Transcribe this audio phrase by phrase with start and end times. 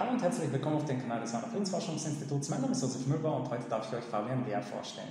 [0.00, 2.48] hallo und herzlich willkommen auf dem Kanal des Wiener Friedensforschungsinstituts.
[2.48, 5.10] Mein Name ist Josef Müller und heute darf ich euch Fabian Lehr vorstellen.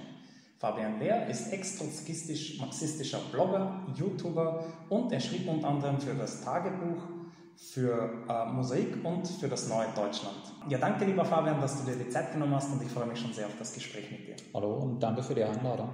[0.57, 7.03] Fabian Lehr ist ex-marxistischer Blogger, YouTuber und er schrieb unter anderem für das Tagebuch,
[7.55, 10.39] für äh, Mosaik und für das Neue Deutschland.
[10.69, 13.19] Ja, danke lieber Fabian, dass du dir die Zeit genommen hast und ich freue mich
[13.19, 14.37] schon sehr auf das Gespräch mit dir.
[14.55, 15.89] Hallo und danke für die Einladung.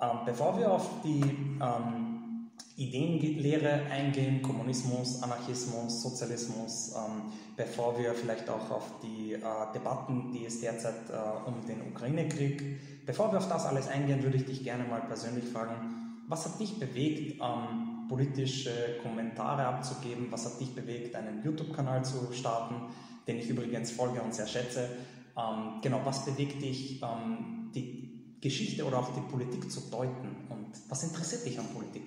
[0.00, 2.17] Ähm, bevor wir auf die ähm,
[2.78, 9.40] Ideenlehre eingehen, Kommunismus, Anarchismus, Sozialismus, ähm, bevor wir vielleicht auch auf die äh,
[9.74, 14.36] Debatten, die es derzeit äh, um den Ukraine-Krieg, bevor wir auf das alles eingehen, würde
[14.36, 18.70] ich dich gerne mal persönlich fragen, was hat dich bewegt, ähm, politische
[19.02, 20.28] Kommentare abzugeben?
[20.30, 22.76] Was hat dich bewegt, einen YouTube-Kanal zu starten,
[23.26, 24.88] den ich übrigens folge und sehr schätze?
[25.36, 30.28] Ähm, genau, was bewegt dich, ähm, die Geschichte oder auch die Politik zu deuten?
[30.48, 32.06] Und was interessiert dich an Politik?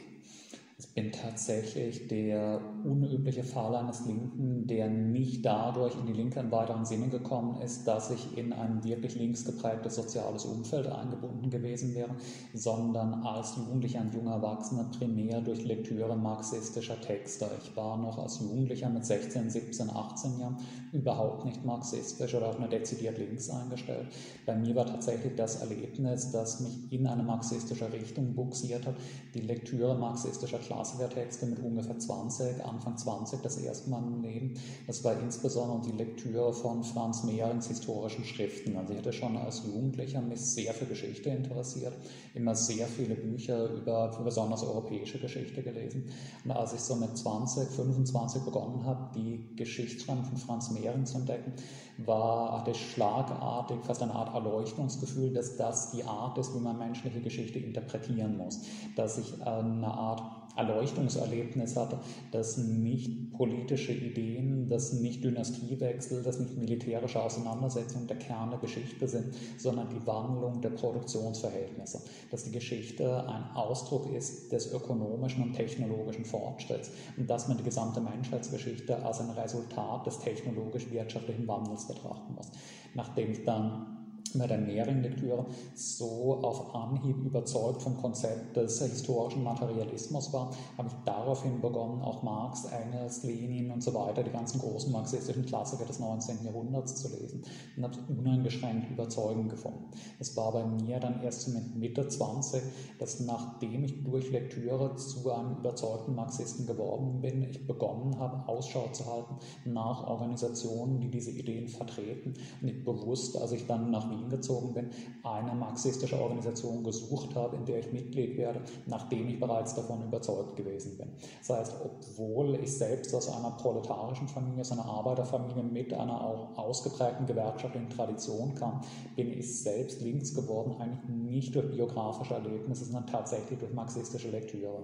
[0.82, 6.52] Ich bin tatsächlich der unübliche Fall eines Linken, der nicht dadurch in die Linke im
[6.52, 11.94] weiteren Sinne gekommen ist, dass ich in ein wirklich links geprägtes soziales Umfeld eingebunden gewesen
[11.94, 12.16] wäre,
[12.56, 17.48] sondern als Jugendlicher und junger Erwachsener primär durch Lektüre marxistischer Texte.
[17.62, 20.58] Ich war noch als Jugendlicher mit 16, 17, 18 Jahren
[20.92, 24.08] überhaupt nicht marxistisch oder auch nur dezidiert links eingestellt.
[24.48, 28.96] Bei mir war tatsächlich das Erlebnis, das mich in eine marxistische Richtung buxiert hat,
[29.36, 34.54] die Lektüre marxistischer Klassenlehrtexte mit ungefähr 20, Anfang 20 das erste Mal im Leben.
[34.88, 38.78] Das war insbesondere die Lektüre von Franz Mehrings historischen Schriften.
[38.78, 41.94] Also ich hatte schon als Jugendlicher mich sehr für Geschichte interessiert,
[42.34, 46.10] immer sehr viele Bücher über besonders europäische Geschichte gelesen.
[46.46, 51.18] Und als ich so mit 20, 25 begonnen habe, die Geschichtsschreiben von Franz Mehring zu
[51.18, 51.54] entdecken,
[51.98, 56.78] war, hatte ich schlagartig fast eine Art Erleuchtungsgefühl, dass das die Art ist, wie man
[56.78, 58.62] menschliche Geschichte interpretieren muss.
[58.96, 62.00] Dass ich eine Art Erleuchtungserlebnis hatte,
[62.31, 69.08] dass nicht politische Ideen, dass nicht Dynastiewechsel, dass nicht militärische Auseinandersetzungen der Kern der Geschichte
[69.08, 72.02] sind, sondern die Wandlung der Produktionsverhältnisse.
[72.31, 77.64] Dass die Geschichte ein Ausdruck ist des ökonomischen und technologischen Fortschritts und dass man die
[77.64, 82.50] gesamte Menschheitsgeschichte als ein Resultat des technologisch-wirtschaftlichen Wandels betrachten muss.
[82.94, 84.00] Nachdem ich dann
[84.40, 90.96] bei der Mehring-Lektüre so auf Anhieb überzeugt vom Konzept des historischen Materialismus war, habe ich
[91.06, 96.00] daraufhin begonnen, auch Marx, Engels, Lenin und so weiter, die ganzen großen marxistischen Klassiker des
[96.00, 96.46] 19.
[96.46, 97.44] Jahrhunderts zu lesen
[97.75, 99.86] und habe es uneingeschränkt überzeugend gefunden.
[100.19, 102.62] Es war bei mir dann erst mit Mitte 20,
[103.00, 108.88] dass nachdem ich durch Lektüre zu einem überzeugten Marxisten geworden bin, ich begonnen habe, Ausschau
[108.92, 114.09] zu halten nach Organisationen, die diese Ideen vertreten und ich bewusst, als ich dann nach
[114.09, 114.90] Wien Berlin gezogen bin,
[115.24, 120.56] eine marxistische Organisation gesucht habe, in der ich Mitglied werde, nachdem ich bereits davon überzeugt
[120.56, 121.09] gewesen bin.
[121.40, 126.58] Das heißt, obwohl ich selbst aus einer proletarischen Familie, aus einer Arbeiterfamilie mit einer auch
[126.58, 128.81] ausgeprägten gewerkschaftlichen Tradition kam,
[129.16, 134.84] bin ich selbst links geworden, eigentlich nicht durch biografische Erlebnisse, sondern tatsächlich durch marxistische Lektüre.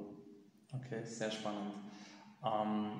[0.73, 1.73] Okay, sehr spannend.
[2.43, 2.91] Ähm,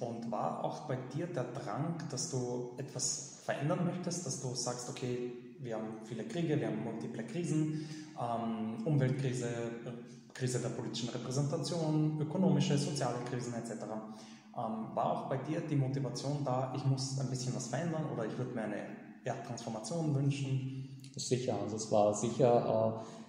[0.00, 4.88] und war auch bei dir der Drang, dass du etwas verändern möchtest, dass du sagst,
[4.88, 7.86] okay, wir haben viele Kriege, wir haben multiple Krisen,
[8.18, 13.72] ähm, Umweltkrise, äh, Krise der politischen Repräsentation, ökonomische, soziale Krisen etc.
[13.82, 18.26] Ähm, war auch bei dir die Motivation da, ich muss ein bisschen was verändern oder
[18.26, 18.86] ich würde mir eine
[19.24, 20.88] ja, Transformation wünschen?
[21.16, 23.19] Sicher, also es war sicher äh,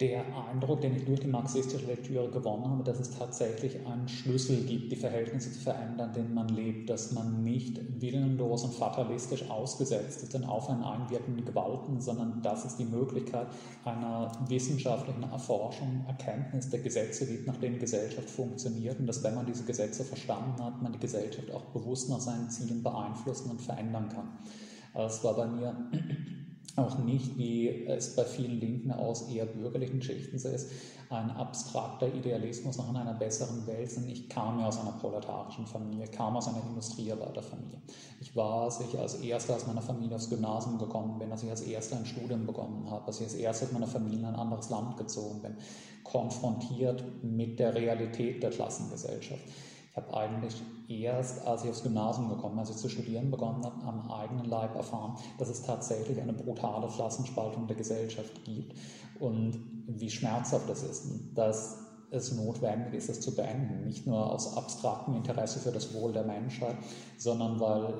[0.00, 4.64] der Eindruck, den ich durch die marxistische Lektüre gewonnen habe, dass es tatsächlich einen Schlüssel
[4.64, 10.24] gibt, die Verhältnisse zu verändern, denen man lebt, dass man nicht willenlos und fatalistisch ausgesetzt
[10.24, 13.46] ist in auf einen einwirkenden Gewalten, sondern dass es die Möglichkeit
[13.84, 19.46] einer wissenschaftlichen Erforschung, Erkenntnis der Gesetze gibt, nach denen Gesellschaft funktioniert und dass, wenn man
[19.46, 24.08] diese Gesetze verstanden hat, man die Gesellschaft auch bewusst nach seinen Zielen beeinflussen und verändern
[24.08, 24.38] kann.
[24.92, 25.76] Es war bei mir
[26.76, 30.70] auch nicht, wie es bei vielen Linken aus eher bürgerlichen Schichten so ist,
[31.08, 36.06] ein abstrakter Idealismus nach einer besseren Welt, sondern ich kam ja aus einer proletarischen Familie,
[36.08, 37.78] kam aus einer Industriearbeiterfamilie.
[38.20, 41.50] Ich war, als ich als Erster aus meiner Familie aufs Gymnasium gekommen bin, als ich
[41.50, 44.34] als Erster ein Studium begonnen habe, als ich als Erster aus meiner Familie in ein
[44.34, 45.56] anderes Land gezogen bin,
[46.02, 49.42] konfrontiert mit der Realität der Klassengesellschaft.
[49.94, 53.80] Ich habe eigentlich erst, als ich aufs Gymnasium gekommen, als ich zu studieren begonnen habe,
[53.86, 58.76] am eigenen Leib erfahren, dass es tatsächlich eine brutale Klassenspaltung der Gesellschaft gibt
[59.20, 59.56] und
[59.86, 61.06] wie schmerzhaft das ist,
[61.36, 61.78] dass
[62.10, 63.84] es notwendig ist, es zu beenden.
[63.84, 66.76] Nicht nur aus abstraktem Interesse für das Wohl der Menschheit,
[67.16, 67.94] sondern weil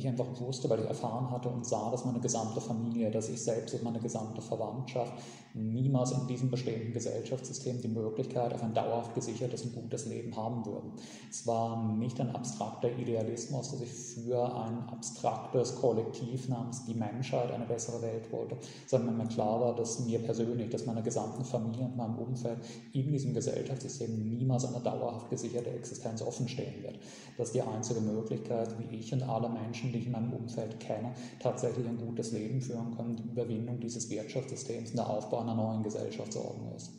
[0.00, 3.40] ich einfach wusste, weil ich erfahren hatte und sah, dass meine gesamte Familie, dass ich
[3.40, 5.12] selbst und meine gesamte Verwandtschaft
[5.54, 10.64] niemals in diesem bestehenden Gesellschaftssystem die Möglichkeit auf ein dauerhaft gesichertes und gutes Leben haben
[10.64, 10.92] würden.
[11.28, 17.50] Es war nicht ein abstrakter Idealismus, dass ich für ein abstraktes Kollektiv namens die Menschheit
[17.50, 18.56] eine bessere Welt wollte,
[18.86, 22.58] sondern mir klar war, dass mir persönlich, dass meiner gesamten Familie und meinem Umfeld
[22.92, 26.98] in diesem Gesellschaftssystem niemals eine dauerhaft gesicherte Existenz offenstehen wird.
[27.36, 30.80] Das ist die einzige Möglichkeit, wie ich und alle Menschen, die ich in meinem Umfeld
[30.80, 35.54] kenne, tatsächlich ein gutes Leben führen können, die Überwindung dieses Wirtschaftssystems und der Aufbau einer
[35.54, 36.92] neuen Gesellschaftsordnung ist.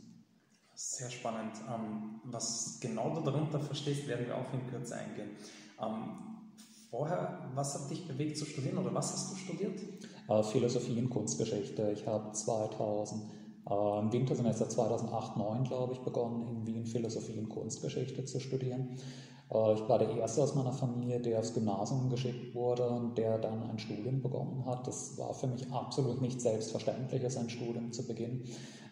[0.76, 1.54] Sehr spannend.
[1.70, 5.30] Ähm, was genau du darunter verstehst, werden wir auch in Kürze eingehen.
[5.80, 6.50] Ähm,
[6.90, 9.80] vorher, was hat dich bewegt zu studieren oder was hast du studiert?
[10.28, 11.92] Äh, Philosophie und Kunstgeschichte.
[11.92, 13.22] Ich habe 2000
[13.70, 18.98] äh, im Wintersemester 2008-2009, glaube ich, begonnen, in Wien Philosophie und Kunstgeschichte zu studieren.
[19.53, 23.38] Äh, ich war der Erste aus meiner Familie, der aufs Gymnasium geschickt wurde und der
[23.38, 24.88] dann ein Studium begonnen hat.
[24.88, 28.44] Das war für mich absolut nicht selbstverständlich, ein Studium zu beginnen.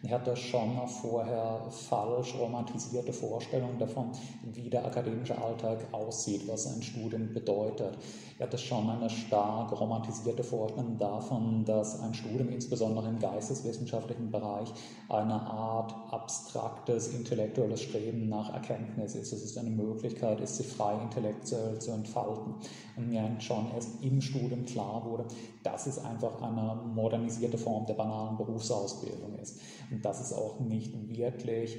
[0.02, 6.80] Ich hatte schon vorher falsch romantisierte Vorstellungen davon, wie der akademische Alltag aussieht, was ein
[6.82, 7.98] Studium bedeutet.
[8.34, 14.72] Ich hatte schon eine stark romantisierte Vorstellung davon, dass ein Studium insbesondere im geisteswissenschaftlichen Bereich
[15.08, 19.32] eine Art abstraktes intellektuelles Streben nach Erkenntnis ist.
[19.32, 22.54] Es ist eine Möglichkeit, sich frei intellektuell zu entfalten.
[22.96, 25.24] Und mir schon erst im Studium klar wurde,
[25.62, 29.60] dass es einfach eine modernisierte Form der banalen Berufsausbildung ist
[29.90, 31.78] und dass es auch nicht wirklich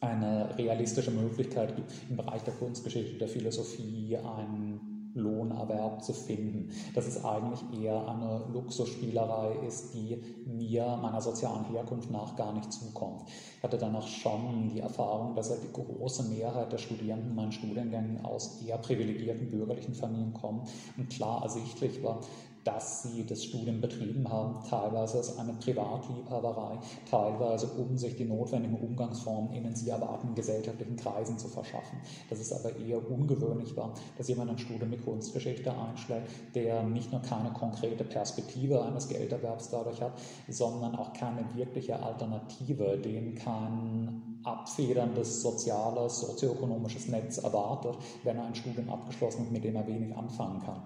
[0.00, 6.70] eine realistische Möglichkeit gibt, im Bereich der Kunstgeschichte, der Philosophie einen Lohnerwerb zu finden.
[6.94, 12.72] Dass es eigentlich eher eine Luxusspielerei ist, die mir meiner sozialen Herkunft nach gar nicht
[12.72, 13.24] zukommt.
[13.56, 18.24] Ich hatte danach schon die Erfahrung, dass die große Mehrheit der Studierenden in meinen Studiengängen
[18.24, 20.62] aus eher privilegierten bürgerlichen Familien kommen
[20.96, 22.20] und klar ersichtlich war,
[22.64, 26.78] dass sie das Studium betrieben haben, teilweise als eine Privatliebhaberei,
[27.10, 31.98] teilweise um sich die notwendigen Umgangsformen in den sie erwartenden gesellschaftlichen Kreisen zu verschaffen.
[32.28, 37.12] Dass es aber eher ungewöhnlich war, dass jemand ein Studium mit Kunstgeschichte einschlägt, der nicht
[37.12, 40.12] nur keine konkrete Perspektive eines Gelderwerbs dadurch hat,
[40.48, 48.54] sondern auch keine wirkliche Alternative, den kein abfederndes soziales, sozioökonomisches Netz erwartet, wenn er ein
[48.54, 50.82] Studium abgeschlossen hat, mit dem er wenig anfangen kann.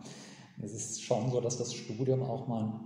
[0.63, 2.81] Es ist schon so, dass das Studium auch mal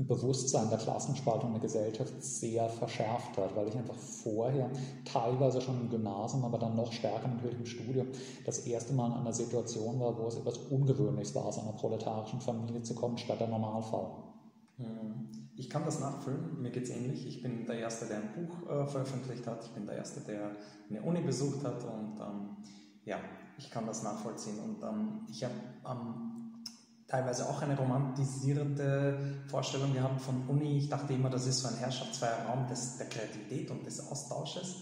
[0.00, 4.70] ein Bewusstsein der Klassenspaltung der Gesellschaft sehr verschärft hat, weil ich einfach vorher
[5.04, 8.06] teilweise schon im Gymnasium, aber dann noch stärker natürlich im Studium
[8.46, 12.40] das erste Mal in einer Situation war, wo es etwas Ungewöhnliches war, aus einer proletarischen
[12.40, 14.10] Familie zu kommen, statt der Normalfall.
[14.78, 15.28] Hm.
[15.56, 17.26] Ich kann das nachfüllen, mir geht es ähnlich.
[17.26, 19.62] Ich bin der Erste, der ein Buch äh, veröffentlicht hat.
[19.62, 20.52] Ich bin der Erste, der
[20.88, 22.56] eine Uni besucht hat und ähm,
[23.04, 23.18] ja,
[23.58, 24.58] ich kann das nachvollziehen.
[24.58, 25.52] Und ähm, ich habe
[25.86, 26.39] ähm,
[27.10, 29.18] teilweise auch eine romantisierte
[29.48, 30.78] Vorstellung gehabt von Uni.
[30.78, 34.76] Ich dachte immer, das ist so ein herrschaftsfreier Raum des, der Kreativität und des Austausches.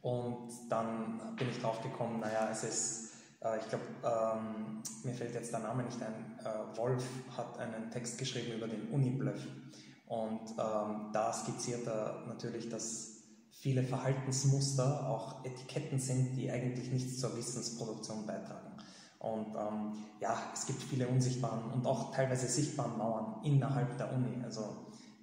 [0.00, 5.34] Und dann bin ich drauf gekommen, naja, es ist, äh, ich glaube, ähm, mir fällt
[5.34, 7.04] jetzt der Name nicht ein, äh, Wolf
[7.36, 9.40] hat einen Text geschrieben über den Uni-Bluff.
[10.06, 17.18] Und ähm, da skizziert er natürlich, dass viele Verhaltensmuster auch Etiketten sind, die eigentlich nichts
[17.18, 18.63] zur Wissensproduktion beitragen.
[19.24, 24.44] Und ähm, ja, es gibt viele unsichtbaren und auch teilweise sichtbaren Mauern innerhalb der Uni.
[24.44, 24.62] Also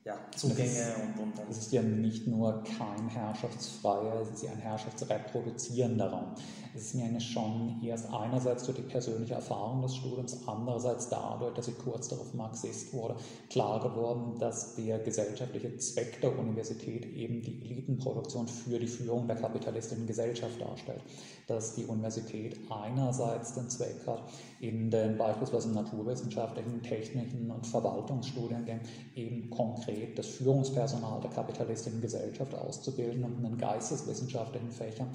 [0.04, 1.50] ja, Zugänge ist, und, und, und.
[1.52, 6.34] Es ist ja nicht nur kein herrschaftsfreier, es ist ja ein herrschaftsreproduzierender Raum.
[6.74, 11.54] Es ist mir eigentlich schon erst einerseits durch die persönliche Erfahrung des Studiums, andererseits dadurch,
[11.54, 13.16] dass ich kurz darauf Marxist wurde,
[13.50, 19.36] klar geworden, dass der gesellschaftliche Zweck der Universität eben die Elitenproduktion für die Führung der
[19.36, 21.04] kapitalistischen Gesellschaft darstellt.
[21.48, 24.24] Dass die Universität einerseits den Zweck hat,
[24.62, 28.84] in den beispielsweise naturwissenschaftlichen, technischen und Verwaltungsstudiengängen
[29.16, 35.12] eben konkret das Führungspersonal der kapitalistischen Gesellschaft auszubilden und in den geisteswissenschaftlichen Fächern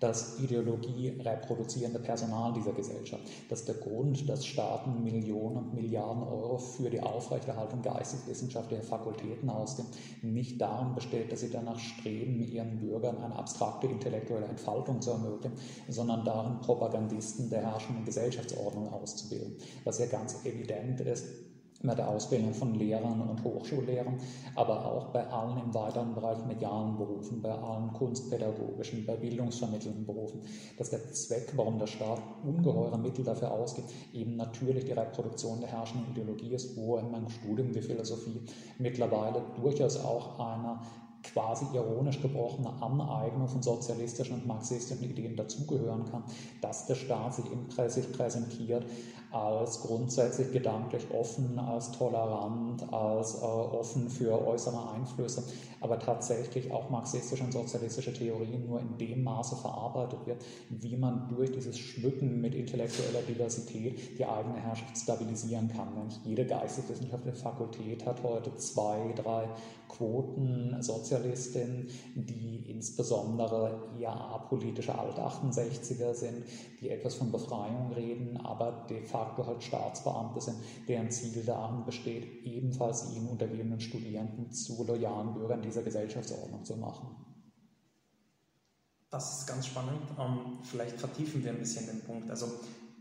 [0.00, 3.22] das Ideologie reproduzierende Personal dieser Gesellschaft.
[3.48, 9.50] Das ist der Grund, dass Staaten Millionen und Milliarden Euro für die Aufrechterhaltung geisteswissenschaftlicher Fakultäten
[9.50, 9.88] ausgeben.
[10.22, 15.58] Nicht darin besteht, dass sie danach streben, ihren Bürgern eine abstrakte intellektuelle Entfaltung zu ermöglichen,
[15.88, 19.56] sondern darin, Propagandisten der herrschenden Gesellschaftsordnung auszubilden.
[19.84, 21.47] Was ja ganz evident ist,
[21.82, 24.16] bei der Ausbildung von Lehrern und Hochschullehrern,
[24.54, 30.40] aber auch bei allen im weiteren Bereich medialen Berufen, bei allen kunstpädagogischen, bei bildungsvermittelnden Berufen,
[30.76, 35.70] dass der Zweck, warum der Staat ungeheure Mittel dafür ausgibt, eben natürlich die Reproduktion der
[35.70, 38.40] herrschenden Ideologie ist, wo in meinem Studium die Philosophie
[38.78, 40.80] mittlerweile durchaus auch einer
[41.22, 46.24] quasi ironisch gebrochene Aneignung von sozialistischen und marxistischen Ideen dazugehören kann,
[46.60, 47.44] dass der Staat sich
[47.88, 48.86] sich präsentiert
[49.30, 55.42] als grundsätzlich gedanklich offen, als tolerant, als äh, offen für äußere Einflüsse,
[55.80, 61.28] aber tatsächlich auch marxistische und sozialistische Theorien nur in dem Maße verarbeitet wird, wie man
[61.28, 65.94] durch dieses Schmücken mit intellektueller Diversität die eigene Herrschaft stabilisieren kann.
[65.94, 69.50] Nämlich jede geisteswissenschaftliche Fakultät hat heute zwei, drei
[69.88, 76.44] Quoten-Sozialistinnen, die insbesondere eher apolitische Alt-68er sind,
[76.80, 80.56] die etwas von Befreiung reden, aber de facto halt Staatsbeamte sind,
[80.86, 87.08] deren Ziel darin besteht, ebenfalls ihnen untergebenen Studierenden zu loyalen Bürgern dieser Gesellschaftsordnung zu machen.
[89.10, 90.02] Das ist ganz spannend.
[90.18, 92.30] Ähm, vielleicht vertiefen wir ein bisschen den Punkt.
[92.30, 92.46] Also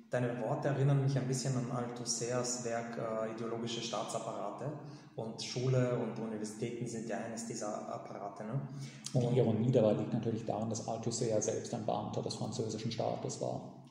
[0.10, 4.72] deine Worte erinnern mich ein bisschen an Althusser's Werk äh, Ideologische Staatsapparate.
[5.18, 8.44] Und Schule und Universitäten sind ja eines dieser Apparate.
[8.44, 8.62] Ne?
[9.14, 13.42] Und die Ironie dabei liegt natürlich darin, dass Althusser selbst ein Beamter des französischen Staates
[13.42, 13.87] war.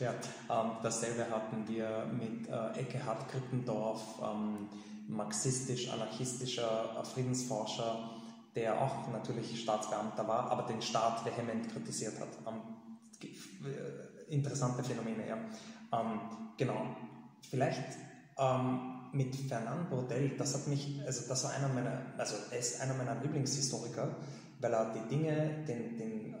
[0.00, 0.10] Ja,
[0.50, 4.68] ähm, dasselbe hatten wir mit äh, Eckehard Krippendorf, ähm,
[5.08, 8.10] marxistisch-anarchistischer äh, Friedensforscher,
[8.54, 12.28] der auch natürlich Staatsbeamter war, aber den Staat vehement kritisiert hat.
[12.46, 12.60] Ähm,
[13.64, 15.36] äh, interessante Phänomene, ja.
[15.92, 16.20] Ähm,
[16.56, 16.96] genau.
[17.48, 17.84] Vielleicht
[18.38, 22.80] ähm, mit Fernand Braudel, das hat mich, also das war einer meiner, also er ist
[22.80, 24.16] einer meiner Lieblingshistoriker,
[24.60, 26.34] weil er die Dinge, den, den,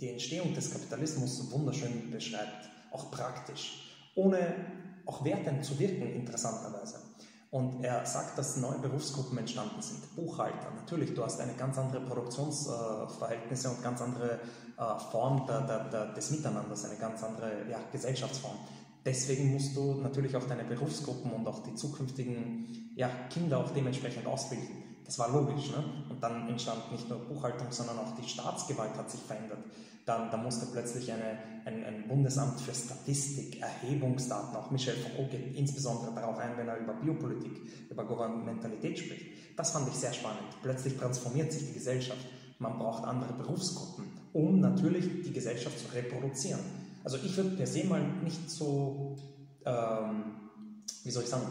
[0.00, 4.54] die Entstehung des Kapitalismus wunderschön beschreibt, auch praktisch, ohne
[5.06, 7.00] auch wertend zu wirken, interessanterweise.
[7.50, 10.14] Und er sagt, dass neue Berufsgruppen entstanden sind.
[10.16, 14.40] Buchhalter, natürlich, du hast eine ganz andere Produktionsverhältnisse und ganz andere
[14.76, 18.56] äh, Form der, der, der, des Miteinanders, eine ganz andere ja, Gesellschaftsform.
[19.04, 24.26] Deswegen musst du natürlich auch deine Berufsgruppen und auch die zukünftigen ja, Kinder auch dementsprechend
[24.26, 24.85] ausbilden.
[25.06, 25.70] Das war logisch.
[25.70, 25.84] Ne?
[26.10, 29.58] Und dann entstand nicht nur Buchhaltung, sondern auch die Staatsgewalt hat sich verändert.
[30.04, 35.56] Dann, dann musste plötzlich eine, ein, ein Bundesamt für Statistik, Erhebungsdaten, auch Michel Foucault geht
[35.56, 39.56] insbesondere darauf ein, wenn er über Biopolitik, über Gouvernementalität spricht.
[39.56, 40.46] Das fand ich sehr spannend.
[40.62, 42.20] Plötzlich transformiert sich die Gesellschaft.
[42.60, 46.60] Man braucht andere Berufsgruppen, um natürlich die Gesellschaft zu reproduzieren.
[47.02, 49.16] Also ich würde per se mal nicht so,
[49.64, 50.36] ähm,
[51.06, 51.46] wie soll ich sagen,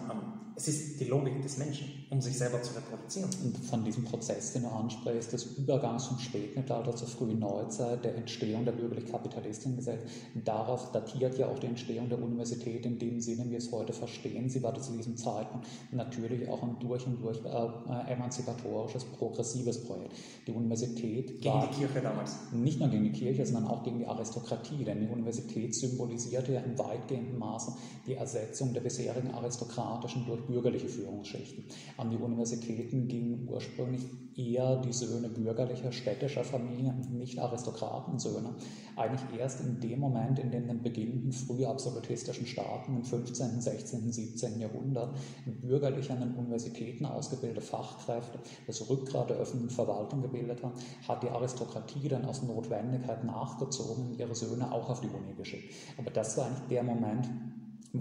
[0.58, 3.30] es ist die Logik des Menschen, um sich selber zu reproduzieren.
[3.44, 8.16] Und von diesem Prozess, den du ansprichst, des Übergangs vom Spätmittelalter zur frühen Neuzeit, der
[8.16, 10.08] Entstehung der bürgerlich-kapitalistischen Gesellschaft,
[10.46, 13.92] darauf datiert ja auch die Entstehung der Universität in dem Sinne, wie wir es heute
[13.92, 14.50] verstehen.
[14.50, 20.14] Sie war zu diesem Zeitpunkt natürlich auch ein durch und durch äh, emanzipatorisches, progressives Projekt.
[20.48, 22.36] Die Universität gegen war die Kirche damals.
[22.54, 26.62] Nicht nur gegen die Kirche, sondern auch gegen die Aristokratie, denn die Universität symbolisierte ja
[26.62, 27.74] in weitgehendem Maße
[28.08, 31.66] die Ersetzung der bisherigen aristokratischen durch bürgerliche Führungsschichten.
[31.98, 34.02] An die Universitäten gingen ursprünglich
[34.36, 38.50] eher die Söhne bürgerlicher, städtischer Familien, nicht Aristokratensöhne.
[38.96, 44.12] Eigentlich erst in dem Moment, in dem den beginnenden früh absolutistischen Staaten im 15., 16.,
[44.12, 44.60] 17.
[44.60, 45.16] Jahrhundert
[45.62, 50.74] bürgerlich an den Universitäten ausgebildete Fachkräfte das Rückgrat der öffentlichen Verwaltung gebildet haben,
[51.08, 55.74] hat die Aristokratie dann aus Notwendigkeit nachgezogen und ihre Söhne auch auf die Uni geschickt.
[55.98, 57.30] Aber das war eigentlich der Moment,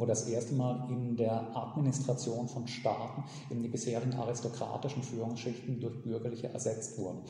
[0.00, 6.02] wo das erste Mal in der Administration von Staaten in die bisherigen aristokratischen Führungsschichten durch
[6.02, 7.20] bürgerliche ersetzt wurden.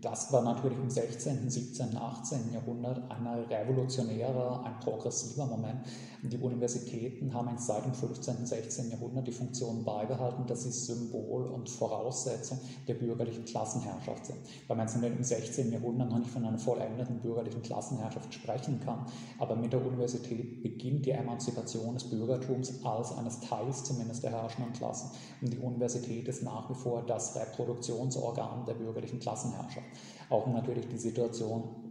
[0.00, 2.52] Das war natürlich im 16., 17., 18.
[2.52, 5.80] Jahrhundert ein revolutionärer, ein progressiver Moment.
[6.24, 8.90] Die Universitäten haben seit dem 15., 16.
[8.90, 14.38] Jahrhundert die Funktion beibehalten, dass sie Symbol und Voraussetzung der bürgerlichen Klassenherrschaft sind.
[14.66, 15.72] Weil man im 16.
[15.72, 19.06] Jahrhundert noch nicht von einer vollendeten bürgerlichen Klassenherrschaft sprechen kann.
[19.38, 24.72] Aber mit der Universität beginnt die Emanzipation des Bürgertums als eines Teils zumindest der herrschenden
[24.72, 25.10] Klassen.
[25.42, 29.74] Und die Universität ist nach wie vor das Reproduktionsorgan der bürgerlichen Klassenherrschaft.
[29.74, 29.86] Herrschaft.
[30.30, 31.83] Auch natürlich die Situation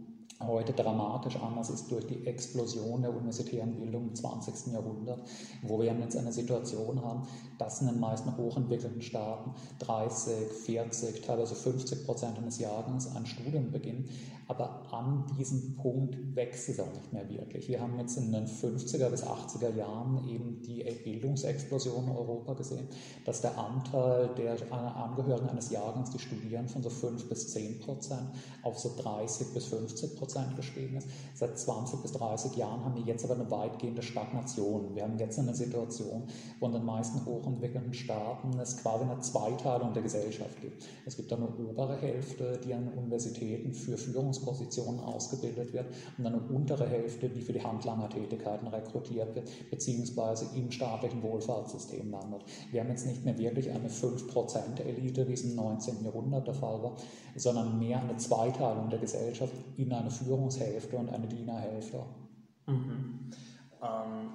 [0.46, 4.72] heute dramatisch anders ist durch die Explosion der universitären Bildung im 20.
[4.72, 5.20] Jahrhundert,
[5.62, 7.26] wo wir jetzt eine Situation haben,
[7.58, 13.70] dass in den meisten hochentwickelten Staaten 30, 40, teilweise 50 Prozent eines Jahrgangs ein Studium
[13.70, 14.08] beginnen,
[14.46, 17.68] aber an diesem Punkt wächst es auch nicht mehr wirklich.
[17.68, 22.86] Wir haben jetzt in den 50er bis 80er Jahren eben die Bildungsexplosion in Europa gesehen,
[23.24, 28.30] dass der Anteil der Angehörigen eines Jahrgangs, die studieren, von so 5 bis 10 Prozent
[28.62, 31.08] auf so 30 bis 50 Prozent gestiegen ist.
[31.34, 34.94] Seit 20 bis 30 Jahren haben wir jetzt aber eine weitgehende Stagnation.
[34.94, 36.24] Wir haben jetzt eine Situation,
[36.60, 40.84] wo in den meisten hochentwickelten Staaten es quasi eine Zweiteilung der Gesellschaft gibt.
[41.06, 45.86] Es gibt eine obere Hälfte, die an Universitäten für Führungs Führungspositionen ausgebildet wird
[46.18, 52.42] und eine untere Hälfte, die für die Handlangertätigkeiten rekrutiert wird, beziehungsweise im staatlichen Wohlfahrtssystem landet.
[52.70, 56.04] Wir haben jetzt nicht mehr wirklich eine 5%-Elite, wie es im 19.
[56.04, 56.96] Jahrhundert der Fall war,
[57.36, 62.02] sondern mehr eine Zweiteilung der Gesellschaft in eine Führungshälfte und eine Dienerhälfte.
[62.66, 63.30] Mhm.
[63.82, 64.30] Ähm,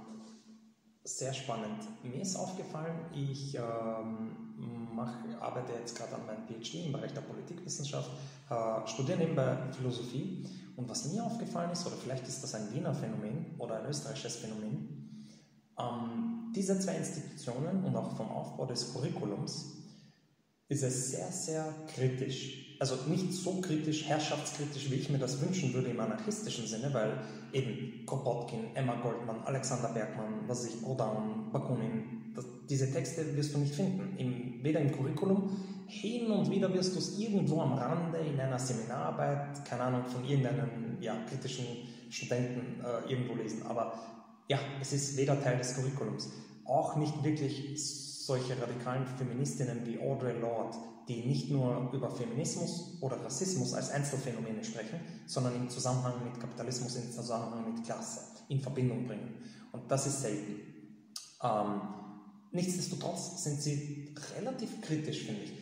[1.04, 1.88] sehr spannend.
[2.04, 7.22] Mir ist aufgefallen, ich ähm, mach, arbeite jetzt gerade an meinem PhD im Bereich der
[7.22, 8.10] Politikwissenschaft,
[8.50, 10.46] äh, studiere nebenbei Philosophie.
[10.76, 14.38] Und was mir aufgefallen ist, oder vielleicht ist das ein Wiener Phänomen oder ein österreichisches
[14.38, 15.28] Phänomen,
[15.78, 19.76] ähm, diese zwei Institutionen und auch vom Aufbau des Curriculums
[20.68, 21.66] ist es sehr, sehr
[21.96, 22.78] kritisch.
[22.80, 27.22] Also nicht so kritisch, herrschaftskritisch, wie ich mir das wünschen würde im anarchistischen Sinne, weil
[27.52, 33.54] eben Kropotkin, Emma Goldman, Alexander Bergmann, was weiß ich, Prodaun, Bakunin, das, diese Texte wirst
[33.54, 35.58] du nicht finden, Im, weder im Curriculum,
[35.88, 40.24] hin und wieder wirst du es irgendwo am Rande in einer Seminararbeit, keine Ahnung, von
[40.24, 41.66] irgendeinem ja, kritischen
[42.10, 43.94] Studenten äh, irgendwo lesen, aber
[44.48, 46.32] ja, es ist weder Teil des Curriculums,
[46.66, 53.24] auch nicht wirklich solche radikalen Feministinnen wie Audre Lorde, die nicht nur über Feminismus oder
[53.26, 59.08] Rassismus als Einzelfänomene sprechen, sondern im Zusammenhang mit Kapitalismus, im Zusammenhang mit Klasse in Verbindung
[59.08, 59.34] bringen.
[59.72, 60.62] Und das ist selten.
[61.44, 61.82] Ähm,
[62.52, 65.54] nichtsdestotrotz sind sie relativ kritisch, finde ich.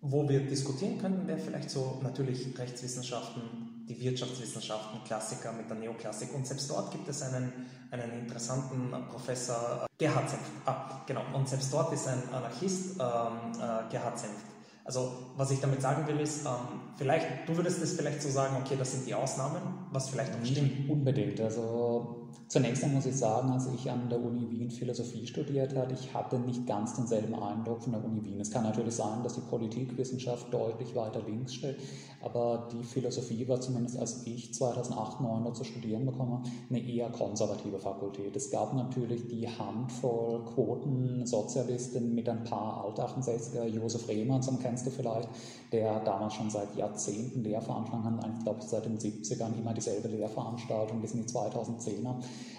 [0.00, 6.32] Wo wir diskutieren könnten, wäre vielleicht so natürlich Rechtswissenschaften, die Wirtschaftswissenschaften, Klassiker mit der Neoklassik.
[6.34, 7.52] Und selbst dort gibt es einen,
[7.90, 10.50] einen interessanten Professor, äh, Gerhard Senft.
[10.66, 11.24] Ah, genau.
[11.34, 14.46] Und selbst dort ist ein Anarchist, ähm, äh, Gerhard Senft
[14.88, 18.56] also was ich damit sagen will ist, ähm, vielleicht, du würdest es vielleicht so sagen,
[18.58, 19.60] okay, das sind die Ausnahmen,
[19.92, 20.88] was vielleicht auch stimmt.
[20.88, 21.38] Unbedingt.
[21.42, 25.92] Also Zunächst einmal muss ich sagen, als ich an der Uni Wien Philosophie studiert habe,
[25.92, 28.40] ich hatte nicht ganz denselben Eindruck von der Uni Wien.
[28.40, 31.76] Es kann natürlich sein, dass die Politikwissenschaft deutlich weiter links steht,
[32.22, 37.78] aber die Philosophie war zumindest als ich 2008, 2009 zu studieren bekommen, eine eher konservative
[37.78, 38.34] Fakultät.
[38.34, 44.90] Es gab natürlich die Handvoll Quoten-Sozialisten mit ein paar Alt-68er, Josef Rehmann, zum kennst du
[44.90, 45.28] vielleicht,
[45.72, 51.00] der damals schon seit Jahrzehnten Lehrveranstaltungen hat, ich glaube seit den 70ern immer dieselbe Lehrveranstaltung
[51.00, 52.14] bis in die 2010er.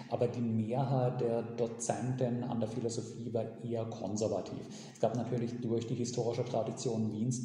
[0.08, 4.60] Aber die Mehrheit der Dozenten an der Philosophie war eher konservativ.
[4.92, 7.40] Es gab natürlich durch die historische Tradition Wiens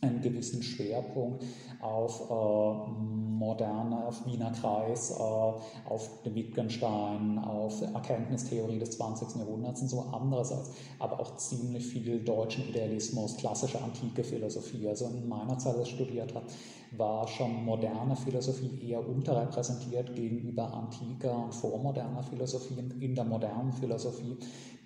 [0.00, 1.44] einen gewissen Schwerpunkt
[1.80, 2.90] auf äh,
[3.38, 9.36] moderne, auf Wiener Kreis, äh, auf den Wittgenstein, auf Erkenntnistheorie des 20.
[9.36, 14.88] Jahrhunderts und so andererseits, aber auch ziemlich viel deutschen Idealismus, klassische antike Philosophie.
[14.88, 16.46] Also in meiner Zeit, als ich studiert habe,
[16.92, 22.78] war schon moderne Philosophie eher unterrepräsentiert gegenüber antiker und vormoderner Philosophie.
[23.00, 24.36] In der modernen Philosophie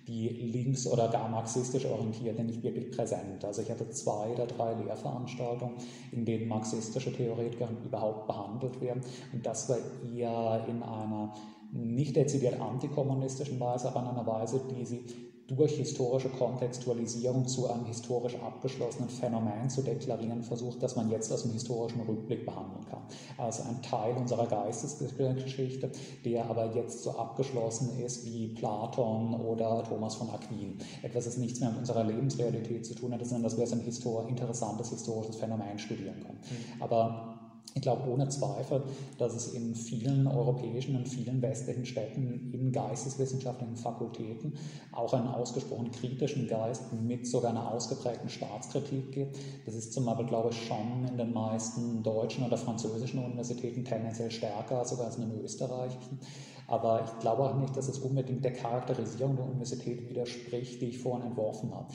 [0.07, 3.43] die links- oder gar marxistisch orientierte nicht wirklich präsent.
[3.45, 5.75] Also ich hatte zwei oder drei Lehrveranstaltungen,
[6.11, 9.01] in denen marxistische Theoretiker überhaupt behandelt werden.
[9.31, 9.77] Und das war
[10.13, 11.33] eher in einer
[11.73, 15.05] nicht dezidiert antikommunistischen Weise, aber in einer Weise, die sie
[15.47, 21.43] durch historische Kontextualisierung zu einem historisch abgeschlossenen Phänomen zu deklarieren versucht, das man jetzt aus
[21.43, 23.01] dem historischen Rückblick behandeln kann.
[23.37, 25.91] Also ein Teil unserer Geistesgeschichte,
[26.23, 30.77] der aber jetzt so abgeschlossen ist wie Platon oder Thomas von Aquin.
[31.01, 33.81] Etwas, das nichts mehr mit unserer Lebensrealität zu tun hat, sondern dass wir so ein
[33.81, 36.39] Histor interessantes historisches Phänomen studieren können.
[36.49, 36.81] Mhm.
[36.81, 37.32] Aber
[37.75, 38.83] ich glaube ohne Zweifel,
[39.17, 44.53] dass es in vielen europäischen und vielen westlichen Städten in geisteswissenschaftlichen Fakultäten
[44.91, 49.39] auch einen ausgesprochen kritischen Geist mit sogar einer ausgeprägten Staatskritik gibt.
[49.65, 54.29] Das ist zum Beispiel, glaube ich, schon in den meisten deutschen oder französischen Universitäten tendenziell
[54.31, 56.19] stärker sogar als in den österreichischen.
[56.67, 60.97] Aber ich glaube auch nicht, dass es unbedingt der Charakterisierung der Universität widerspricht, die ich
[60.99, 61.87] vorhin entworfen habe.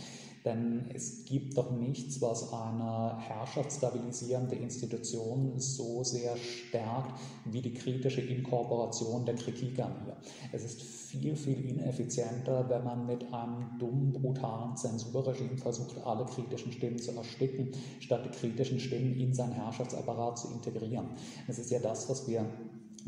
[0.45, 8.21] Denn es gibt doch nichts, was eine herrschaftsstabilisierende Institution so sehr stärkt wie die kritische
[8.21, 10.17] Inkorporation der Kritik an ihr.
[10.53, 16.73] Es ist viel, viel ineffizienter, wenn man mit einem dummen, brutalen Zensurregime versucht, alle kritischen
[16.73, 21.09] Stimmen zu ersticken, statt die kritischen Stimmen in sein Herrschaftsapparat zu integrieren.
[21.47, 22.47] Das ist ja das, was wir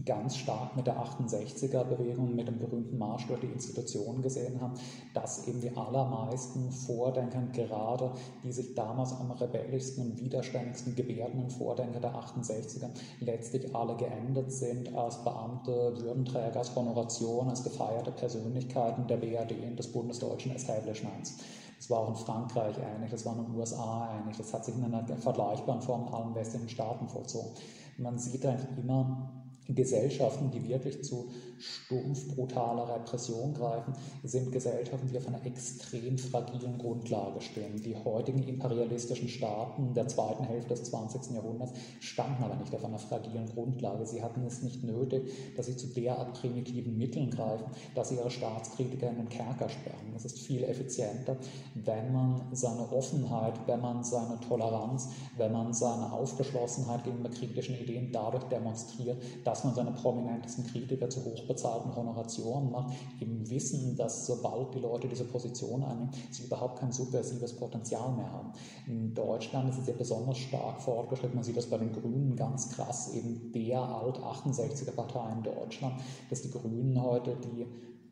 [0.05, 4.75] ganz stark mit der 68er-Bewegung, mit dem berühmten Marsch durch die Institutionen gesehen haben,
[5.15, 8.13] dass eben die allermeisten Vordenker, gerade
[8.45, 14.95] die sich damals am rebellischsten und widerständigsten gebärdenden Vordenker der 68er, letztlich alle geendet sind
[14.95, 21.39] als Beamte, Würdenträger, als Honoration, als gefeierte Persönlichkeiten der BRD und des bundesdeutschen Establishments.
[21.81, 24.77] Das war auch in Frankreich ähnlich, das war in den USA ähnlich, das hat sich
[24.77, 27.53] in einer vergleichbaren Form in allen westlichen Staaten vollzogen.
[27.97, 29.31] Man sieht eigentlich immer,
[29.75, 31.27] Gesellschaften, die wirklich zu
[31.61, 37.83] stumpf brutaler Repression greifen, sind Gesellschaften, die auf einer extrem fragilen Grundlage stehen.
[37.83, 41.35] Die heutigen imperialistischen Staaten der zweiten Hälfte des 20.
[41.35, 44.07] Jahrhunderts standen aber nicht auf einer fragilen Grundlage.
[44.07, 48.31] Sie hatten es nicht nötig, dass sie zu derart primitiven Mitteln greifen, dass sie ihre
[48.31, 50.13] Staatskritiker in den Kerker sperren.
[50.17, 51.37] Es ist viel effizienter,
[51.75, 58.13] wenn man seine Offenheit, wenn man seine Toleranz, wenn man seine Aufgeschlossenheit gegenüber kritischen Ideen
[58.13, 64.25] dadurch demonstriert, dass man seine prominentesten Kritiker zu hoch hochbezahlten Honorationen macht, eben wissen, dass
[64.25, 68.53] sobald die Leute diese Position einnehmen, sie überhaupt kein subversives Potenzial mehr haben.
[68.87, 72.69] In Deutschland ist es ja besonders stark fortgeschritten, man sieht das bei den Grünen ganz
[72.69, 75.97] krass, eben der Alt-68er Partei in Deutschland,
[76.29, 77.67] dass die Grünen heute die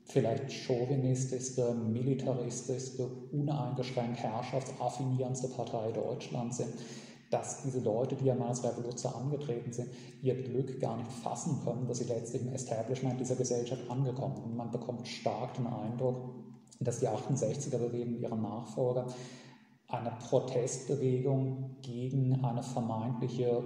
[0.05, 6.75] vielleicht chauvinistischste, militaristischste, uneingeschränkt herrschaftsaffinierendste Partei Deutschlands sind,
[7.31, 9.91] dass diese Leute, die als Revoluzer angetreten sind,
[10.23, 14.45] ihr Glück gar nicht fassen können, dass sie letztlich im Establishment dieser Gesellschaft angekommen sind.
[14.47, 16.35] Und man bekommt stark den Eindruck,
[16.81, 19.07] dass die 68er-Bewegung ihrer Nachfolger
[19.89, 23.63] eine Protestbewegung gegen eine vermeintliche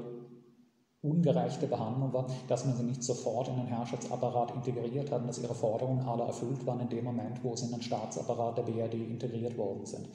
[1.03, 5.43] ungerechte Behandlung war, dass man sie nicht sofort in den Herrschaftsapparat integriert hat und dass
[5.43, 8.95] ihre Forderungen alle erfüllt waren in dem Moment, wo sie in den Staatsapparat der BRD
[8.95, 10.09] integriert worden sind.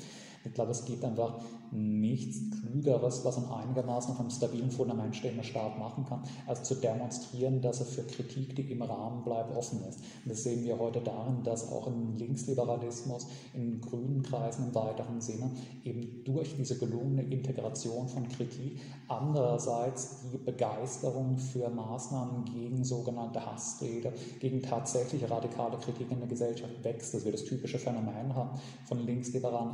[0.47, 1.33] Ich glaube, es gibt einfach
[1.71, 6.75] nichts Klügeres, was ein einigermaßen auf einem stabilen Fundament stehender Staat machen kann, als zu
[6.75, 9.99] demonstrieren, dass er für Kritik, die im Rahmen bleibt, offen ist.
[10.23, 15.19] Und das sehen wir heute darin, dass auch im Linksliberalismus, in grünen Kreisen im weiteren
[15.19, 15.51] Sinne,
[15.83, 24.13] eben durch diese gelungene Integration von Kritik andererseits die Begeisterung für Maßnahmen gegen sogenannte Hassrede,
[24.39, 28.51] gegen tatsächlich radikale Kritik in der Gesellschaft wächst, dass wir das typische Phänomen haben
[28.85, 29.71] von linksliberalen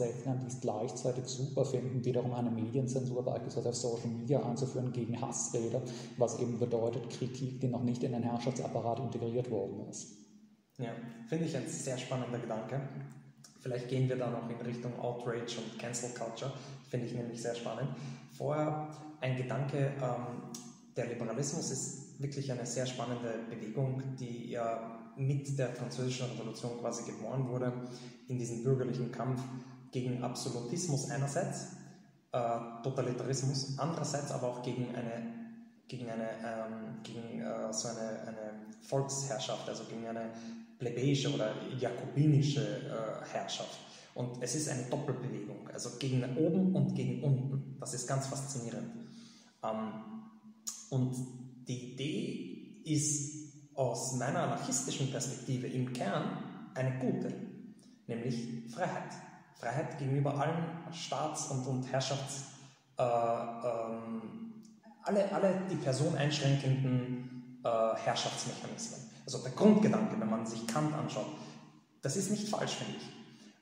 [0.00, 4.92] Alt-68ern, die es gleichzeitig gleichzeitig super finden, wiederum eine Medienzensur beispielsweise auf Social Media einzuführen
[4.92, 5.82] gegen Hassrede,
[6.16, 10.12] was eben bedeutet Kritik, die noch nicht in den Herrschaftsapparat integriert worden ist.
[10.78, 10.90] Ja,
[11.28, 12.80] finde ich ein sehr spannender Gedanke.
[13.60, 16.52] Vielleicht gehen wir da noch in Richtung Outrage und Cancel Culture.
[16.90, 17.88] Finde ich nämlich sehr spannend.
[18.36, 18.88] Vorher
[19.20, 20.52] ein Gedanke, ähm,
[20.96, 27.10] der Liberalismus ist wirklich eine sehr spannende Bewegung, die ja mit der Französischen Revolution quasi
[27.10, 27.72] geboren wurde,
[28.28, 29.40] in diesem bürgerlichen Kampf
[29.94, 31.68] gegen Absolutismus einerseits,
[32.32, 35.22] äh, Totalitarismus andererseits, aber auch gegen eine,
[35.86, 40.32] gegen eine, ähm, gegen, äh, so eine, eine Volksherrschaft, also gegen eine
[40.80, 43.78] plebejische oder jakobinische äh, Herrschaft.
[44.16, 47.76] Und es ist eine Doppelbewegung, also gegen oben und gegen unten.
[47.78, 48.90] Das ist ganz faszinierend.
[49.62, 49.92] Ähm,
[50.90, 51.14] und
[51.68, 57.32] die Idee ist aus meiner anarchistischen Perspektive im Kern eine gute,
[58.08, 59.12] nämlich Freiheit.
[59.58, 62.44] Freiheit gegenüber allen Staats- und, und Herrschafts-,
[62.98, 64.62] äh, ähm,
[65.02, 69.00] alle, alle die Person einschränkenden äh, Herrschaftsmechanismen.
[69.24, 71.26] Also der Grundgedanke, wenn man sich Kant anschaut,
[72.02, 73.08] das ist nicht falsch, finde ich.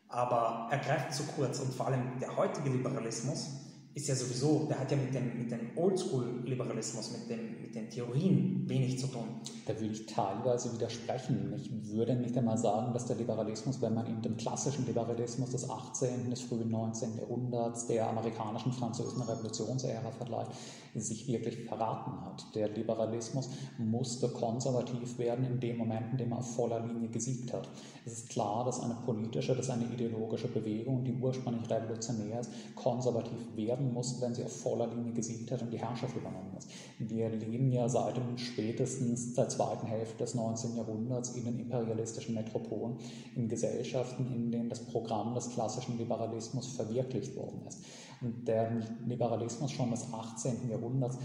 [0.08, 3.50] Aber er greift zu kurz und vor allem der heutige Liberalismus
[3.94, 8.66] ist ja sowieso, der hat ja mit dem, mit dem Oldschool-Liberalismus, mit, mit den Theorien
[8.66, 9.24] wenig zu tun.
[9.66, 11.52] Da würde ich teilweise widersprechen.
[11.56, 15.68] Ich würde nicht einmal sagen, dass der Liberalismus, wenn man ihm den klassischen Liberalismus des
[15.68, 17.18] 18., des frühen 19.
[17.18, 20.52] Jahrhunderts, der amerikanischen französischen Revolutionsära vergleicht,
[20.94, 22.44] sich wirklich verraten hat.
[22.54, 27.52] Der Liberalismus musste konservativ werden in dem Moment, in dem er auf voller Linie gesiegt
[27.52, 27.68] hat.
[28.04, 33.56] Es ist klar, dass eine politische, dass eine ideologische Bewegung, die ursprünglich revolutionär ist, konservativ
[33.56, 36.68] werden muss, wenn sie auf voller Linie gesiegt hat und die Herrschaft übernommen ist.
[36.98, 40.76] Wir leben ja seit dem spätestens der zweiten Hälfte des 19.
[40.76, 42.96] Jahrhunderts in den imperialistischen Metropolen,
[43.34, 47.84] in Gesellschaften, in denen das Programm des klassischen Liberalismus verwirklicht worden ist.
[48.20, 48.70] Und der
[49.06, 50.70] Liberalismus schon des 18.
[50.70, 51.18] Jahrhunderts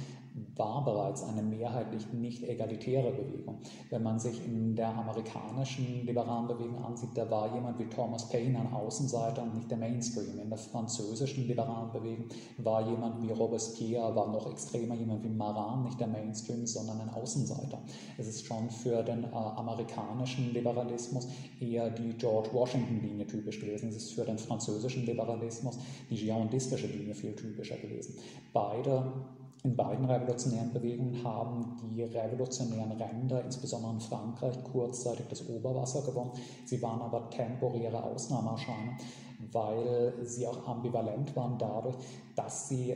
[0.56, 3.60] war bereits eine mehrheitlich nicht egalitäre Bewegung.
[3.89, 8.60] Wenn man sich in der amerikanischen liberalen Bewegung ansieht, da war jemand wie Thomas Paine
[8.60, 10.39] ein Außenseiter und nicht der Mainstream.
[10.39, 15.84] In der französischen liberalen Bewegung war jemand wie Robespierre, war noch extremer jemand wie Marat,
[15.84, 17.80] nicht der Mainstream, sondern ein Außenseiter.
[18.17, 21.28] Es ist schon für den äh, amerikanischen Liberalismus
[21.60, 23.89] eher die George Washington-Linie typisch gewesen.
[23.89, 25.78] Es ist für den französischen Liberalismus
[26.10, 28.15] die girontistische Linie viel typischer gewesen.
[28.54, 29.12] Beide
[29.63, 36.32] in beiden revolutionären Bewegungen haben die revolutionären Ränder, insbesondere in Frankreich, kurzzeitig das Oberwasser gewonnen.
[36.65, 38.98] Sie waren aber temporäre Ausnahmeerscheinungen,
[39.52, 41.96] weil sie auch ambivalent waren dadurch,
[42.36, 42.96] dass sie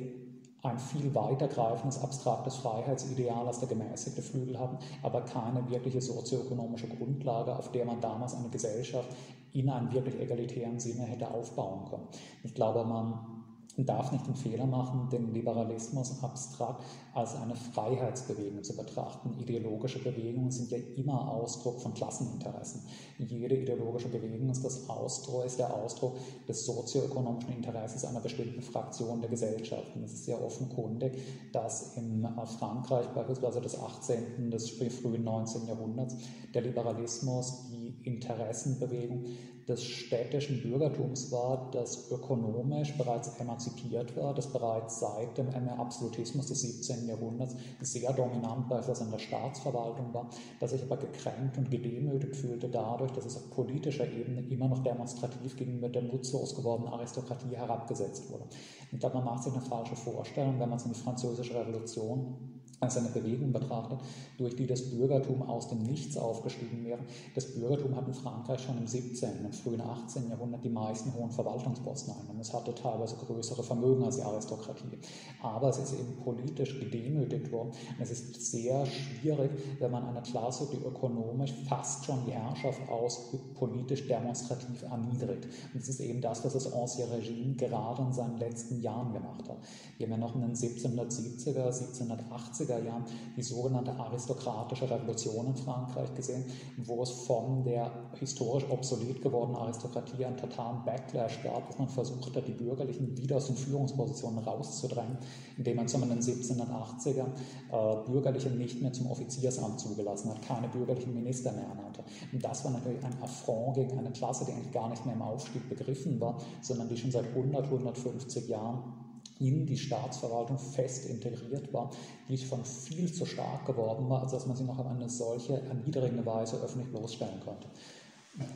[0.63, 7.55] ein viel weitergreifendes abstraktes Freiheitsideal als der gemäßigte Flügel hatten, aber keine wirkliche sozioökonomische Grundlage,
[7.55, 9.09] auf der man damals eine Gesellschaft
[9.53, 12.07] in einem wirklich egalitären Sinne hätte aufbauen können.
[12.43, 13.40] Ich glaube, man man
[13.77, 19.33] darf nicht den Fehler machen, den Liberalismus abstrakt als eine Freiheitsbewegung zu betrachten.
[19.39, 22.81] Ideologische Bewegungen sind ja immer Ausdruck von Klasseninteressen.
[23.17, 29.21] Jede ideologische Bewegung ist, das Ausdruck, ist der Ausdruck des sozioökonomischen Interesses einer bestimmten Fraktion
[29.21, 29.95] der Gesellschaft.
[29.95, 31.17] Und es ist sehr offenkundig,
[31.51, 32.27] dass in
[32.59, 35.67] Frankreich beispielsweise des 18., des frühen 19.
[35.67, 36.17] Jahrhunderts
[36.53, 39.25] der Liberalismus die Interessenbewegung
[39.71, 46.61] des städtischen Bürgertums war, das ökonomisch bereits emanzipiert war, das bereits seit dem Absolutismus des
[46.61, 47.07] 17.
[47.07, 50.29] Jahrhunderts sehr dominant beispielsweise in der Staatsverwaltung war,
[50.59, 54.83] das sich aber gekränkt und gedemütigt fühlte dadurch, dass es auf politischer Ebene immer noch
[54.83, 58.45] demonstrativ gegenüber der nutzlos gewordenen Aristokratie herabgesetzt wurde.
[58.91, 62.60] Ich glaube, man macht sich eine falsche Vorstellung, wenn man es in die französische Revolution
[62.81, 63.99] als eine Bewegung betrachtet,
[64.37, 66.99] durch die das Bürgertum aus dem Nichts aufgestiegen wäre.
[67.35, 70.29] Das Bürgertum hat in Frankreich schon im 17., im frühen 18.
[70.29, 72.41] Jahrhundert die meisten hohen Verwaltungsposten eingenommen.
[72.41, 74.97] Es hatte teilweise größere Vermögen als die Aristokratie.
[75.43, 77.69] Aber es ist eben politisch gedemütigt worden.
[77.69, 82.81] Und es ist sehr schwierig, wenn man eine Klasse, die ökonomisch fast schon die Herrschaft
[82.89, 85.45] ausübt, politisch demonstrativ erniedrigt.
[85.73, 89.47] Und das ist eben das, was das Ancien Regime gerade in seinen letzten Jahren gemacht
[89.47, 89.57] hat.
[89.99, 93.05] Wir haben ja noch in den 1770er, 1780er 70er Jahren
[93.35, 96.45] die sogenannte aristokratische Revolution in Frankreich gesehen,
[96.77, 102.35] wo es von der historisch obsolet gewordenen Aristokratie einen totalen Backlash gab, wo man versucht
[102.35, 105.17] hat, die Bürgerlichen wieder aus den Führungspositionen rauszudrängen,
[105.57, 107.25] indem man zum in den 1780er
[107.71, 112.03] äh, Bürgerliche nicht mehr zum Offiziersamt zugelassen hat, keine bürgerlichen Minister mehr ernannte.
[112.31, 115.21] Und das war natürlich ein Affront gegen eine Klasse, die eigentlich gar nicht mehr im
[115.21, 119.00] Aufstieg begriffen war, sondern die schon seit 100, 150 Jahren
[119.41, 121.89] in die Staatsverwaltung fest integriert war,
[122.29, 125.59] die schon viel zu stark geworden war, als dass man sie noch auf eine solche
[125.61, 127.67] erniedrigende Weise öffentlich bloßstellen konnte.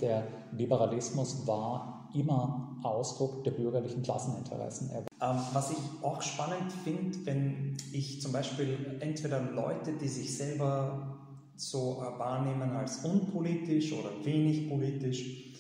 [0.02, 4.90] Der Liberalismus war immer Ausdruck der bürgerlichen Klasseninteressen.
[4.94, 11.18] Ähm, was ich auch spannend finde, wenn ich zum Beispiel entweder Leute, die sich selber
[11.58, 15.54] so äh, wahrnehmen als unpolitisch oder wenig politisch,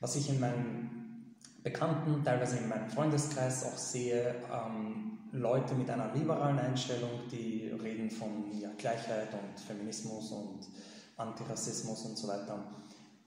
[0.00, 0.97] was ich in meinem
[1.62, 8.10] Bekannten, teilweise in meinem Freundeskreis auch sehe, ähm, Leute mit einer liberalen Einstellung, die reden
[8.10, 10.60] von ja, Gleichheit und Feminismus und
[11.16, 12.64] Antirassismus und so weiter.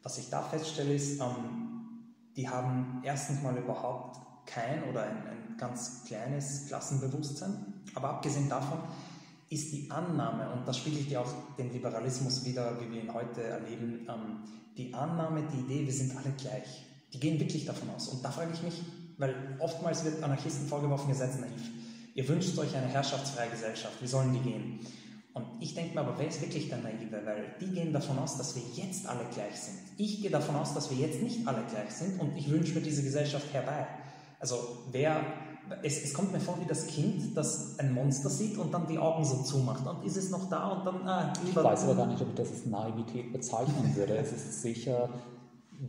[0.01, 4.17] Was ich da feststelle ist, ähm, die haben erstens mal überhaupt
[4.47, 8.79] kein oder ein, ein ganz kleines Klassenbewusstsein, aber abgesehen davon
[9.49, 13.43] ist die Annahme, und das spiegelt ja auch den Liberalismus wieder, wie wir ihn heute
[13.43, 14.43] erleben, ähm,
[14.77, 18.07] die Annahme, die Idee, wir sind alle gleich die gehen wirklich davon aus.
[18.09, 18.81] Und da frage ich mich,
[19.17, 21.69] weil oftmals wird Anarchisten vorgeworfen, ihr seid naiv.
[22.13, 24.01] Ihr wünscht euch eine herrschaftsfreie Gesellschaft.
[24.01, 24.79] Wie sollen die gehen?
[25.33, 27.25] Und ich denke mir aber, wer ist wirklich der Naive?
[27.25, 29.77] Weil die gehen davon aus, dass wir jetzt alle gleich sind.
[29.97, 32.81] Ich gehe davon aus, dass wir jetzt nicht alle gleich sind und ich wünsche mir
[32.81, 33.87] diese Gesellschaft herbei.
[34.39, 34.55] Also
[34.91, 35.23] wer,
[35.83, 38.97] es, es, kommt mir vor wie das Kind, das ein Monster sieht und dann die
[38.97, 39.87] Augen so zumacht.
[39.87, 41.31] Und ist es noch da und dann, ah.
[41.47, 44.17] Ich weiß aber gar nicht, ob ich das als Naivität bezeichnen würde.
[44.17, 45.09] es ist sicher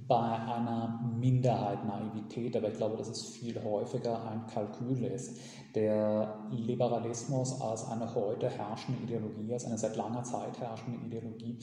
[0.09, 5.39] bei einer Minderheit Naivität, aber ich glaube, dass es viel häufiger ein Kalkül ist.
[5.75, 11.59] Der Liberalismus als eine heute herrschende Ideologie, als eine seit langer Zeit herrschende Ideologie,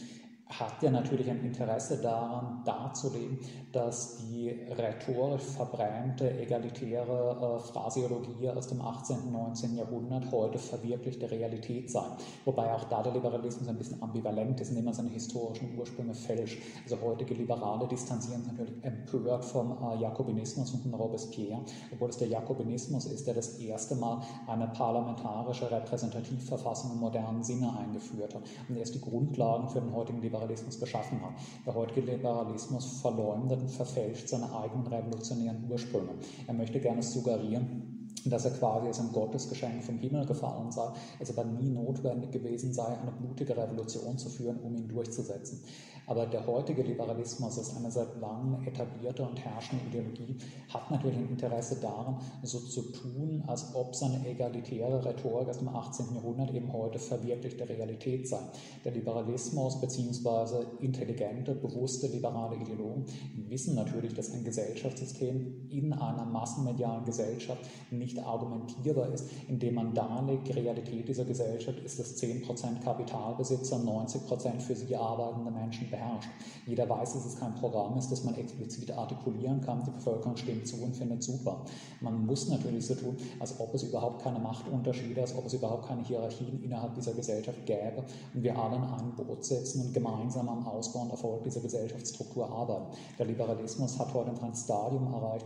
[0.49, 3.39] hat ja natürlich ein Interesse daran, darzulegen,
[3.71, 9.17] dass die rhetorisch verbrämte, egalitäre äh, Phraseologie aus dem 18.
[9.17, 9.77] und 19.
[9.77, 12.03] Jahrhundert heute verwirklichte Realität sei.
[12.45, 16.59] Wobei auch da der Liberalismus ein bisschen ambivalent ist, indem man seine historischen Ursprünge fälscht.
[16.83, 21.61] Also heutige Liberale distanzieren sich natürlich empört vom äh, Jakobinismus und von Robespierre,
[21.93, 27.77] obwohl es der Jakobinismus ist, der das erste Mal eine parlamentarische Repräsentativverfassung im modernen Sinne
[27.77, 28.41] eingeführt hat.
[28.67, 31.33] Und er ist die Grundlagen für den heutigen Liberalismus Liberalismus geschaffen hat.
[31.65, 36.13] Der heutige Liberalismus verleumdet und verfälscht seine eigenen revolutionären Ursprünge.
[36.47, 41.35] Er möchte gerne suggerieren, dass er quasi als ein Gottesgeschenk vom Himmel gefallen sei, es
[41.35, 45.63] aber nie notwendig gewesen sei, eine blutige Revolution zu führen, um ihn durchzusetzen.
[46.09, 50.37] Aber der heutige Liberalismus als eine seit langem etablierte und herrschende Ideologie
[50.73, 55.67] hat natürlich ein Interesse daran, so zu tun, als ob seine egalitäre Rhetorik aus dem
[55.67, 56.15] 18.
[56.15, 58.39] Jahrhundert eben heute verwirklichte Realität sei.
[58.83, 60.65] Der Liberalismus bzw.
[60.79, 63.05] intelligente, bewusste liberale Ideologen
[63.47, 70.47] wissen natürlich, dass ein Gesellschaftssystem in einer massenmedialen Gesellschaft nicht argumentierbar ist, indem man darlegt,
[70.47, 76.29] die Realität dieser Gesellschaft ist, dass 10% Kapitalbesitzer, 90% für sie arbeitende Menschen beherrscht.
[76.65, 79.83] Jeder weiß, dass es kein Programm ist, das man explizit artikulieren kann.
[79.83, 81.65] Die Bevölkerung stimmt zu und findet super.
[82.01, 85.87] Man muss natürlich so tun, als ob es überhaupt keine Machtunterschiede, als ob es überhaupt
[85.87, 90.49] keine Hierarchien innerhalb dieser Gesellschaft gäbe und wir alle in ein Boot setzen und gemeinsam
[90.49, 92.85] am Ausbau und Erfolg dieser Gesellschaftsstruktur arbeiten.
[93.17, 95.45] Der Liberalismus hat heute ein Stadium erreicht,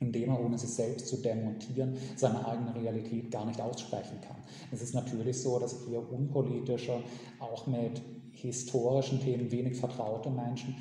[0.00, 4.36] indem er, ohne sich selbst zu demontieren, seine eigene Realität gar nicht aussprechen kann.
[4.70, 7.02] Es ist natürlich so, dass eher unpolitische,
[7.40, 8.00] auch mit
[8.32, 10.76] historischen Themen wenig vertraute Menschen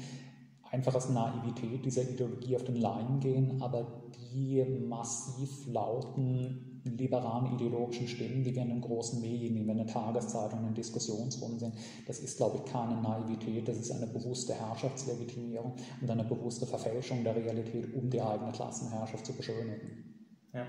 [0.72, 3.88] einfach aus Naivität dieser Ideologie auf den Leim gehen, aber
[4.32, 10.68] die massiv lauten liberalen ideologischen Stimmen, die wir in den großen Medien, in den Tageszeitungen,
[10.68, 11.74] in Diskussionsrunden sehen,
[12.06, 17.24] das ist, glaube ich, keine Naivität, das ist eine bewusste Herrschaftslegitimierung und eine bewusste Verfälschung
[17.24, 20.30] der Realität, um die eigene Klassenherrschaft zu beschönigen.
[20.54, 20.66] Ja.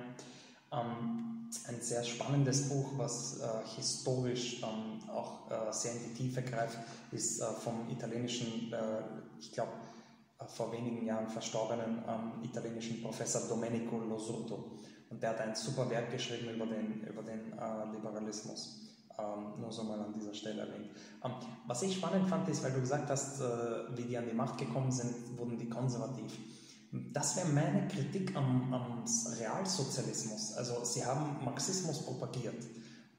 [0.70, 6.42] Ähm, ein sehr spannendes Buch, was äh, historisch dann auch äh, sehr in die Tiefe
[6.42, 6.78] greift,
[7.10, 9.02] ist äh, vom italienischen, äh,
[9.40, 9.72] ich glaube,
[10.38, 14.78] äh, vor wenigen Jahren verstorbenen ähm, italienischen Professor Domenico Losurdo.
[15.10, 18.84] Und der hat ein super Werk geschrieben über den, über den äh, Liberalismus.
[19.18, 20.90] Ähm, nur so mal an dieser Stelle erwähnt.
[21.24, 21.32] Ähm,
[21.66, 23.40] was ich spannend fand, ist, weil du gesagt hast,
[23.96, 26.32] wie die an die Macht gekommen sind, wurden die konservativ.
[27.12, 29.04] Das wäre meine Kritik am, am,
[29.38, 30.54] Realsozialismus.
[30.54, 32.64] Also sie haben Marxismus propagiert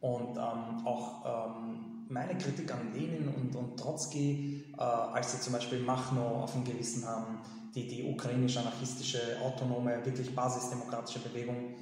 [0.01, 5.53] und ähm, auch ähm, meine Kritik an Lenin und, und Trotzki, äh, als sie zum
[5.53, 7.41] Beispiel Machno auf dem Gewissen haben,
[7.75, 11.75] die, die ukrainisch-anarchistische, autonome, wirklich basisdemokratische Bewegung.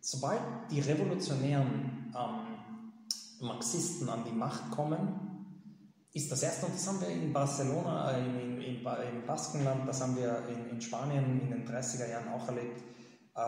[0.00, 5.32] Sobald die revolutionären ähm, Marxisten an die Macht kommen,
[6.14, 10.02] ist das erste, und das haben wir in Barcelona, äh, in, in, im Baskenland, das
[10.02, 12.80] haben wir in, in, Spanien in den 30er Jahren auch erlebt.
[13.34, 13.40] Äh,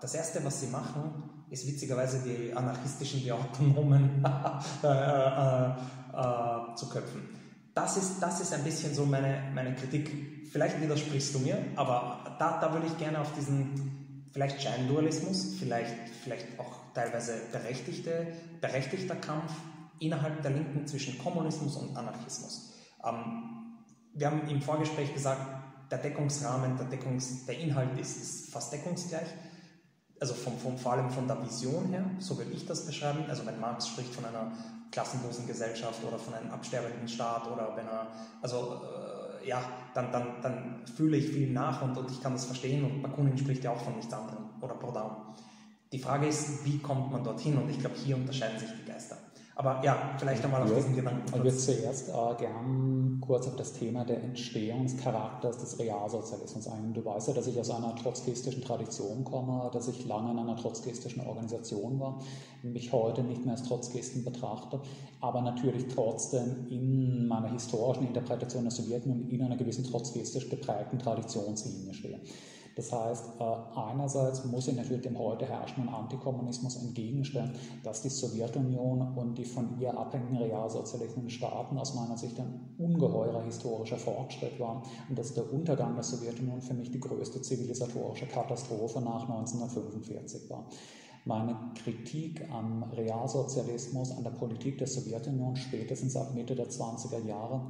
[0.00, 4.24] das erste, was sie machen, ist witzigerweise die anarchistischen, die autonomen
[4.82, 7.28] äh, äh, äh, zu köpfen.
[7.74, 10.43] Das ist, das ist ein bisschen so meine, meine Kritik.
[10.54, 16.08] Vielleicht widersprichst du mir, aber da, da würde ich gerne auf diesen vielleicht Scheindualismus, vielleicht,
[16.22, 18.28] vielleicht auch teilweise berechtigte,
[18.60, 19.50] berechtigter Kampf
[19.98, 22.72] innerhalb der Linken zwischen Kommunismus und Anarchismus.
[23.04, 23.78] Ähm,
[24.12, 25.40] wir haben im Vorgespräch gesagt,
[25.90, 29.26] der Deckungsrahmen, der, Deckungs-, der Inhalt ist, ist fast deckungsgleich,
[30.20, 33.24] also vom, vom, vor allem von der Vision her, so würde ich das beschreiben.
[33.28, 34.52] Also wenn Marx spricht von einer
[34.92, 38.06] klassenlosen Gesellschaft oder von einem absterbenden Staat oder wenn er,
[38.40, 39.13] also äh,
[39.46, 39.62] ja,
[39.94, 43.38] dann, dann, dann fühle ich viel nach und, und ich kann das verstehen und Bakunin
[43.38, 45.34] spricht ja auch von nichts anderem oder Proudhon.
[45.92, 47.56] Die Frage ist, wie kommt man dorthin?
[47.56, 48.83] Und ich glaube, hier unterscheiden sich die.
[49.56, 51.22] Aber ja, vielleicht einmal auf ja, diesen Gedanken.
[51.26, 56.92] Ich würde zuerst äh, gern kurz auf das Thema der Entstehungscharakters des Realsozialismus eingehen.
[56.92, 60.56] Du weißt ja, dass ich aus einer trotzkistischen Tradition komme, dass ich lange in einer
[60.56, 62.20] trotzkistischen Organisation war,
[62.62, 64.80] mich heute nicht mehr als Trotzkisten betrachte,
[65.20, 71.94] aber natürlich trotzdem in meiner historischen Interpretation der Sowjetunion in einer gewissen trotzkistisch geprägten Traditionslinie
[71.94, 72.18] stehe.
[72.76, 77.52] Das heißt, äh, einerseits muss ich natürlich dem heute herrschenden Antikommunismus entgegenstellen,
[77.84, 83.42] dass die Sowjetunion und die von ihr abhängigen realsozialistischen Staaten aus meiner Sicht ein ungeheurer
[83.42, 89.00] historischer Fortschritt waren und dass der Untergang der Sowjetunion für mich die größte zivilisatorische Katastrophe
[89.00, 90.68] nach 1945 war.
[91.26, 97.62] Meine Kritik am Realsozialismus, an der Politik der Sowjetunion spätestens ab Mitte der 20er Jahre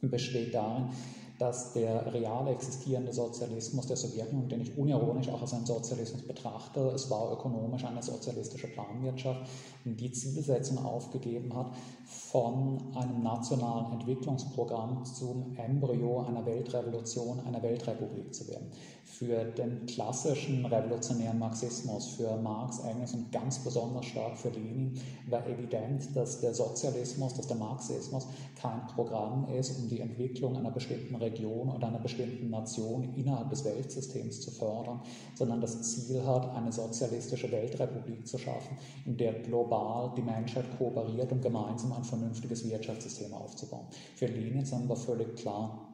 [0.00, 0.88] besteht darin,
[1.38, 6.90] dass der real existierende Sozialismus der Sowjetunion, den ich unironisch auch als einen Sozialismus betrachte,
[6.94, 9.40] es war ökonomisch eine sozialistische Planwirtschaft,
[9.84, 11.70] die Zielsetzung aufgegeben hat,
[12.04, 18.68] von einem nationalen Entwicklungsprogramm zum Embryo einer Weltrevolution, einer Weltrepublik zu werden.
[19.18, 25.44] Für den klassischen revolutionären Marxismus, für Marx, Engels und ganz besonders stark für Lenin war
[25.48, 31.16] evident, dass der Sozialismus, dass der Marxismus kein Programm ist, um die Entwicklung einer bestimmten
[31.16, 35.00] Region oder einer bestimmten Nation innerhalb des Weltsystems zu fördern,
[35.34, 41.32] sondern das Ziel hat, eine sozialistische Weltrepublik zu schaffen, in der global die Menschheit kooperiert,
[41.32, 43.88] um gemeinsam ein vernünftiges Wirtschaftssystem aufzubauen.
[44.14, 45.87] Für Lenin ist aber völlig klar,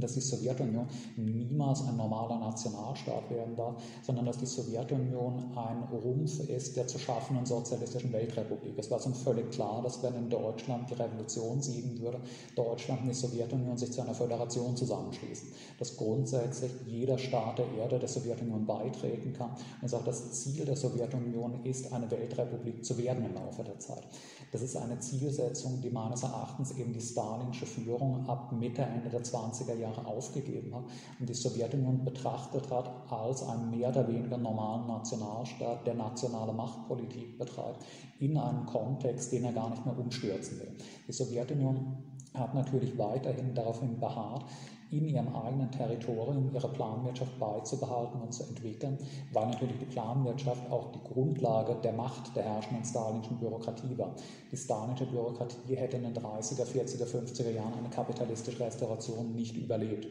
[0.00, 6.40] dass die Sowjetunion niemals ein normaler Nationalstaat werden darf, sondern dass die Sowjetunion ein Rumpf
[6.40, 8.78] ist der zu schaffenden sozialistischen Weltrepublik.
[8.78, 12.20] Es war so völlig klar, dass wenn in Deutschland die Revolution siegen würde,
[12.54, 15.48] Deutschland und die Sowjetunion sich zu einer Föderation zusammenschließen.
[15.78, 20.76] Dass grundsätzlich jeder Staat der Erde der Sowjetunion beitreten kann und sagt, das Ziel der
[20.76, 24.06] Sowjetunion ist, eine Weltrepublik zu werden im Laufe der Zeit.
[24.52, 29.22] Das ist eine Zielsetzung, die meines Erachtens eben die stalinische Führung ab Mitte, Ende der
[29.22, 30.84] 20er Jahre aufgegeben hat
[31.18, 37.38] und die Sowjetunion betrachtet hat als einen mehr oder weniger normalen Nationalstaat, der nationale Machtpolitik
[37.38, 37.84] betreibt,
[38.20, 40.76] in einem Kontext, den er gar nicht mehr umstürzen will.
[41.06, 41.96] Die Sowjetunion
[42.34, 44.44] hat natürlich weiterhin daraufhin beharrt,
[44.90, 48.98] in ihrem eigenen Territorium ihre Planwirtschaft beizubehalten und zu entwickeln,
[49.32, 54.14] weil natürlich die Planwirtschaft auch die Grundlage der Macht der herrschenden stalinischen Bürokratie war.
[54.52, 60.06] Die stalinische Bürokratie hätte in den 30er, 40er, 50er Jahren eine kapitalistische Restauration nicht überlebt.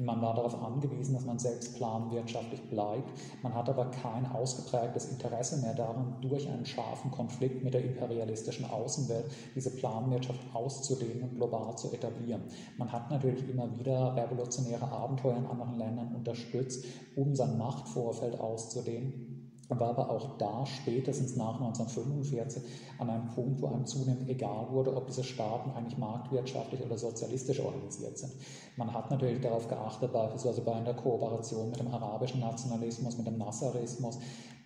[0.00, 3.10] Man war darauf angewiesen, dass man selbst planwirtschaftlich bleibt.
[3.42, 8.64] Man hat aber kein ausgeprägtes Interesse mehr daran, durch einen scharfen Konflikt mit der imperialistischen
[8.70, 12.44] Außenwelt diese Planwirtschaft auszudehnen und global zu etablieren.
[12.76, 16.86] Man hat natürlich immer wieder revolutionäre Abenteuer in anderen Ländern unterstützt,
[17.16, 19.37] um sein Machtvorfeld auszudehnen
[19.68, 22.62] war aber auch da spätestens nach 1945
[22.98, 27.60] an einem Punkt, wo einem zunehmend egal wurde, ob diese Staaten eigentlich marktwirtschaftlich oder sozialistisch
[27.60, 28.32] organisiert sind.
[28.76, 33.36] Man hat natürlich darauf geachtet, beispielsweise bei einer Kooperation mit dem arabischen Nationalismus, mit dem
[33.36, 34.18] Nasserismus,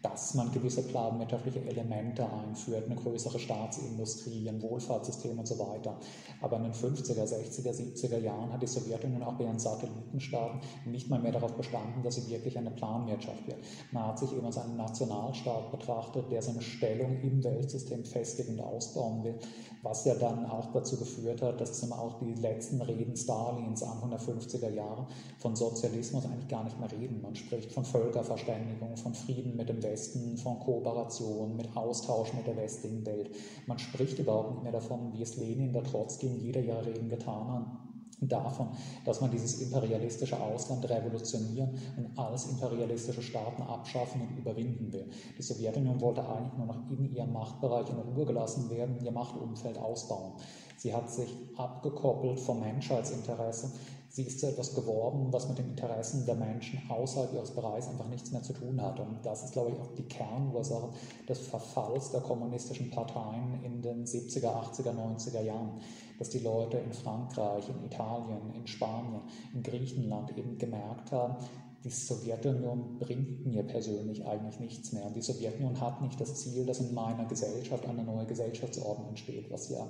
[0.03, 5.97] dass man gewisse planwirtschaftliche Elemente einführt, eine größere Staatsindustrie, ein Wohlfahrtssystem und so weiter.
[6.41, 11.09] Aber in den 50er, 60er, 70er Jahren hat die Sowjetunion auch bei ihren Satellitenstaaten nicht
[11.09, 13.59] mal mehr darauf bestanden, dass sie wirklich eine Planwirtschaft wird.
[13.93, 18.65] Man hat sich eben als einen Nationalstaat betrachtet, der seine Stellung im Weltsystem festigen und
[18.65, 19.39] ausbauen will,
[19.83, 24.11] was ja dann auch dazu geführt hat, dass zum auch die letzten Reden Stalins Anfang
[24.11, 25.09] der 50er Jahre
[25.39, 27.21] von Sozialismus eigentlich gar nicht mehr reden.
[27.21, 32.57] Man spricht von Völkerverständigung, von Frieden mit dem Westen von Kooperation, mit Austausch mit der
[32.57, 33.31] westlichen Welt.
[33.67, 37.09] Man spricht überhaupt nicht mehr davon, wie es Lenin der Trotzki in jeder ihrer Reden
[37.09, 37.92] getan hat,
[38.29, 38.69] davon,
[39.05, 45.09] dass man dieses imperialistische Ausland revolutionieren und alles imperialistische Staaten abschaffen und überwinden will.
[45.37, 49.79] Die Sowjetunion wollte eigentlich nur noch in ihrem Machtbereich in Ruhe gelassen werden, ihr Machtumfeld
[49.79, 50.33] ausbauen.
[50.77, 53.71] Sie hat sich abgekoppelt vom Menschheitsinteresse.
[54.09, 58.09] Sie ist zu etwas geworden, was mit den Interessen der Menschen außerhalb ihres Bereichs einfach
[58.09, 59.01] nichts mehr zu tun hat.
[59.01, 60.91] Und das ist, glaube ich, auch die Kernursache
[61.27, 65.81] des Verfalls der kommunistischen Parteien in den 70er, 80er, 90er Jahren.
[66.23, 71.35] Dass die Leute in Frankreich, in Italien, in Spanien, in Griechenland eben gemerkt haben,
[71.83, 75.07] die Sowjetunion bringt mir persönlich eigentlich nichts mehr.
[75.07, 79.51] Und die Sowjetunion hat nicht das Ziel, dass in meiner Gesellschaft eine neue Gesellschaftsordnung entsteht,
[79.51, 79.85] was ja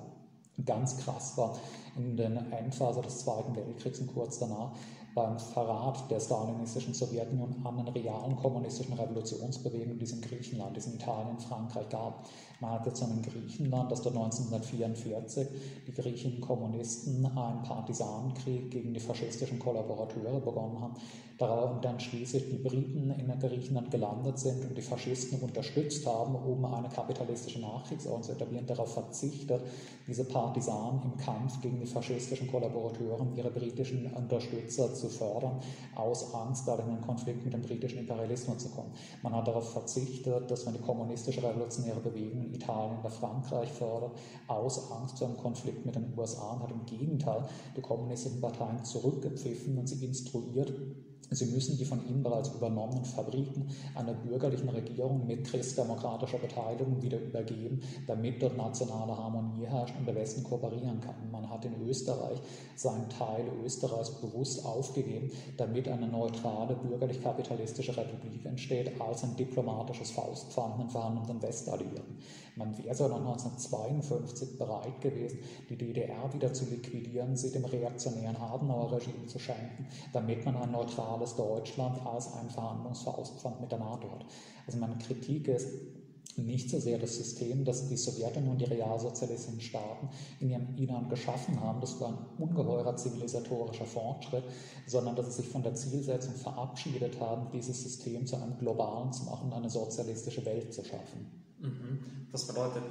[0.64, 1.54] ganz krass war
[1.96, 4.74] in der Endphase des Zweiten Weltkriegs und kurz danach
[5.14, 10.80] beim Verrat der stalinistischen Sowjetunion an den realen kommunistischen Revolutionsbewegungen, die es in Griechenland, die
[10.80, 12.26] es in Italien, Frankreich gab.
[12.60, 15.48] Man hatte jetzt in Griechenland, dass dort 1944
[15.86, 20.94] die griechischen Kommunisten einen Partisanenkrieg gegen die faschistischen Kollaborateure begonnen haben,
[21.38, 26.64] darauf dann schließlich die Briten in Griechenland gelandet sind und die Faschisten unterstützt haben, um
[26.64, 29.62] eine kapitalistische Nachkriegsordnung zu etablieren, darauf verzichtet,
[30.06, 35.60] diese Partisanen im Kampf gegen die faschistischen Kollaborateure ihre britischen Unterstützer zu fördern,
[35.94, 38.92] aus Angst, da in einen Konflikt mit dem britischen Imperialismus zu kommen.
[39.22, 44.18] Man hat darauf verzichtet, dass man die kommunistische revolutionäre Bewegung in Italien oder Frankreich fördert,
[44.46, 47.44] aus Angst vor einem Konflikt mit den USA und hat im Gegenteil
[47.76, 50.72] die kommunistischen Parteien zurückgepfiffen und sie instruiert,
[51.30, 57.18] Sie müssen die von Ihnen bereits übernommenen Fabriken einer bürgerlichen Regierung mit christdemokratischer Beteiligung wieder
[57.18, 61.30] übergeben, damit dort nationale Harmonie herrscht und der Westen kooperieren kann.
[61.30, 62.40] Man hat in Österreich
[62.74, 70.80] seinen Teil Österreichs bewusst aufgegeben, damit eine neutrale bürgerlich-kapitalistische Republik entsteht, als ein diplomatisches Faustpfand
[70.80, 72.16] in verhandelnden Westalliierten.
[72.56, 75.40] Man wäre sogar 1952 bereit gewesen,
[75.70, 81.34] die DDR wieder zu liquidieren, sie dem reaktionären Adenauer-Regime zu schenken, damit man ein neutrales
[81.36, 84.26] Deutschland als ein Verhandlungsfaustpfand mit der NATO hat.
[84.66, 85.68] Also meine Kritik ist,
[86.36, 90.08] nicht so sehr das System, das die Sowjetunion und die realsozialistischen Staaten
[90.40, 94.44] in ihrem Innern geschaffen haben, das war ein ungeheurer zivilisatorischer Fortschritt,
[94.86, 99.24] sondern dass sie sich von der Zielsetzung verabschiedet haben, dieses System zu einem globalen zu
[99.24, 101.26] machen, eine sozialistische Welt zu schaffen.
[101.62, 102.28] Mhm.
[102.30, 102.82] Das bedeutet,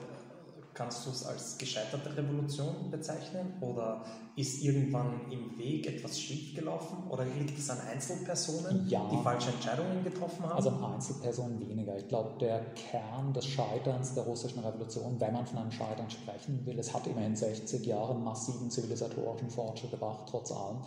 [0.74, 4.06] kannst du es als gescheiterte Revolution bezeichnen oder
[4.36, 9.06] ist irgendwann im Weg etwas schiefgelaufen oder liegt es an Einzelpersonen, ja.
[9.12, 10.54] die falsche Entscheidungen getroffen haben?
[10.54, 11.98] Also an Einzelpersonen weniger.
[11.98, 16.66] Ich glaube, der Kern des Scheiterns der russischen Revolution, wenn man von einem Scheitern sprechen
[16.66, 20.78] will, es hat immerhin 60 Jahre massiven zivilisatorischen Fortschritt gebracht, trotz allem,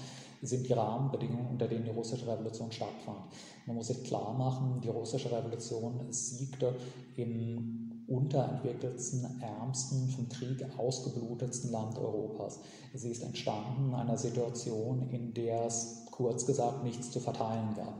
[0.46, 3.18] sind die Rahmenbedingungen, unter denen die russische Revolution stattfand.
[3.66, 6.74] Man muss sich klar machen, die russische Revolution siegte
[7.16, 12.60] im unterentwickelten, ärmsten, vom Krieg ausgeblutetsten Land Europas.
[12.92, 17.94] Sie ist entstanden in einer Situation, in der es kurz gesagt nichts zu verteilen gab.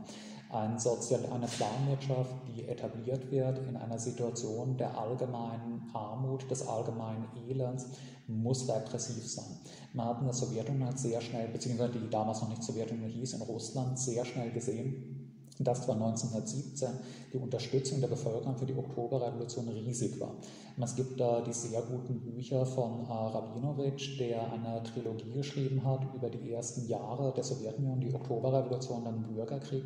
[0.55, 7.27] Ein Sozial eine Planwirtschaft, die etabliert wird in einer Situation der allgemeinen Armut, des allgemeinen
[7.49, 7.87] Elends,
[8.27, 9.59] muss repressiv sein.
[9.91, 13.41] Man hat in der Sowjetunion sehr schnell, beziehungsweise die damals noch nicht Sowjetunion hieß, in
[13.41, 16.89] Russland sehr schnell gesehen, dass zwar 1917
[17.33, 20.35] die Unterstützung der Bevölkerung für die Oktoberrevolution riesig war.
[20.81, 26.29] Es gibt da die sehr guten Bücher von Rabinowitsch, der eine Trilogie geschrieben hat über
[26.29, 29.83] die ersten Jahre der Sowjetunion, die Oktoberrevolution, dann Bürgerkrieg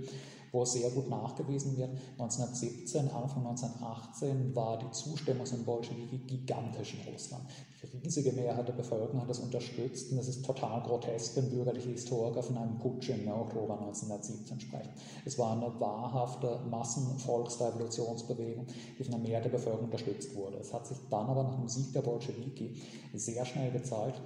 [0.51, 1.91] wo sehr gut nachgewiesen wird.
[2.17, 7.43] 1917, Anfang 1918 war die Zustimmung zum Bolschewiki gigantisch in Russland.
[7.81, 11.91] Die riesige Mehrheit der Bevölkerung hat das unterstützt und es ist total grotesk, wenn bürgerliche
[11.91, 14.91] Historiker von einem Putsch im Oktober 1917 sprechen.
[15.25, 20.57] Es war eine wahrhafte Massenvolksrevolutionsbewegung, die von der Mehrheit der Bevölkerung unterstützt wurde.
[20.57, 22.75] Es hat sich dann aber nach dem Sieg der Bolschewiki
[23.13, 24.21] sehr schnell gezeigt,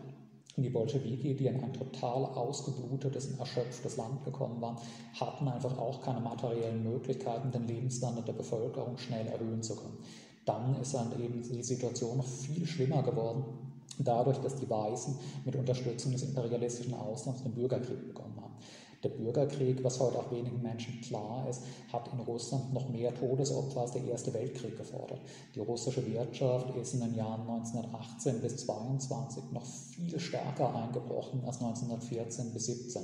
[0.61, 4.77] die Bolschewiki, die in ein total ausgeblutetes und erschöpftes Land gekommen waren,
[5.19, 9.97] hatten einfach auch keine materiellen Möglichkeiten, den Lebensstandard der Bevölkerung schnell erhöhen zu können.
[10.45, 13.43] Dann ist dann eben die Situation noch viel schlimmer geworden,
[13.97, 18.53] dadurch, dass die Weißen mit Unterstützung des imperialistischen Auslands den Bürgerkrieg begonnen haben.
[19.03, 23.81] Der Bürgerkrieg, was heute auch wenigen Menschen klar ist, hat in Russland noch mehr Todesopfer
[23.81, 25.19] als der Erste Weltkrieg gefordert.
[25.53, 31.61] Die russische Wirtschaft ist in den Jahren 1918 bis 1922 noch viel stärker eingebrochen als
[31.61, 33.01] 1914 bis 17.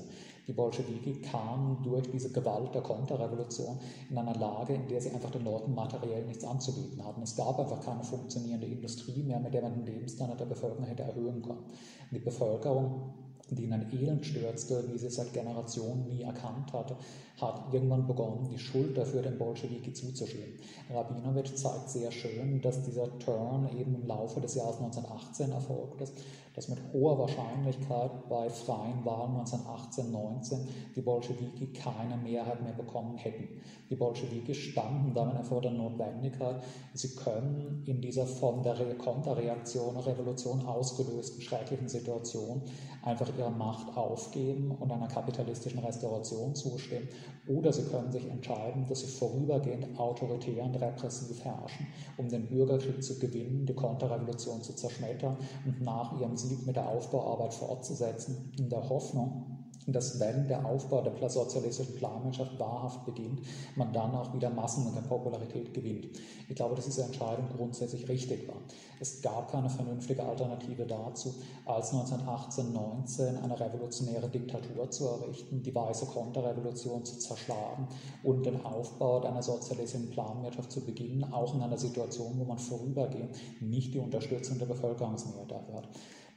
[0.48, 3.78] Die Bolschewiki kamen durch diese Gewalt der Konterrevolution
[4.10, 7.22] in einer Lage, in der sie einfach den Leuten materiell nichts anzubieten hatten.
[7.22, 11.04] Es gab einfach keine funktionierende Industrie mehr, mit der man den Lebensstandard der Bevölkerung hätte
[11.04, 11.66] erhöhen können.
[12.12, 13.14] Die Bevölkerung
[13.56, 16.96] die in ein Elend stürzte, wie sie seit Generationen nie erkannt hatte,
[17.40, 20.60] hat irgendwann begonnen, die Schuld dafür den Bolschewiki zuzuschieben.
[20.90, 26.14] Rabinowitsch zeigt sehr schön, dass dieser Turn eben im Laufe des Jahres 1918 erfolgt ist,
[26.60, 33.62] dass mit hoher Wahrscheinlichkeit bei freien Wahlen 1918-19 die Bolschewiki keine Mehrheit mehr bekommen hätten.
[33.90, 36.62] Die Bolschewiki standen damit vor der Notwendigkeit,
[36.94, 42.66] sie können in dieser von der Konterreaktion, Revolution ausgelösten schrecklichen Situation
[43.04, 47.08] einfach ihre Macht aufgeben und einer kapitalistischen Restauration zustimmen
[47.46, 51.88] oder sie können sich entscheiden, dass sie vorübergehend autoritär und repressiv herrschen,
[52.18, 56.88] um den Bürgerkrieg zu gewinnen, die Konterrevolution zu zerschmettern und nach ihrem Sieg mit der
[56.88, 59.60] Aufbauarbeit fortzusetzen, in der Hoffnung,
[59.92, 63.42] dass wenn der Aufbau der sozialistischen Planwirtschaft wahrhaft beginnt,
[63.76, 66.08] man dann auch wieder Massen und Popularität gewinnt.
[66.48, 68.62] Ich glaube, dass diese Entscheidung grundsätzlich richtig war.
[69.00, 71.36] Es gab keine vernünftige Alternative dazu,
[71.66, 77.88] als 1918, 19 eine revolutionäre Diktatur zu errichten, die weiße Konterrevolution zu zerschlagen
[78.24, 83.36] und den Aufbau einer sozialistischen Planwirtschaft zu beginnen, auch in einer Situation, wo man vorübergehend
[83.62, 85.90] nicht die Unterstützung der Bevölkerungsmehrheit hat.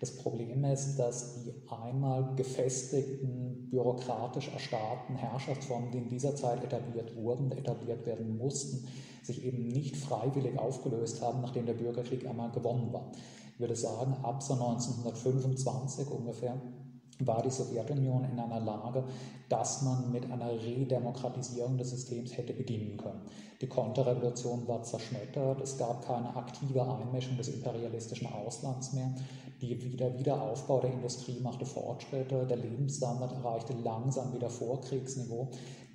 [0.03, 7.14] Das Problem ist, dass die einmal gefestigten, bürokratisch erstarrten Herrschaftsformen, die in dieser Zeit etabliert
[7.14, 8.88] wurden, etabliert werden mussten,
[9.22, 13.12] sich eben nicht freiwillig aufgelöst haben, nachdem der Bürgerkrieg einmal gewonnen war.
[13.55, 16.61] Ich würde sagen, ab so 1925 ungefähr
[17.20, 19.04] war die Sowjetunion in einer Lage,
[19.48, 23.20] dass man mit einer Redemokratisierung des Systems hätte beginnen können.
[23.60, 29.12] Die Konterrevolution war zerschmettert, es gab keine aktive Einmischung des imperialistischen Auslands mehr,
[29.62, 35.50] der Wiederaufbau der Industrie machte Fortschritte, der Lebensstandard erreichte langsam wieder Vorkriegsniveau.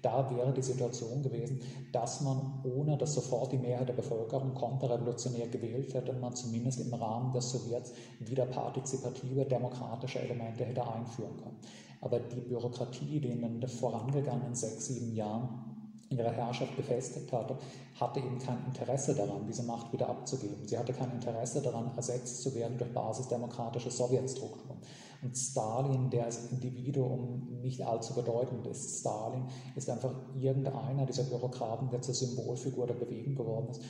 [0.07, 1.59] Da wäre die Situation gewesen,
[1.91, 6.93] dass man, ohne dass sofort die Mehrheit der Bevölkerung konterrevolutionär gewählt hätte, man zumindest im
[6.93, 11.57] Rahmen des Sowjets wieder partizipative, demokratische Elemente hätte einführen können.
[11.99, 15.49] Aber die Bürokratie, die in den vorangegangenen sechs, sieben Jahren
[16.09, 17.57] ihre Herrschaft befestigt hatte,
[17.95, 20.65] hatte eben kein Interesse daran, diese Macht wieder abzugeben.
[20.65, 24.79] Sie hatte kein Interesse daran, ersetzt zu werden durch basisdemokratische Sowjetstrukturen.
[25.21, 29.45] Und Stalin, der als Individuum nicht allzu bedeutend ist, Stalin
[29.75, 33.81] ist einfach irgendeiner dieser Bürokraten, der zur Symbolfigur der Bewegung geworden ist,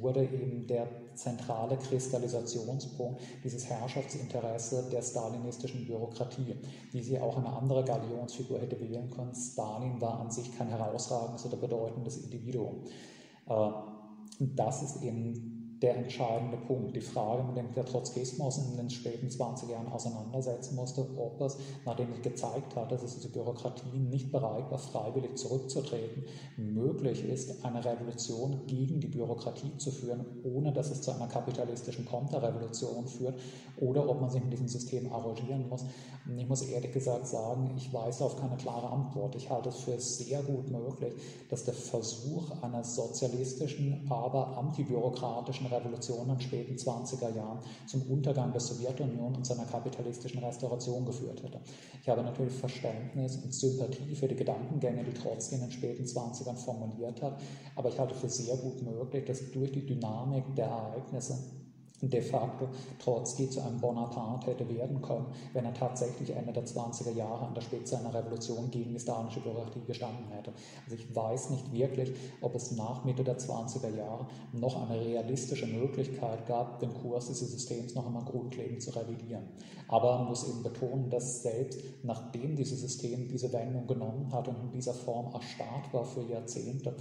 [0.00, 6.56] wurde eben der zentrale Kristallisationspunkt dieses Herrschaftsinteresse der stalinistischen Bürokratie,
[6.90, 9.34] wie sie auch eine andere Galionsfigur hätte wählen können.
[9.34, 12.84] Stalin war an sich kein herausragendes oder bedeutendes Individuum.
[13.48, 13.70] Äh,
[14.40, 15.51] das ist eben
[15.82, 16.94] der entscheidende Punkt.
[16.94, 21.58] Die Frage, mit dem der Trotzkismus in den späten 20 Jahren auseinandersetzen musste, ob es,
[21.84, 26.24] nachdem sich gezeigt hat, dass es diese Bürokratie nicht bereit war, freiwillig zurückzutreten,
[26.56, 32.06] möglich ist, eine Revolution gegen die Bürokratie zu führen, ohne dass es zu einer kapitalistischen
[32.06, 33.34] Konterrevolution führt,
[33.78, 35.84] oder ob man sich mit diesem System arrangieren muss.
[36.26, 39.34] Und ich muss ehrlich gesagt sagen, ich weiß auf keine klare Antwort.
[39.34, 41.14] Ich halte es für sehr gut möglich,
[41.50, 48.52] dass der Versuch einer sozialistischen, aber antibürokratischen Revolution in den späten 20er Jahren zum Untergang
[48.52, 51.60] der Sowjetunion und seiner kapitalistischen Restauration geführt hätte.
[52.00, 56.56] Ich habe natürlich Verständnis und Sympathie für die Gedankengänge, die Trotzki in den späten 20ern
[56.56, 57.40] formuliert hat,
[57.76, 61.61] aber ich halte für sehr gut möglich, dass durch die Dynamik der Ereignisse
[62.08, 67.12] de facto Trotzki zu einem Bonaparte hätte werden können, wenn er tatsächlich Ende der 20er
[67.12, 70.52] Jahre an der Spitze einer Revolution gegen die stalinische Bürokratie gestanden hätte.
[70.84, 75.66] Also ich weiß nicht wirklich, ob es nach Mitte der 20er Jahre noch eine realistische
[75.66, 79.48] Möglichkeit gab, den Kurs dieses Systems noch einmal grundlegend zu revidieren.
[79.86, 84.56] Aber man muss eben betonen, dass selbst nachdem dieses System diese Wendung genommen hat und
[84.60, 86.96] in dieser Form erstarrt war für Jahrzehnte,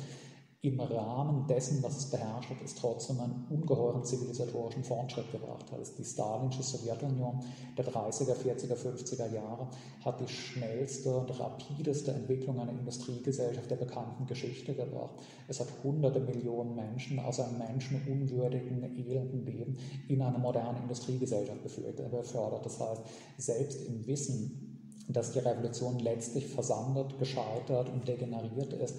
[0.64, 5.80] im Rahmen dessen, was es beherrscht hat, es trotzdem einen ungeheuren zivilisatorischen Fortschritt gebracht hat.
[5.80, 7.40] Also die Stalinische Sowjetunion
[7.76, 9.68] der 30er, 40er, 50er Jahre
[10.06, 15.16] hat die schnellste und rapideste Entwicklung einer Industriegesellschaft der bekannten Geschichte gebracht.
[15.48, 19.78] Es hat hunderte Millionen Menschen aus einem menschenunwürdigen, elenden Leben
[20.10, 22.66] in eine moderne Industriegesellschaft befördert.
[22.66, 23.02] Das heißt,
[23.38, 24.68] selbst im Wissen,
[25.08, 28.96] dass die Revolution letztlich versandet, gescheitert und degeneriert ist,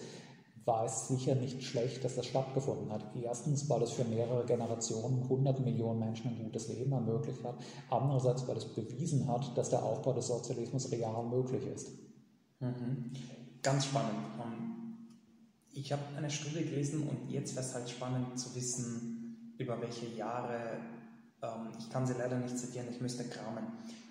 [0.64, 3.04] war es sicher nicht schlecht, dass das stattgefunden hat.
[3.20, 7.56] Erstens, weil es für mehrere Generationen, 100 Millionen Menschen ein gutes Leben ermöglicht hat.
[7.90, 11.90] Andererseits, weil es bewiesen hat, dass der Aufbau des Sozialismus real möglich ist.
[12.60, 13.10] Mhm.
[13.62, 14.18] Ganz spannend.
[14.40, 14.72] Ähm,
[15.72, 20.06] ich habe eine Studie gelesen und jetzt wäre es halt spannend zu wissen, über welche
[20.06, 20.78] Jahre,
[21.42, 23.64] ähm, ich kann sie leider nicht zitieren, ich müsste kramen.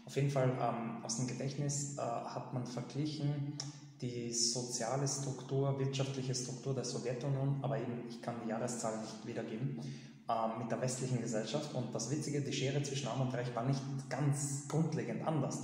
[0.05, 3.53] Auf jeden Fall ähm, aus dem Gedächtnis äh, hat man verglichen,
[4.01, 9.79] die soziale Struktur, wirtschaftliche Struktur der Sowjetunion, aber eben, ich kann die Jahreszahl nicht wiedergeben,
[10.27, 11.73] äh, mit der westlichen Gesellschaft.
[11.75, 15.59] Und das Witzige, die Schere zwischen Arm und Reich war nicht ganz grundlegend anders.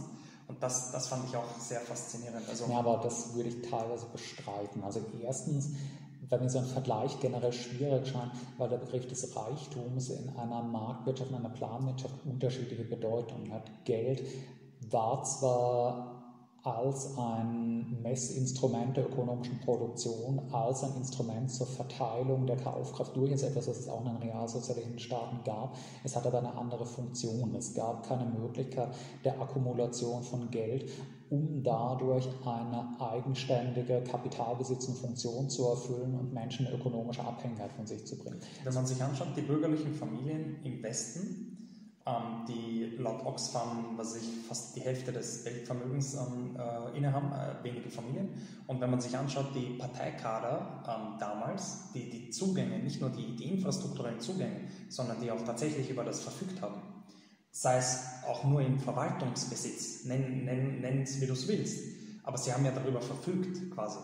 [0.48, 2.48] Und das, das fand ich auch sehr faszinierend.
[2.48, 4.84] Also, ja, aber das würde ich teilweise bestreiten.
[4.84, 5.72] Also erstens,
[6.30, 10.62] weil mir so ein Vergleich generell schwierig scheint, weil der Begriff des Reichtums in einer
[10.62, 13.70] Marktwirtschaft, in einer Planwirtschaft unterschiedliche Bedeutungen hat.
[13.84, 14.24] Geld
[14.90, 16.17] war zwar
[16.64, 23.32] als ein Messinstrument der ökonomischen Produktion, als ein Instrument zur Verteilung der Kaufkraft durch.
[23.32, 25.76] Das ist etwas, was es auch in den realsozialistischen Staaten gab.
[26.04, 27.56] Es hat aber eine andere Funktion.
[27.56, 28.90] Es gab keine Möglichkeit
[29.24, 30.90] der Akkumulation von Geld,
[31.30, 38.06] um dadurch eine eigenständige Kapitalbesitz und Funktion zu erfüllen und Menschen ökonomische Abhängigkeit von sich
[38.06, 38.40] zu bringen.
[38.64, 41.58] Wenn man sich anschaut, die bürgerlichen Familien im Westen,
[42.08, 47.64] ähm, die laut Oxfam, was ich fast die Hälfte des Weltvermögens ähm, äh, innehaben, äh,
[47.64, 48.30] wenige Familien.
[48.66, 53.36] Und wenn man sich anschaut, die Parteikader ähm, damals, die, die Zugänge, nicht nur die,
[53.36, 56.82] die infrastrukturellen Zugänge, sondern die auch tatsächlich über das verfügt haben,
[57.52, 61.80] sei es auch nur im Verwaltungsbesitz, nenn, nenn, nenn es wie du es willst,
[62.24, 63.98] aber sie haben ja darüber verfügt quasi.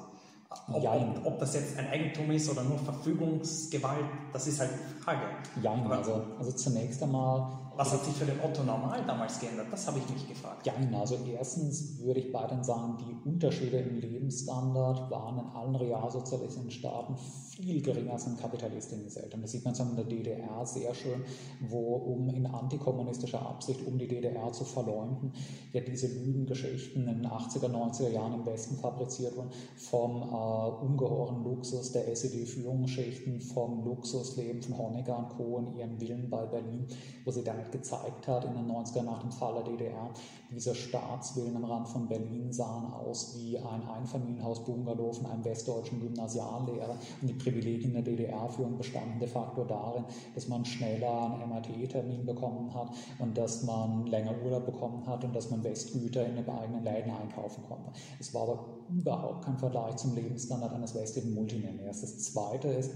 [0.71, 5.01] Ob, ob, ob, das jetzt ein Eigentum ist oder nur Verfügungsgewalt, das ist halt die
[5.01, 5.21] Frage.
[5.63, 9.67] Ja, also, also zunächst einmal was hat sich für den Otto normal damals geändert?
[9.71, 10.65] Das habe ich mich gefragt.
[10.65, 10.73] Ja.
[10.99, 17.15] Also erstens würde ich beiden sagen, die Unterschiede im Lebensstandard waren in allen realsozialistischen Staaten
[17.15, 19.41] viel geringer als in kapitalistischen Gesellschaften.
[19.41, 21.23] Das sieht man so in der DDR sehr schön,
[21.61, 25.33] wo um in antikommunistischer Absicht, um die DDR zu verleumden,
[25.71, 31.43] ja diese Lügengeschichten in den 80er, 90er Jahren im Westen fabriziert wurden, vom äh, ungeheuren
[31.43, 35.59] Luxus der SED-Führungsschichten, vom Luxusleben von Honecker und Co.
[35.59, 36.87] in ihren Villen bei Berlin,
[37.25, 40.09] wo sie dann gezeigt hat in den 90er nach dem Fall der DDR.
[40.51, 46.95] Diese Staatsvillen am Rand von Berlin sahen aus wie ein Einfamilienhaus-Bungalow von einem westdeutschen Gymnasiallehrer.
[47.21, 50.05] Und die Privilegien der DDR-Führung bestanden de facto darin,
[50.35, 52.89] dass man schneller einen MRT-Termin bekommen hat
[53.19, 57.11] und dass man länger Urlaub bekommen hat und dass man Westgüter in den eigenen Läden
[57.11, 57.91] einkaufen konnte.
[58.19, 62.01] Es war aber überhaupt kein Vergleich zum Lebensstandard eines westlichen Multimillionärs.
[62.01, 62.91] Das Zweite ist,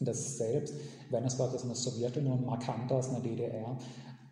[0.00, 0.74] dass selbst
[1.10, 3.76] wenn es beispielsweise in der Sowjetunion markanter als in der DDR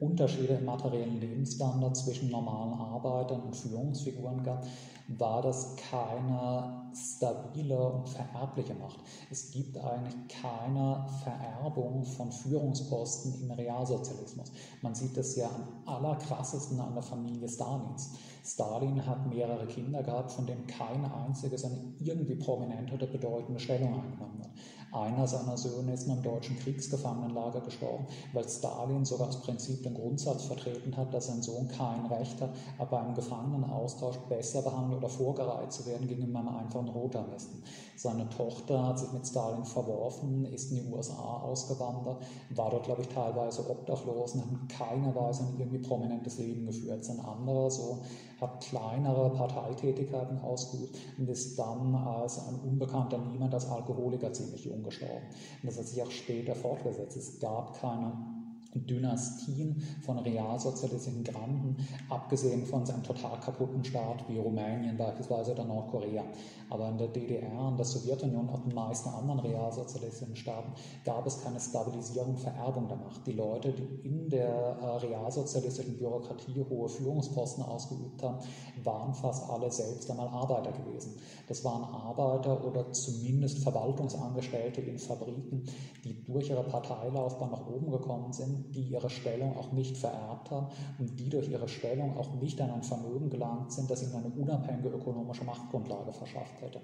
[0.00, 4.66] Unterschiede im materiellen Lebensstandard zwischen normalen Arbeitern und Führungsfiguren gab,
[5.06, 9.00] war das keine stabile und vererbliche Macht.
[9.30, 14.52] Es gibt eigentlich keine Vererbung von Führungsposten im Realsozialismus.
[14.80, 18.12] Man sieht das ja am allerkrassesten an der Familie Stalins.
[18.44, 23.94] Stalin hat mehrere Kinder gehabt, von denen kein einziges eine irgendwie prominente oder bedeutende Stellung
[23.94, 24.50] eingenommen hat.
[24.94, 29.94] Einer seiner Söhne ist in einem deutschen Kriegsgefangenenlager gestorben, weil Stalin sogar aus Prinzip den
[29.94, 35.08] Grundsatz vertreten hat, dass sein Sohn kein Recht hat, aber beim Gefangenenaustausch besser behandelt oder
[35.08, 37.60] vorgereiht zu werden gegenüber einem einfachen Rotarmisten.
[37.96, 43.02] Seine Tochter hat sich mit Stalin verworfen, ist in die USA ausgewandert, war dort, glaube
[43.02, 47.04] ich, teilweise obdachlos und hat in keiner Weise ein irgendwie prominentes Leben geführt.
[47.04, 47.98] Sein anderer Sohn
[48.44, 54.82] hat kleinere Parteitätigkeiten ausgeübt und ist dann als ein unbekannter Niemand als Alkoholiker ziemlich jung
[54.82, 55.26] gestorben.
[55.62, 57.16] Und das hat sich auch später fortgesetzt.
[57.16, 58.43] Es gab keine
[58.80, 61.76] Dynastien von realsozialistischen Granden,
[62.08, 66.24] abgesehen von einem total kaputten Staat wie Rumänien beispielsweise oder Nordkorea.
[66.70, 70.72] Aber in der DDR, und der Sowjetunion und den meisten anderen realsozialistischen Staaten
[71.04, 73.26] gab es keine Stabilisierung, Vererbung der Macht.
[73.26, 78.38] Die Leute, die in der äh, realsozialistischen Bürokratie hohe Führungsposten ausgeübt haben,
[78.82, 81.16] waren fast alle selbst einmal Arbeiter gewesen.
[81.46, 85.64] Das waren Arbeiter oder zumindest Verwaltungsangestellte in Fabriken,
[86.04, 90.68] die durch ihre Parteilaufbahn nach oben gekommen sind, die ihre Stellung auch nicht vererbt haben
[90.98, 94.28] und die durch ihre Stellung auch nicht an ein Vermögen gelangt sind, das ihnen eine
[94.28, 96.80] unabhängige ökonomische Machtgrundlage verschafft hätte.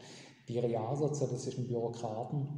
[0.48, 2.48] Die realsozialistischen Bürokraten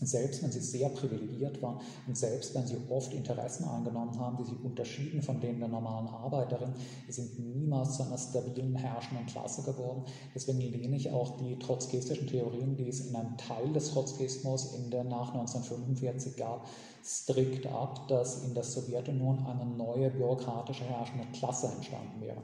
[0.00, 4.44] selbst wenn sie sehr privilegiert waren und selbst wenn sie oft Interessen eingenommen haben, die
[4.44, 6.72] sich unterschieden von denen der normalen Arbeiterin,
[7.08, 10.04] sind niemals zu einer stabilen herrschenden Klasse geworden.
[10.34, 14.90] Deswegen lehne ich auch die trotzkistischen Theorien, die es in einem Teil des Trotzkismus in
[14.90, 16.66] der nach 1945 gab,
[17.02, 22.42] strikt ab, dass in der Sowjetunion eine neue bürokratische herrschende Klasse entstanden wäre.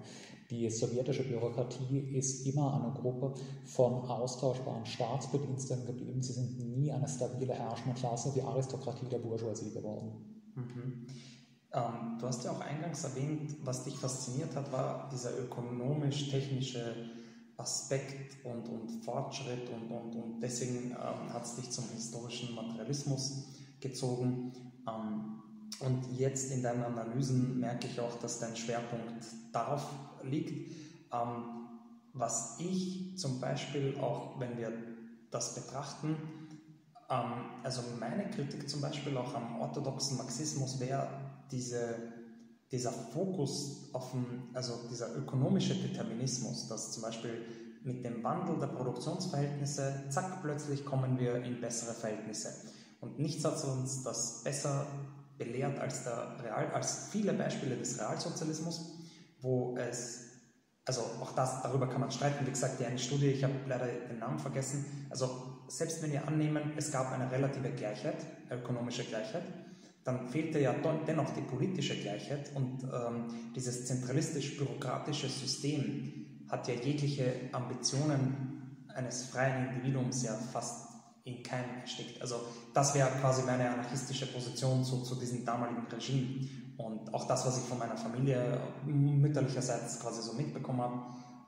[0.50, 3.34] Die sowjetische Bürokratie ist immer eine Gruppe
[3.64, 6.22] von austauschbaren Staatsbediensteten geblieben.
[6.22, 10.12] Sie sind nie eine stabile herrschende Klasse, die Aristokratie der Bourgeoisie geworden.
[10.54, 11.06] Mhm.
[11.72, 16.94] Ähm, du hast ja auch eingangs erwähnt, was dich fasziniert hat, war dieser ökonomisch-technische
[17.56, 23.46] Aspekt und, und Fortschritt und, und, und deswegen ähm, hat es dich zum historischen Materialismus
[23.88, 24.52] gezogen.
[24.88, 25.42] Ähm,
[25.80, 29.86] und jetzt in deinen Analysen merke ich auch, dass dein Schwerpunkt darauf
[30.22, 30.72] liegt.
[31.12, 31.68] Ähm,
[32.12, 34.72] was ich zum Beispiel auch, wenn wir
[35.30, 36.16] das betrachten,
[37.10, 41.08] ähm, also meine Kritik zum Beispiel auch am orthodoxen Marxismus wäre
[41.50, 42.12] diese,
[42.72, 47.44] dieser Fokus auf den, also dieser ökonomische Determinismus, dass zum Beispiel
[47.82, 52.48] mit dem Wandel der Produktionsverhältnisse, zack, plötzlich kommen wir in bessere Verhältnisse.
[53.00, 54.86] Und nichts hat uns das besser
[55.38, 58.92] belehrt als, der Real, als viele Beispiele des Realsozialismus,
[59.40, 60.24] wo es,
[60.84, 63.86] also auch das, darüber kann man streiten, wie gesagt, die eine Studie, ich habe leider
[63.86, 69.42] den Namen vergessen, also selbst wenn wir annehmen, es gab eine relative Gleichheit, ökonomische Gleichheit,
[70.04, 70.72] dann fehlte ja
[71.06, 72.52] dennoch die politische Gleichheit.
[72.54, 73.26] Und ähm,
[73.56, 80.85] dieses zentralistisch-bürokratische System hat ja jegliche Ambitionen eines freien Individuums ja fast
[81.26, 82.22] in keinem erstickt.
[82.22, 82.36] Also
[82.72, 86.48] das wäre quasi meine anarchistische Position zu, zu diesem damaligen Regime.
[86.78, 91.00] Und auch das, was ich von meiner Familie mütterlicherseits quasi so mitbekommen habe,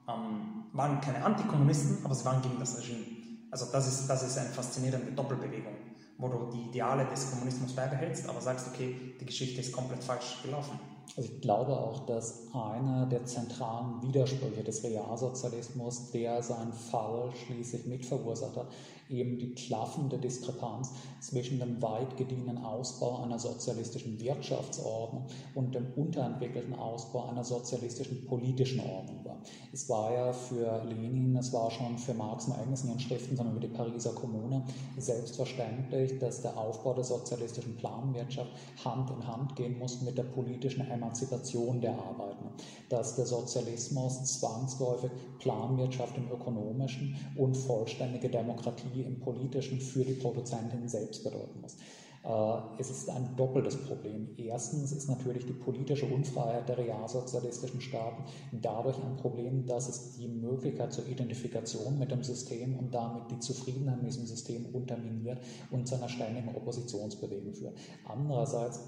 [0.08, 3.04] ähm, waren keine Antikommunisten, aber sie waren gegen das Regime.
[3.50, 5.76] Also das ist, das ist eine faszinierende Doppelbewegung,
[6.18, 10.42] wo du die Ideale des Kommunismus beibehältst, aber sagst, okay, die Geschichte ist komplett falsch
[10.42, 10.78] gelaufen.
[11.16, 17.86] Also ich glaube auch, dass einer der zentralen Widersprüche des Realsozialismus, der seinen Fall schließlich
[17.86, 18.66] mitverursacht hat,
[19.10, 26.74] eben die klaffende Diskrepanz zwischen dem weit gediehenen Ausbau einer sozialistischen Wirtschaftsordnung und dem unterentwickelten
[26.74, 29.38] Ausbau einer sozialistischen politischen Ordnung war.
[29.72, 33.36] Es war ja für Lenin, es war schon für Marx und Engels in ihren Schriften,
[33.36, 34.62] sondern über die Pariser Kommune
[34.96, 38.50] selbstverständlich, dass der Aufbau der sozialistischen Planwirtschaft
[38.84, 42.52] Hand in Hand gehen muss mit der politischen Emanzipation der Arbeiter,
[42.88, 50.88] dass der Sozialismus zwangsläufig Planwirtschaft im ökonomischen und vollständige Demokratie im politischen für die Produzentin
[50.88, 51.76] selbst bedeuten muss.
[52.24, 54.28] Äh, es ist ein doppeltes Problem.
[54.36, 60.28] Erstens ist natürlich die politische Unfreiheit der realsozialistischen Staaten dadurch ein Problem, dass es die
[60.28, 65.40] Möglichkeit zur Identifikation mit dem System und damit die Zufriedenheit mit diesem System unterminiert
[65.70, 67.78] und zu einer ständigen Oppositionsbewegung führt.
[68.04, 68.80] Andererseits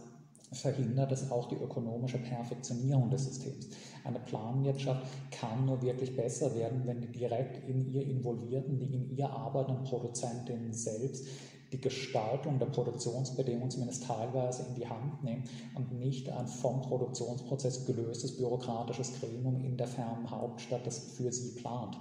[0.52, 3.68] verhindert es auch die ökonomische Perfektionierung des Systems.
[4.04, 9.08] Eine Planwirtschaft kann nur wirklich besser werden, wenn die direkt in ihr involvierten, die in
[9.16, 11.26] ihr arbeitenden Produzentinnen selbst
[11.72, 17.84] die Gestaltung der Produktionsbedingungen zumindest teilweise in die Hand nehmen und nicht ein vom Produktionsprozess
[17.84, 21.96] gelöstes bürokratisches Gremium in der fernen Hauptstadt, das für sie plant.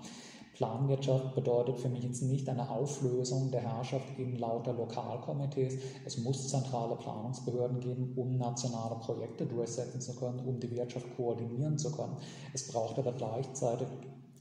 [0.59, 5.77] Planwirtschaft bedeutet für mich jetzt nicht eine Auflösung der Herrschaft in lauter Lokalkomitees.
[6.03, 11.77] Es muss zentrale Planungsbehörden geben, um nationale Projekte durchsetzen zu können, um die Wirtschaft koordinieren
[11.77, 12.17] zu können.
[12.51, 13.87] Es braucht aber gleichzeitig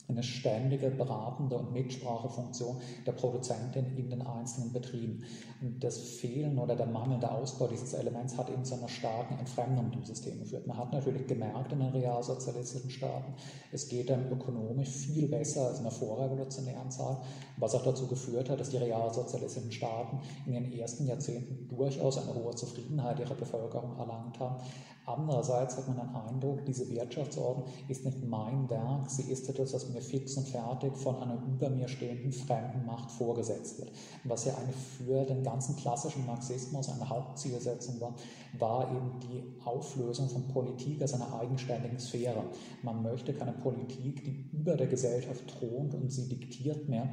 [0.08, 5.24] eine ständige beratende und Mitsprachefunktion der Produzentin in den einzelnen Betrieben.
[5.60, 9.92] Und das Fehlen oder der mangelnde Ausbau dieses Elements hat eben zu einer starken Entfremdung
[9.92, 10.66] im System geführt.
[10.66, 13.34] Man hat natürlich gemerkt in den realsozialistischen Staaten,
[13.70, 17.18] es geht dann ökonomisch viel besser als in der vorrevolutionären Zeit,
[17.56, 22.34] was auch dazu geführt hat, dass die realsozialistischen Staaten in den ersten Jahrzehnten durchaus eine
[22.34, 24.62] hohe Zufriedenheit ihrer Bevölkerung erlangt haben.
[25.08, 29.88] Andererseits hat man den Eindruck, diese Wirtschaftsordnung ist nicht mein Werk, sie ist etwas, was
[29.88, 33.90] mir fix und fertig von einer über mir stehenden fremden Macht vorgesetzt wird.
[34.24, 38.14] Was ja eigentlich für den ganzen klassischen Marxismus eine Hauptzielsetzung war,
[38.58, 42.44] war eben die Auflösung von Politik als einer eigenständigen Sphäre.
[42.82, 47.08] Man möchte keine Politik, die über der Gesellschaft thront und sie diktiert mehr,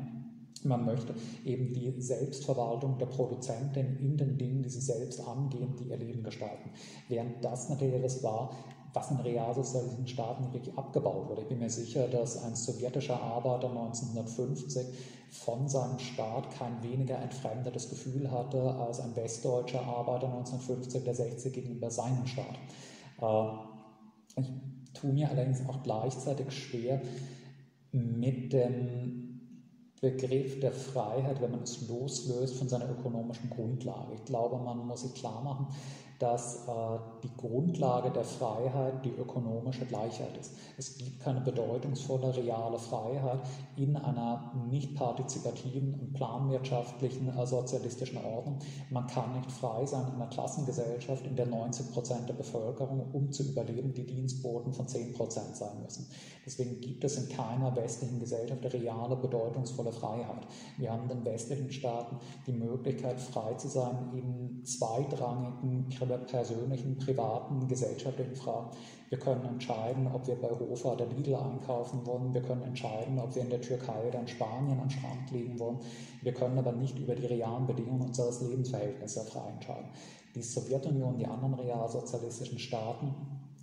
[0.63, 5.89] man möchte eben die Selbstverwaltung der Produzentin in den Dingen, die sie selbst angehen, die
[5.89, 6.71] ihr Leben gestalten.
[7.07, 8.51] Während das natürlich das war,
[8.93, 11.41] was in realsozialistischen Staaten wirklich abgebaut wurde.
[11.41, 14.87] Ich bin mir sicher, dass ein sowjetischer Arbeiter 1950
[15.29, 21.53] von seinem Staat kein weniger entfremdetes Gefühl hatte als ein westdeutscher Arbeiter 1950 der 60
[21.53, 22.57] gegenüber seinem Staat.
[23.21, 24.47] Äh, ich
[24.93, 27.01] tue mir allerdings auch gleichzeitig schwer
[27.91, 29.24] mit dem
[30.05, 34.13] Begriff der Freiheit, wenn man es loslöst von seiner ökonomischen Grundlage.
[34.13, 35.67] Ich glaube, man muss sich klar machen,
[36.19, 40.53] dass äh, die Grundlage der Freiheit die ökonomische Gleichheit ist.
[40.77, 43.41] Es gibt keine bedeutungsvolle reale Freiheit
[43.75, 48.59] in einer nicht partizipativen und planwirtschaftlichen äh, sozialistischen Ordnung.
[48.89, 53.31] Man kann nicht frei sein in einer Klassengesellschaft, in der 90 Prozent der Bevölkerung, um
[53.31, 56.07] zu überleben, die Dienstboten von 10 Prozent sein müssen.
[56.45, 60.47] Deswegen gibt es in keiner westlichen Gesellschaft reale, bedeutungsvolle Freiheit.
[60.77, 68.35] Wir haben den westlichen Staaten die Möglichkeit, frei zu sein in zweitrangigen persönlichen, privaten, gesellschaftlichen
[68.35, 68.69] Fragen.
[69.09, 72.33] Wir können entscheiden, ob wir bei Hofer oder Lidl einkaufen wollen.
[72.33, 75.79] Wir können entscheiden, ob wir in der Türkei oder in Spanien am Strand liegen wollen.
[76.21, 79.89] Wir können aber nicht über die realen Bedingungen unseres Lebensverhältnisses frei entscheiden.
[80.33, 83.13] Die Sowjetunion, die anderen realsozialistischen Staaten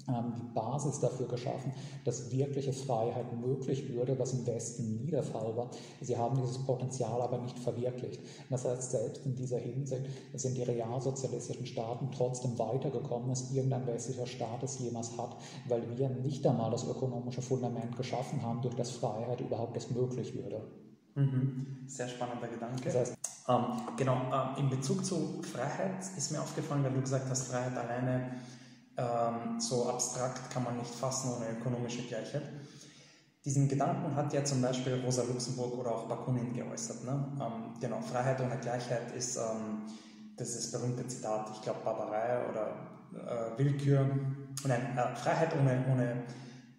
[0.06, 1.72] die Basis dafür geschaffen,
[2.04, 5.70] dass wirkliche Freiheit möglich würde, was im Westen nie der Fall war.
[6.00, 8.20] Sie haben dieses Potenzial aber nicht verwirklicht.
[8.50, 14.26] Das heißt, selbst in dieser Hinsicht sind die realsozialistischen Staaten trotzdem weitergekommen, als irgendein westlicher
[14.26, 15.36] Staat es jemals hat,
[15.68, 20.34] weil wir nicht einmal das ökonomische Fundament geschaffen haben, durch das Freiheit überhaupt erst möglich
[20.34, 20.62] würde.
[21.14, 21.84] Mhm.
[21.86, 22.84] Sehr spannender Gedanke.
[22.84, 23.16] Das heißt,
[23.48, 23.64] ähm,
[23.96, 28.32] genau, äh, in Bezug zu Freiheit ist mir aufgefallen, weil du gesagt hast, Freiheit alleine
[28.96, 32.42] ähm, so abstrakt kann man nicht fassen ohne ökonomische Gleichheit.
[33.44, 37.04] Diesen Gedanken hat ja zum Beispiel Rosa Luxemburg oder auch Bakunin geäußert.
[37.04, 37.26] Ne?
[37.40, 39.82] Ähm, genau, Freiheit ohne Gleichheit ist ähm,
[40.36, 42.76] das, ist das berühmte Zitat, ich glaube Barbarei oder
[43.14, 44.08] äh, Willkür.
[44.64, 46.22] Nein, äh, Freiheit ohne, ohne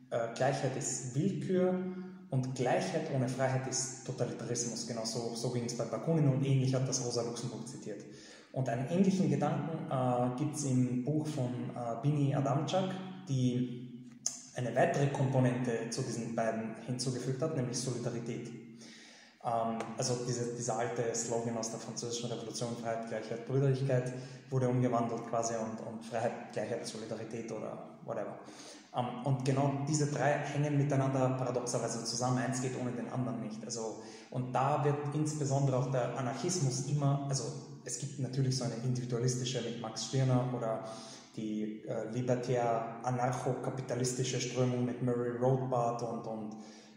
[0.09, 1.77] äh, Gleichheit ist Willkür
[2.29, 4.87] und Gleichheit ohne Freiheit ist Totalitarismus.
[4.87, 8.03] Genau so, so ging es bei Bakunin und ähnlich hat das Rosa Luxemburg zitiert.
[8.53, 12.91] Und einen ähnlichen Gedanken äh, gibt es im Buch von äh, Bini Adamczak,
[13.27, 14.11] die
[14.55, 18.47] eine weitere Komponente zu diesen beiden hinzugefügt hat, nämlich Solidarität.
[19.43, 24.13] Ähm, also diese, dieser alte Slogan aus der französischen Revolution, Freiheit, Gleichheit, Brüderlichkeit,
[24.51, 28.37] wurde umgewandelt quasi und, und Freiheit, Gleichheit, Solidarität oder whatever.
[28.95, 32.37] Ähm, und genau diese drei hängen miteinander paradoxerweise zusammen.
[32.37, 33.65] Eins geht ohne den anderen nicht.
[33.65, 38.75] Also, und da wird insbesondere auch der Anarchismus immer, also es gibt natürlich so eine
[38.83, 40.83] individualistische mit Max Stirner oder
[41.35, 46.55] die äh, libertär-anarcho-kapitalistische Strömung mit Murray Rothbard und, und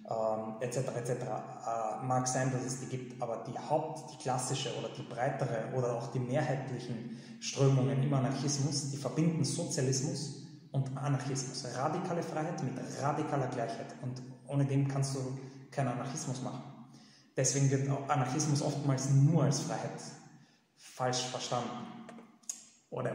[0.09, 0.77] ähm, etc.
[0.95, 1.11] etc.
[1.11, 5.75] Äh, mag sein, dass es die gibt, aber die Haupt-, die klassische oder die breitere
[5.75, 11.65] oder auch die mehrheitlichen Strömungen im Anarchismus, die verbinden Sozialismus und Anarchismus.
[11.75, 13.95] Radikale Freiheit mit radikaler Gleichheit.
[14.03, 15.21] Und ohne dem kannst du
[15.71, 16.63] keinen Anarchismus machen.
[17.37, 20.01] Deswegen wird Anarchismus oftmals nur als Freiheit
[20.97, 21.69] falsch verstanden.
[22.89, 23.13] Oder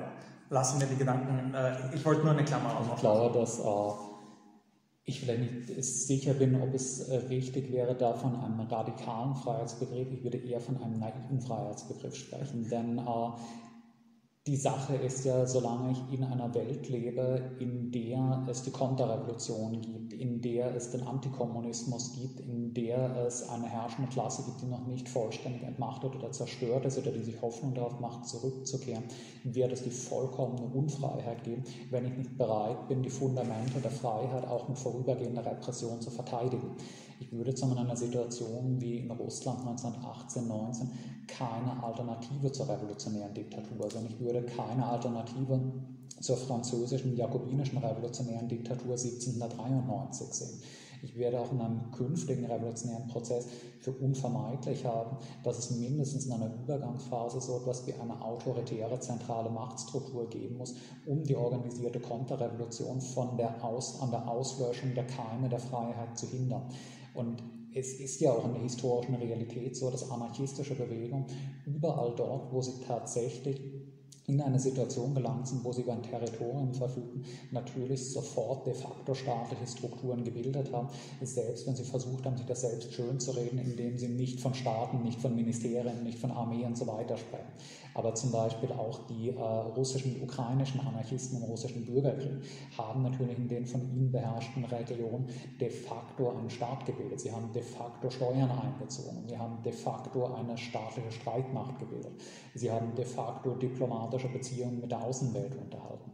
[0.50, 2.94] lassen wir die Gedanken, äh, ich wollte nur eine Klammer aufmachen.
[2.94, 3.92] Ich glaube, dass äh,
[5.06, 10.12] ich vielleicht nicht sicher bin, ob es äh, richtig wäre, da von einem radikalen Freiheitsbegriff,
[10.12, 13.30] ich würde eher von einem naiven Freiheitsbegriff sprechen, denn äh,
[14.48, 19.82] die Sache ist ja, solange ich in einer Welt lebe, in der es die Konterrevolution
[19.82, 24.66] gibt, in der es den Antikommunismus gibt, in der es eine herrschende Klasse gibt, die
[24.66, 29.04] noch nicht vollständig entmachtet oder zerstört ist oder die sich Hoffnung darauf macht, zurückzukehren,
[29.44, 34.48] wird es die vollkommene Unfreiheit geben, wenn ich nicht bereit bin, die Fundamente der Freiheit
[34.48, 36.76] auch mit vorübergehender Repression zu verteidigen.
[37.22, 40.92] Ich würde zu einer Situation wie in Russland 1918, 19
[41.28, 45.62] keine Alternative zur revolutionären Diktatur, sondern ich würde keine Alternative
[46.20, 50.62] zur französischen jakobinischen revolutionären Diktatur 1793 sehen.
[51.04, 53.48] Ich werde auch in einem künftigen revolutionären Prozess
[53.80, 59.50] für unvermeidlich haben, dass es mindestens in einer Übergangsphase so etwas wie eine autoritäre zentrale
[59.50, 65.50] Machtstruktur geben muss, um die organisierte Konterrevolution von der Aus, an der Auslöschung der Keime
[65.50, 66.66] der Freiheit zu hindern.
[67.14, 67.43] Und
[67.74, 71.26] es ist ja auch in der historischen Realität so, dass anarchistische Bewegungen
[71.66, 73.81] überall dort, wo sie tatsächlich
[74.32, 79.14] in eine Situation gelangt sind, wo sie über ein Territorium verfügen, natürlich sofort de facto
[79.14, 80.88] staatliche Strukturen gebildet haben,
[81.22, 84.54] selbst wenn sie versucht haben, sich das selbst schön zu reden, indem sie nicht von
[84.54, 87.52] Staaten, nicht von Ministerien, nicht von Armeen und so weiter sprechen
[87.94, 92.42] aber zum Beispiel auch die äh, russischen, ukrainischen Anarchisten im russischen Bürgerkrieg
[92.78, 95.28] haben natürlich in den von ihnen beherrschten Regionen
[95.60, 97.20] de facto einen Staat gebildet.
[97.20, 99.24] Sie haben de facto Steuern eingezogen.
[99.28, 102.14] Sie haben de facto eine staatliche Streitmacht gebildet.
[102.56, 103.56] Sie haben de facto
[104.22, 106.12] diplomatische Beziehungen mit der Außenwelt unterhalten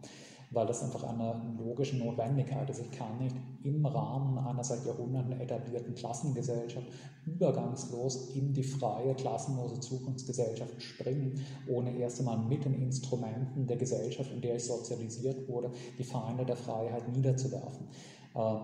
[0.49, 2.80] weil das einfach eine logische Notwendigkeit ist.
[2.80, 6.88] Ich kann nicht im Rahmen einer seit Jahrhunderten etablierten Klassengesellschaft
[7.26, 14.32] übergangslos in die freie, klassenlose Zukunftsgesellschaft springen, ohne erst einmal mit den Instrumenten der Gesellschaft,
[14.32, 17.89] in der ich sozialisiert wurde, die Feinde der Freiheit niederzuwerfen.
[18.34, 18.55] Äh,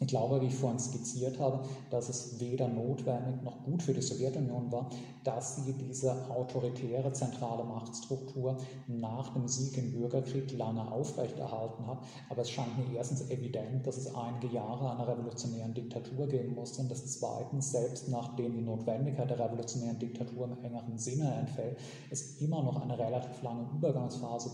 [0.00, 4.02] ich glaube, wie ich vorhin skizziert habe, dass es weder notwendig noch gut für die
[4.02, 4.90] Sowjetunion war,
[5.24, 8.56] dass sie diese autoritäre zentrale Machtstruktur
[8.86, 11.98] nach dem Sieg im Bürgerkrieg lange aufrechterhalten hat.
[12.28, 16.82] Aber es scheint mir erstens evident, dass es einige Jahre einer revolutionären Diktatur geben musste
[16.82, 21.78] und dass zweitens, selbst nachdem die Notwendigkeit der revolutionären Diktatur im engeren Sinne entfällt,
[22.10, 24.50] es immer noch eine relativ lange Übergangsphase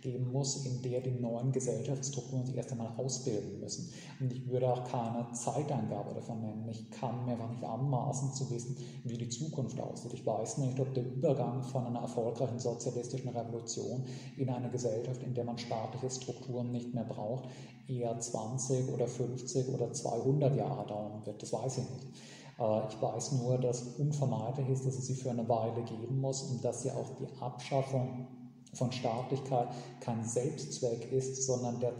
[0.00, 3.86] geben muss, in der die neuen Gesellschaftsstrukturen sich erst einmal ausbilden müssen.
[4.18, 6.68] Und ich würde auch keine Zeitangabe davon nennen.
[6.68, 10.09] Ich kann mir einfach nicht anmaßen zu wissen, wie die Zukunft aussieht.
[10.12, 14.04] Ich weiß nicht, ob der Übergang von einer erfolgreichen sozialistischen Revolution
[14.36, 17.48] in eine Gesellschaft, in der man staatliche Strukturen nicht mehr braucht,
[17.88, 21.42] eher 20 oder 50 oder 200 Jahre dauern wird.
[21.42, 22.06] Das weiß ich nicht.
[22.58, 26.42] Äh, ich weiß nur, dass unvermeidlich ist, dass es sie für eine Weile geben muss
[26.42, 28.26] und dass ja auch die Abschaffung
[28.72, 29.68] von Staatlichkeit
[30.00, 31.92] kein Selbstzweck ist, sondern der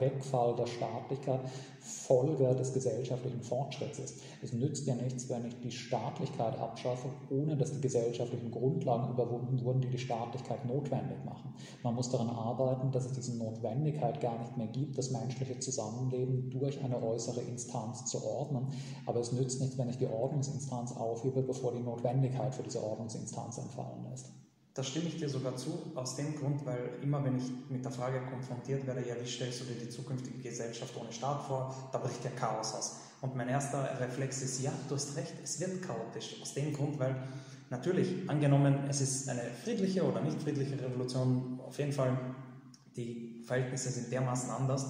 [0.00, 1.40] Wegfall der Staatlichkeit
[1.80, 4.22] Folge des gesellschaftlichen Fortschritts ist.
[4.42, 9.64] Es nützt ja nichts, wenn ich die Staatlichkeit abschaffe, ohne dass die gesellschaftlichen Grundlagen überwunden
[9.64, 11.54] wurden, die die Staatlichkeit notwendig machen.
[11.82, 16.50] Man muss daran arbeiten, dass es diese Notwendigkeit gar nicht mehr gibt, das menschliche Zusammenleben
[16.50, 18.68] durch eine äußere Instanz zu ordnen.
[19.06, 23.58] Aber es nützt nichts, wenn ich die Ordnungsinstanz aufhebe, bevor die Notwendigkeit für diese Ordnungsinstanz
[23.58, 24.32] entfallen ist.
[24.80, 27.92] Da stimme ich dir sogar zu, aus dem Grund, weil immer wenn ich mit der
[27.92, 31.98] Frage konfrontiert werde, ja, wie stellst du dir die zukünftige Gesellschaft ohne Staat vor, da
[31.98, 32.96] bricht ja Chaos aus.
[33.20, 36.36] Und mein erster Reflex ist, ja, du hast recht, es wird chaotisch.
[36.40, 37.14] Aus dem Grund, weil
[37.68, 42.16] natürlich, angenommen, es ist eine friedliche oder nicht friedliche Revolution, auf jeden Fall,
[42.96, 44.86] die Verhältnisse sind dermaßen anders.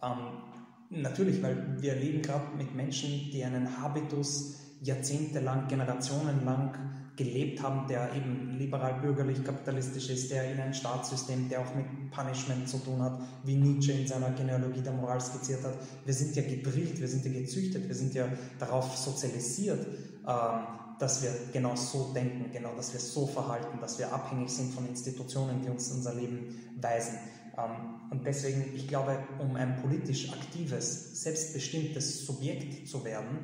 [0.00, 7.86] Ähm, natürlich, weil wir leben gerade mit Menschen, die einen Habitus jahrzehntelang, generationenlang gelebt haben,
[7.86, 13.20] der eben liberal-bürgerlich-kapitalistisch ist, der in ein Staatssystem, der auch mit Punishment zu tun hat,
[13.44, 15.74] wie Nietzsche in seiner Genealogie der Moral skizziert hat.
[16.04, 18.26] Wir sind ja gedrillt, wir sind ja gezüchtet, wir sind ja
[18.58, 19.86] darauf sozialisiert,
[20.26, 20.66] ähm,
[20.98, 24.86] dass wir genau so denken, genau, dass wir so verhalten, dass wir abhängig sind von
[24.88, 27.18] Institutionen, die uns unser Leben weisen.
[27.56, 33.38] Ähm, und deswegen, ich glaube, um ein politisch aktives, selbstbestimmtes Subjekt zu werden,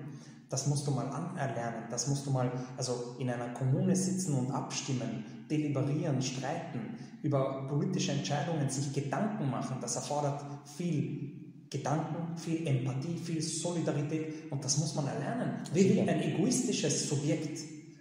[0.51, 4.51] das musst du mal anerlernen, das musst du mal also in einer Kommune sitzen und
[4.51, 9.77] abstimmen, deliberieren, streiten, über politische Entscheidungen sich Gedanken machen.
[9.81, 10.43] Das erfordert
[10.77, 11.33] viel
[11.71, 15.63] Gedanken, viel Empathie, viel Solidarität und das muss man erlernen.
[15.73, 17.61] Wie ein egoistisches Subjekt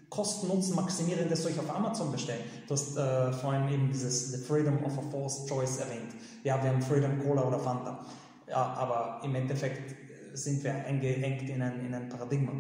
[0.10, 2.42] Kosten-Nutzen maximierendes soll ich auf Amazon bestellen.
[2.68, 6.16] Du hast äh, vorhin eben dieses The Freedom of a Forced Choice erwähnt.
[6.44, 8.04] Ja, wir haben Freedom Cola oder Fanta.
[8.48, 10.09] Ja, aber im Endeffekt
[10.44, 12.52] sind wir eingeengt in ein, in ein Paradigma.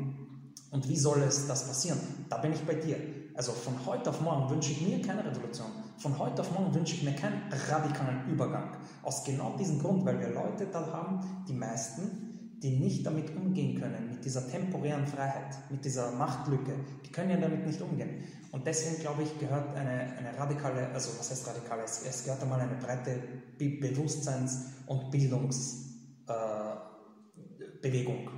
[0.71, 1.99] Und wie soll es das passieren?
[2.30, 2.97] Da bin ich bei dir.
[3.34, 5.67] Also von heute auf morgen wünsche ich mir keine Revolution.
[5.97, 8.77] Von heute auf morgen wünsche ich mir keinen radikalen Übergang.
[9.01, 13.80] Aus genau diesem Grund, weil wir Leute da haben, die meisten, die nicht damit umgehen
[13.80, 16.73] können, mit dieser temporären Freiheit, mit dieser Machtlücke.
[17.05, 18.25] Die können ja damit nicht umgehen.
[18.51, 21.84] Und deswegen, glaube ich, gehört eine, eine radikale, also was heißt radikale?
[21.84, 23.23] Es, gehört einmal eine breite
[23.57, 25.86] Bewusstseins- und Bildungs-
[26.27, 26.89] äh,
[27.82, 28.30] Bewegung.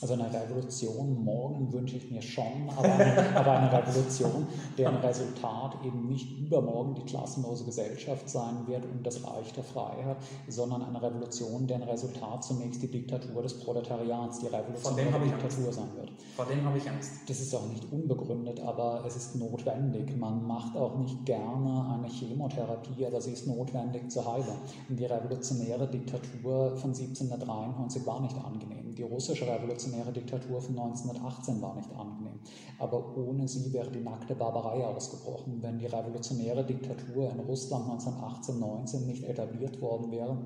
[0.00, 4.46] Also eine Revolution morgen wünsche ich mir schon, aber eine, aber eine, Revolution,
[4.78, 10.16] deren Resultat eben nicht übermorgen die klassenlose Gesellschaft sein wird und das Reich der Freiheit,
[10.48, 15.74] sondern eine Revolution, deren Resultat zunächst die Diktatur des Proletariats, die revolutionäre Diktatur Angst.
[15.74, 16.10] sein wird.
[16.34, 17.12] Vor dem habe ich Angst.
[17.28, 20.16] Das ist auch nicht unbegründet, aber es ist notwendig.
[20.16, 24.56] Man macht auch nicht gerne eine Chemotherapie, aber sie ist notwendig zur Heilung.
[24.88, 28.94] Die revolutionäre Diktatur von 1793 war nicht angenehm.
[28.94, 32.40] Die russische Revolution revolutionäre Diktatur von 1918 war nicht angenehm.
[32.78, 35.62] Aber ohne sie wäre die nackte Barbarei ausgebrochen.
[35.62, 40.36] Wenn die revolutionäre Diktatur in Russland 1918-19 nicht etabliert worden wäre,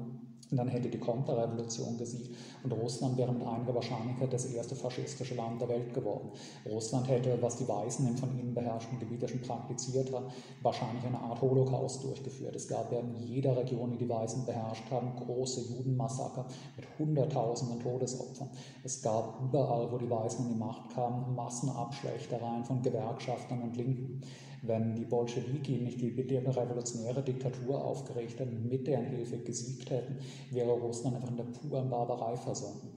[0.57, 5.61] dann hätte die Konterrevolution gesiegt und Russland wäre mit einiger Wahrscheinlichkeit das erste faschistische Land
[5.61, 6.31] der Welt geworden.
[6.67, 10.27] Russland hätte, was die Weißen im von ihnen beherrschten Gebiete schon praktiziert haben,
[10.63, 12.57] wahrscheinlich eine Art Holocaust durchgeführt.
[12.57, 16.47] Es gab in jeder Region, die die Weißen beherrscht haben, große Judenmassaker
[16.77, 18.49] mit Hunderttausenden Todesopfern.
[18.83, 24.23] Es gab überall, wo die Weißen in die Macht kamen, Massenabschlechtereien von Gewerkschaftern und Linken
[24.67, 30.17] wenn die Bolschewiki nicht die revolutionäre Diktatur aufgerichtet und mit deren Hilfe gesiegt hätten,
[30.51, 32.91] wäre Russland einfach in der puren Barbarei versunken.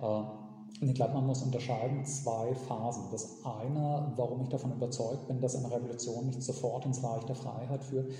[0.00, 0.22] Äh,
[0.82, 3.04] ich glaube, man muss unterscheiden zwei Phasen.
[3.10, 7.34] Das eine, warum ich davon überzeugt bin, dass eine Revolution nicht sofort ins Reich der
[7.34, 8.10] Freiheit führt,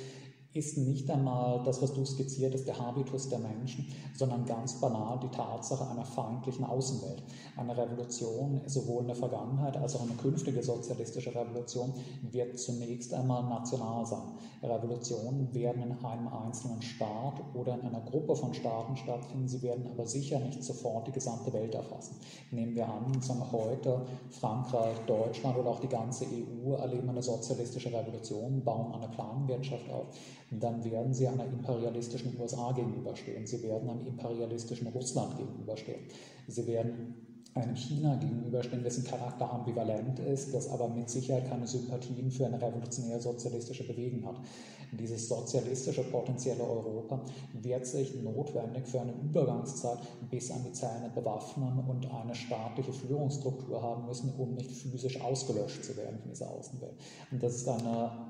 [0.53, 5.21] ist nicht einmal das, was du skizziert hast, der Habitus der Menschen, sondern ganz banal
[5.23, 7.23] die Tatsache einer feindlichen Außenwelt.
[7.57, 11.95] Eine Revolution, sowohl in der Vergangenheit als auch eine künftige sozialistische Revolution,
[12.31, 14.33] wird zunächst einmal national sein.
[14.63, 19.87] Revolutionen werden in einem einzelnen Staat oder in einer Gruppe von Staaten stattfinden, sie werden
[19.87, 22.17] aber sicher nicht sofort die gesamte Welt erfassen.
[22.51, 27.93] Nehmen wir an, sagen heute Frankreich, Deutschland oder auch die ganze EU erleben eine sozialistische
[27.93, 30.07] Revolution, bauen eine Planwirtschaft auf
[30.51, 33.47] dann werden sie einer imperialistischen USA gegenüberstehen.
[33.47, 36.01] Sie werden einem imperialistischen Russland gegenüberstehen.
[36.49, 37.15] Sie werden
[37.55, 42.61] einem China gegenüberstehen, dessen Charakter ambivalent ist, das aber mit Sicherheit keine Sympathien für eine
[42.61, 44.41] revolutionäre sozialistische Bewegung hat.
[44.93, 47.21] Dieses sozialistische potenzielle Europa
[47.61, 49.99] wird sich notwendig für eine Übergangszeit
[50.31, 55.85] bis an die Zähne bewaffnen und eine staatliche Führungsstruktur haben müssen, um nicht physisch ausgelöscht
[55.85, 56.95] zu werden von dieser Außenwelt.
[57.31, 58.30] Und das ist eine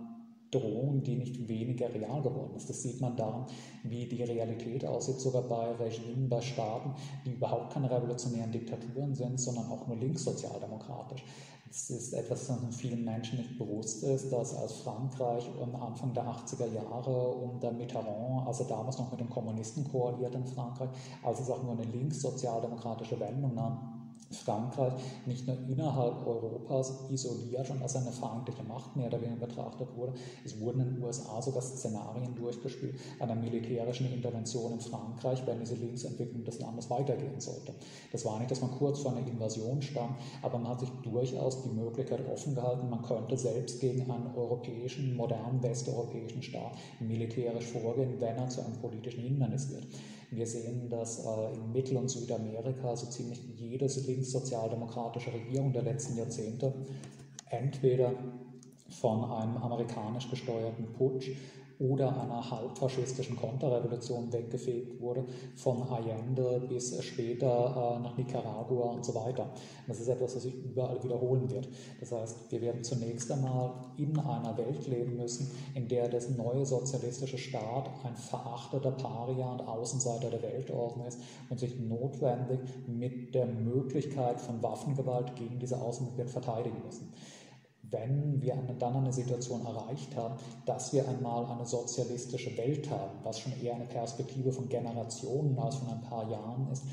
[0.50, 2.68] Drohung, die nicht weniger real geworden ist.
[2.68, 3.46] Das sieht man daran,
[3.84, 6.94] wie die Realität aussieht, sogar bei Regimen, bei Staaten,
[7.24, 11.24] die überhaupt keine revolutionären Diktaturen sind, sondern auch nur linkssozialdemokratisch.
[11.70, 15.48] Es ist etwas, das vielen Menschen nicht bewusst ist, dass als Frankreich
[15.80, 20.90] Anfang der 80er Jahre unter Mitterrand, also damals noch mit den Kommunisten koaliert in Frankreich,
[21.22, 23.99] als es auch nur eine linkssozialdemokratische Wendung nahm,
[24.32, 24.94] Frankreich
[25.26, 30.14] nicht nur innerhalb Europas isoliert und als eine feindliche Macht mehr oder weniger betrachtet wurde.
[30.44, 35.74] Es wurden in den USA sogar Szenarien durchgespielt einer militärischen Intervention in Frankreich, wenn diese
[35.74, 37.74] Linksentwicklung des Landes weitergehen sollte.
[38.12, 41.62] Das war nicht, dass man kurz vor einer Invasion stand, aber man hat sich durchaus
[41.62, 48.20] die Möglichkeit offen gehalten, man könnte selbst gegen einen europäischen, modernen westeuropäischen Staat militärisch vorgehen,
[48.20, 49.86] wenn er zu einem politischen Hindernis wird.
[50.30, 56.16] Wir sehen, dass äh, in Mittel- und Südamerika so ziemlich jede linkssozialdemokratische Regierung der letzten
[56.16, 56.72] Jahrzehnte
[57.48, 58.12] entweder
[58.88, 61.30] von einem amerikanisch gesteuerten Putsch
[61.80, 65.24] oder einer halbfaschistischen Konterrevolution weggefegt wurde,
[65.56, 69.50] von Allende bis später äh, nach Nicaragua und so weiter.
[69.88, 71.68] Das ist etwas, was sich überall wiederholen wird.
[71.98, 76.66] Das heißt, wir werden zunächst einmal in einer Welt leben müssen, in der das neue
[76.66, 81.18] sozialistische Staat ein verachteter Paria und Außenseiter der Weltordnung ist
[81.48, 87.10] und sich notwendig mit der Möglichkeit von Waffengewalt gegen diese Außenwelt verteidigen müssen
[87.90, 93.40] wenn wir dann eine Situation erreicht haben, dass wir einmal eine sozialistische Welt haben, was
[93.40, 96.84] schon eher eine Perspektive von Generationen als von ein paar Jahren ist,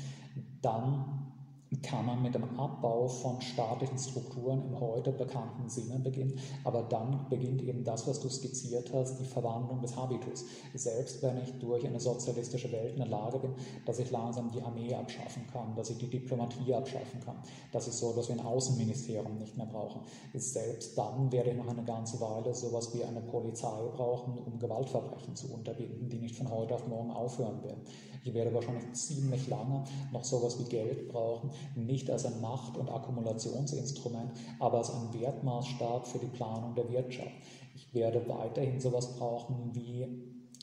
[0.60, 1.27] dann
[1.82, 6.38] kann man mit dem Abbau von staatlichen Strukturen im heute bekannten Sinne beginnen.
[6.64, 10.44] Aber dann beginnt eben das, was du skizziert hast, die Verwandlung des Habitus.
[10.74, 13.54] Selbst wenn ich durch eine sozialistische Welt in der Lage bin,
[13.84, 17.36] dass ich langsam die Armee abschaffen kann, dass ich die Diplomatie abschaffen kann,
[17.72, 20.02] dass ich so dass wir ein Außenministerium nicht mehr brauchen.
[20.34, 25.36] Selbst dann werde ich noch eine ganze Weile sowas wie eine Polizei brauchen, um Gewaltverbrechen
[25.36, 27.82] zu unterbinden, die nicht von heute auf morgen aufhören werden.
[28.24, 32.90] Ich werde wahrscheinlich ziemlich lange noch sowas wie Geld brauchen, nicht als ein Macht- und
[32.90, 37.34] Akkumulationsinstrument, aber als ein Wertmaßstab für die Planung der Wirtschaft.
[37.74, 40.06] Ich werde weiterhin sowas brauchen wie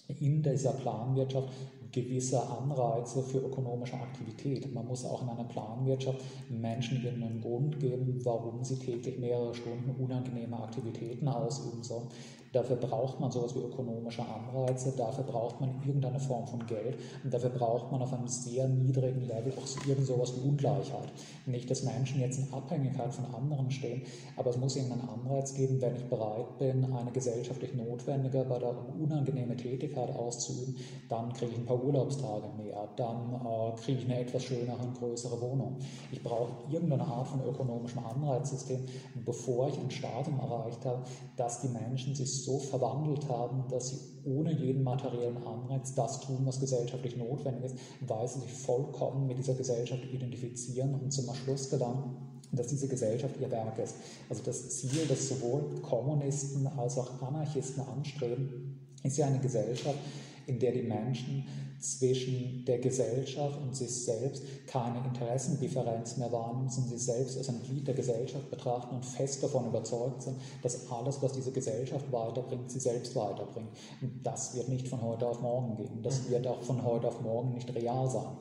[0.07, 1.49] in dieser Planwirtschaft
[1.91, 4.71] gewisse Anreize für ökonomische Aktivität.
[4.73, 9.89] Man muss auch in einer Planwirtschaft Menschen einen Grund geben, warum sie täglich mehrere Stunden
[9.91, 12.09] unangenehme Aktivitäten ausüben sollen.
[12.55, 17.33] Dafür braucht man sowas wie ökonomische Anreize, dafür braucht man irgendeine Form von Geld und
[17.33, 21.11] dafür braucht man auf einem sehr niedrigen Level auch irgend sowas wie Ungleichheit.
[21.47, 24.03] Nicht, dass Menschen jetzt in Abhängigkeit von anderen stehen,
[24.37, 28.73] aber es muss irgendeinen Anreiz geben, wenn ich bereit bin, eine gesellschaftlich notwendige, bei der
[29.01, 30.77] unangenehme Tätigkeit auszuüben,
[31.09, 34.97] dann kriege ich ein paar Urlaubstage mehr, dann äh, kriege ich eine etwas schönere und
[34.97, 35.79] größere Wohnung.
[36.09, 38.79] Ich brauche irgendeine Art von ökonomischem Anreizsystem,
[39.25, 41.03] bevor ich ein Stadium erreicht habe,
[41.35, 46.39] dass die Menschen sich so verwandelt haben, dass sie ohne jeden materiellen Anreiz das tun,
[46.45, 51.69] was gesellschaftlich notwendig ist, weil sie sich vollkommen mit dieser Gesellschaft identifizieren und zum Schluss
[51.69, 52.15] gelangen,
[52.51, 53.95] dass diese Gesellschaft ihr Werk ist.
[54.29, 59.99] Also das Ziel, das sowohl Kommunisten als auch Anarchisten anstreben, ist ja eine Gesellschaft,
[60.47, 61.45] in der die Menschen
[61.79, 67.61] zwischen der Gesellschaft und sich selbst keine Interessendifferenz mehr wahrnehmen, sondern sie selbst als ein
[67.61, 72.71] Glied der Gesellschaft betrachten und fest davon überzeugt sind, dass alles, was diese Gesellschaft weiterbringt,
[72.71, 73.69] sie selbst weiterbringt.
[74.01, 76.01] Und das wird nicht von heute auf morgen gehen.
[76.01, 76.31] Das mhm.
[76.31, 78.37] wird auch von heute auf morgen nicht real sein.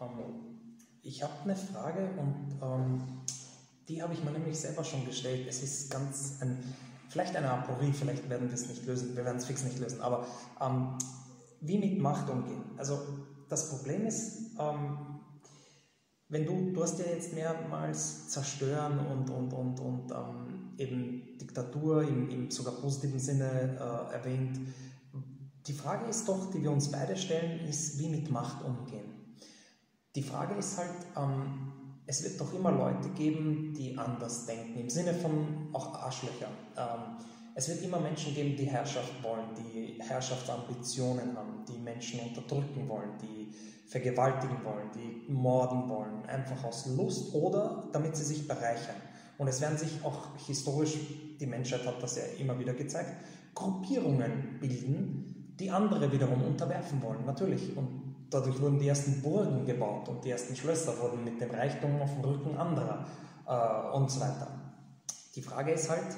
[0.00, 0.52] Ähm,
[1.02, 3.02] ich habe eine Frage und ähm,
[3.88, 5.46] die habe ich mir nämlich selber schon gestellt.
[5.48, 6.58] Es ist ganz ein,
[7.12, 10.00] vielleicht eine Aporie, vielleicht werden wir es nicht lösen, wir werden es fix nicht lösen,
[10.00, 10.26] aber
[10.60, 10.96] ähm,
[11.60, 12.64] wie mit Macht umgehen.
[12.78, 12.98] Also
[13.48, 14.96] das Problem ist, ähm,
[16.28, 22.02] wenn du, du hast ja jetzt mehrmals zerstören und, und, und, und ähm, eben Diktatur
[22.02, 24.58] im, im sogar positiven Sinne äh, erwähnt.
[25.66, 29.36] die Frage ist doch, die wir uns beide stellen, ist, wie mit Macht umgehen.
[30.14, 31.72] Die Frage ist halt, ähm,
[32.06, 36.48] es wird doch immer Leute geben, die anders denken, im Sinne von auch Arschlöcher.
[36.76, 37.16] Ähm,
[37.54, 43.10] es wird immer Menschen geben, die Herrschaft wollen, die Herrschaftsambitionen haben, die Menschen unterdrücken wollen,
[43.20, 43.52] die
[43.86, 48.96] vergewaltigen wollen, die morden wollen, einfach aus Lust oder damit sie sich bereichern.
[49.36, 50.96] Und es werden sich auch historisch,
[51.38, 53.12] die Menschheit hat das ja immer wieder gezeigt,
[53.54, 57.76] Gruppierungen bilden, die andere wiederum unterwerfen wollen, natürlich.
[57.76, 62.00] Und dadurch wurden die ersten Burgen gebaut und die ersten Schlösser wurden mit dem Reichtum
[62.00, 63.06] auf dem Rücken anderer
[63.46, 64.48] äh, und so weiter.
[65.34, 66.16] Die Frage ist halt,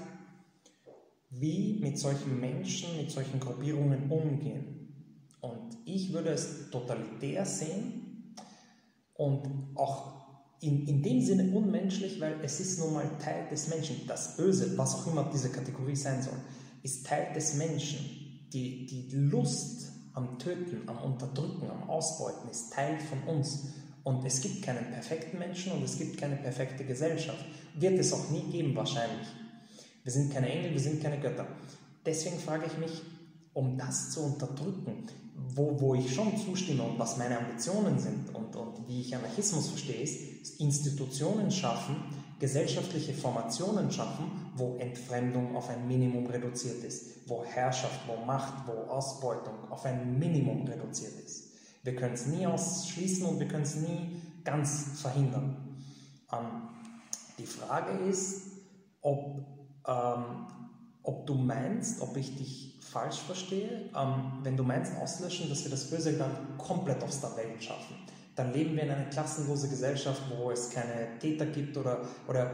[1.31, 4.75] wie mit solchen Menschen, mit solchen Gruppierungen umgehen.
[5.41, 8.35] Und ich würde es totalitär sehen
[9.15, 10.15] und auch
[10.61, 14.07] in, in dem Sinne unmenschlich, weil es ist nun mal Teil des Menschen.
[14.07, 16.39] Das Böse, was auch immer diese Kategorie sein soll,
[16.83, 17.99] ist Teil des Menschen.
[18.53, 19.84] Die, die Lust
[20.15, 23.67] am Töten, am Unterdrücken, am Ausbeuten ist Teil von uns.
[24.05, 27.45] Und es gibt keinen perfekten Menschen und es gibt keine perfekte Gesellschaft.
[27.75, 29.27] Wird es auch nie geben, wahrscheinlich.
[30.03, 31.47] Wir sind keine Engel, wir sind keine Götter.
[32.05, 33.03] Deswegen frage ich mich,
[33.55, 35.07] um das zu unterdrücken,
[35.55, 39.69] wo, wo ich schon zustimme und was meine Ambitionen sind und, und wie ich Anarchismus
[39.69, 41.97] verstehe, ist Institutionen schaffen,
[42.39, 48.91] gesellschaftliche Formationen schaffen, wo Entfremdung auf ein Minimum reduziert ist, wo Herrschaft, wo Macht, wo
[48.91, 51.55] Ausbeutung auf ein Minimum reduziert ist.
[51.83, 55.79] Wir können es nie ausschließen und wir können es nie ganz verhindern.
[56.33, 56.69] Ähm,
[57.39, 58.43] die Frage ist,
[59.01, 59.45] ob
[59.87, 60.47] ähm,
[61.05, 65.71] ob du meinst, ob ich dich falsch verstehe, ähm, wenn du meinst auslöschen, dass wir
[65.71, 67.95] das Böse dann komplett aus der Welt schaffen.
[68.37, 72.51] Dann leben wir in einer klassenlose Gesellschaft, wo es keine Täter gibt oder, oder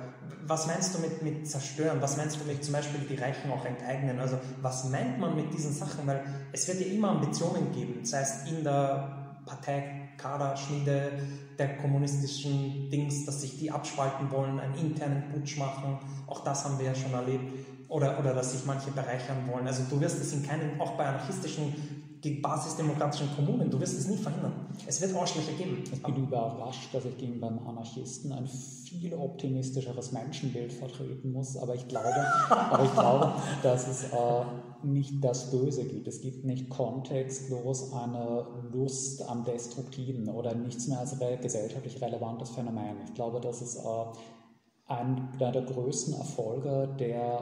[0.46, 2.02] was meinst du mit, mit zerstören?
[2.02, 4.18] Was meinst du mit zum Beispiel die Reichen auch enteignen?
[4.18, 6.06] Also was meint man mit diesen Sachen?
[6.06, 11.12] Weil es wird ja immer Ambitionen geben, sei es in der Partei, Kader, Schmiede
[11.58, 15.98] der kommunistischen Dings, dass sich die abspalten wollen, einen internen Putsch machen.
[16.26, 17.52] Auch das haben wir ja schon erlebt.
[17.88, 19.66] Oder, oder dass sich manche bereichern wollen.
[19.66, 24.16] Also du wirst es in keinen, auch bei anarchistischen basisdemokratischen Kommunen, du wirst es nie
[24.16, 24.52] verhindern.
[24.86, 25.82] Es wird Arschlöcher geben.
[25.90, 31.74] Ich bin überrascht, dass ich gegen beim Anarchisten ein viel optimistischeres Menschenbild vertreten muss, aber
[31.74, 33.32] ich glaube, aber ich glaube
[33.62, 34.44] dass es äh,
[34.82, 36.08] nicht das Böse gibt.
[36.08, 42.50] Es gibt nicht kontextlos eine Lust am Destruktiven oder nichts mehr als re gesellschaftlich relevantes
[42.50, 42.96] Phänomen.
[43.06, 43.80] Ich glaube, dass es äh,
[44.86, 47.40] einer der größten Erfolge der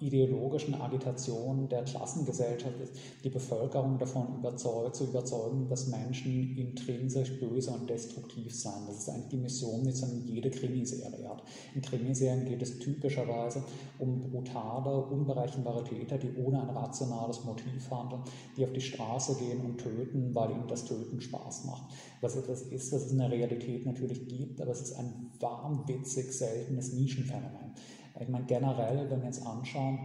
[0.00, 2.92] ideologischen Agitation der Klassengesellschaft ist,
[3.24, 8.88] die Bevölkerung davon überzeug zu überzeugen, dass Menschen intrinsisch böse und destruktiv sind.
[8.88, 11.42] Das ist eigentlich die Mission, die dann jede Krimiserie hat.
[11.74, 13.62] In Krimiserien geht es typischerweise
[13.98, 18.22] um brutale, unberechenbare Täter, die ohne ein rationales Motiv handeln,
[18.56, 21.92] die auf die Straße gehen und töten, weil ihnen das Töten Spaß macht.
[22.20, 26.32] Was etwas ist, was es in der Realität natürlich gibt, aber es ist ein wahnwitzig
[26.32, 27.72] seltenes Nischenphänomen.
[28.18, 30.00] Ich meine, generell, wenn wir uns anschauen,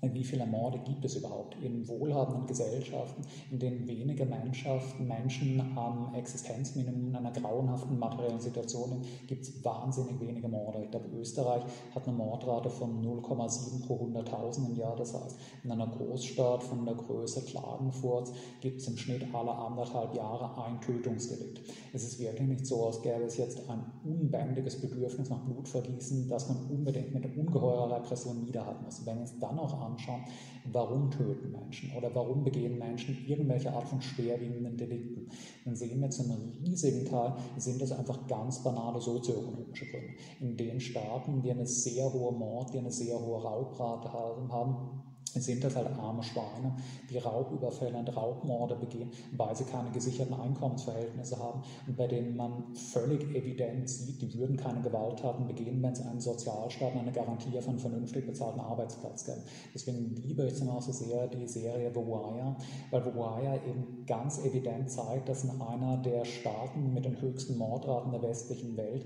[0.00, 7.08] wie viele Morde gibt es überhaupt in wohlhabenden Gesellschaften, in denen wenige Menschen am Existenzminimum
[7.08, 10.84] in einer grauenhaften materiellen Situation sind, gibt es wahnsinnig wenige Morde.
[10.84, 11.64] Ich glaube, Österreich
[11.94, 14.94] hat eine Mordrate von 0,7 pro 100.000 im Jahr.
[14.96, 20.14] Das heißt, in einer Großstadt von der Größe Klagenfurt gibt es im Schnitt alle anderthalb
[20.14, 21.60] Jahre ein Tötungsdelikt.
[21.92, 26.48] Es ist wirklich nicht so, als gäbe es jetzt ein unbändiges Bedürfnis nach Blutvergießen, das
[26.48, 29.04] man unbedingt mit ungeheurer Repression niederhalten muss.
[29.04, 30.24] Wenn es dann auch anschauen,
[30.72, 35.28] warum töten Menschen oder warum begehen Menschen irgendwelche Art von schwerwiegenden Delikten,
[35.64, 36.30] dann sehen wir zum
[36.64, 40.14] riesigen Teil, sind das einfach ganz banale sozioökonomische Gründe.
[40.40, 45.62] In den Staaten, die eine sehr hohe Mord, die eine sehr hohe Raubrate haben, sind
[45.64, 46.76] das halt arme Schweine,
[47.10, 52.74] die Raubüberfälle und Raubmorde begehen, weil sie keine gesicherten Einkommensverhältnisse haben und bei denen man
[52.74, 57.60] völlig evident sieht, die würden keine Gewalttaten begehen, wenn es einen Sozialstaat und eine Garantie
[57.60, 59.42] von vernünftig bezahlten Arbeitsplatz gäbe.
[59.74, 62.56] Deswegen liebe ich zum Beispiel sehr die Serie The Wire,
[62.90, 67.56] weil The Wire eben ganz evident zeigt, dass in einer der Staaten mit den höchsten
[67.58, 69.04] Mordraten der westlichen Welt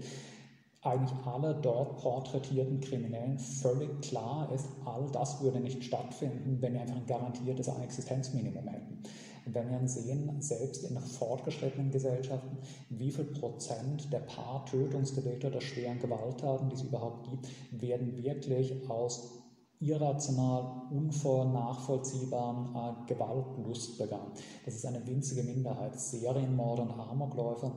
[0.83, 6.81] eigentlich alle dort porträtierten Kriminellen völlig klar ist, all das würde nicht stattfinden, wenn wir
[6.81, 9.03] einfach ein garantiertes Existenzminimum hätten.
[9.47, 12.59] Wenn wir sehen, selbst in fortgeschrittenen Gesellschaften,
[12.91, 17.49] wie viel Prozent der paar Tötungsdelikte oder schweren Gewalttaten, die es überhaupt gibt,
[17.83, 19.43] werden wirklich aus
[19.81, 24.31] irrational, unvornachvollziehbaren äh, Gewaltlust begangen.
[24.65, 25.99] Das ist eine winzige Minderheit.
[25.99, 27.73] Serienmorde und Amokläufer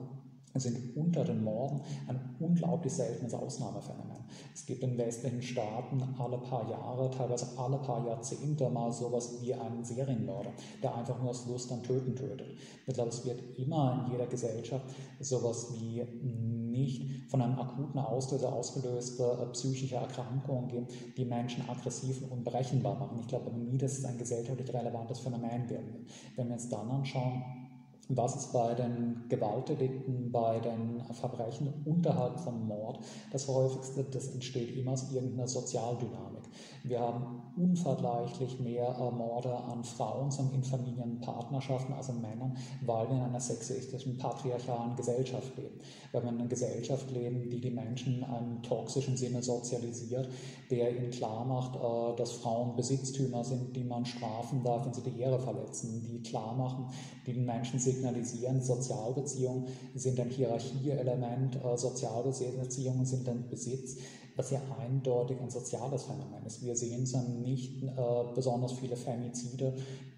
[0.60, 4.24] sind unter den Morden ein unglaublich seltenes Ausnahmephänomen.
[4.54, 9.54] Es gibt in westlichen Staaten alle paar Jahre, teilweise alle paar Jahrzehnte mal sowas wie
[9.54, 10.52] einen Serienmörder,
[10.82, 12.58] der einfach nur aus Lust am Töten tötet.
[12.88, 14.86] Ich glaube, es wird immer in jeder Gesellschaft
[15.20, 16.04] sowas wie
[16.76, 20.88] nicht von einem akuten Auslöser ausgelöste äh, psychische Erkrankungen geben,
[21.18, 23.20] die Menschen aggressiv und unberechenbar machen.
[23.22, 26.10] Ich glaube aber nie, dass es ein gesellschaftlich relevantes Phänomen werden wird.
[26.36, 27.44] Wenn wir uns dann anschauen,
[28.10, 33.00] was ist bei den Gewaltdelikten, bei den Verbrechen unterhalb von Mord
[33.32, 34.04] das häufigste?
[34.04, 36.35] Das entsteht immer aus irgendeiner Sozialdynamik.
[36.84, 43.16] Wir haben unvergleichlich mehr äh, Morde an Frauen in Familienpartnerschaften als an Männern, weil wir
[43.16, 45.80] in einer sexistischen, patriarchalen Gesellschaft leben.
[46.12, 50.30] Weil wir in einer Gesellschaft leben, die die Menschen in einem toxischen Sinne sozialisiert,
[50.70, 55.02] der ihnen klar macht, äh, dass Frauen Besitztümer sind, die man strafen darf, wenn sie
[55.02, 56.88] die Ehre verletzen, die klar machen,
[57.26, 59.66] die den Menschen signalisieren, Sozialbeziehungen
[59.96, 63.98] sind ein Hierarchieelement, äh, Sozialbeziehungen sind ein Besitz
[64.36, 66.64] was ja eindeutig ein soziales Phänomen ist.
[66.64, 67.94] Wir sehen dann nicht äh,
[68.34, 69.74] besonders viele Femizide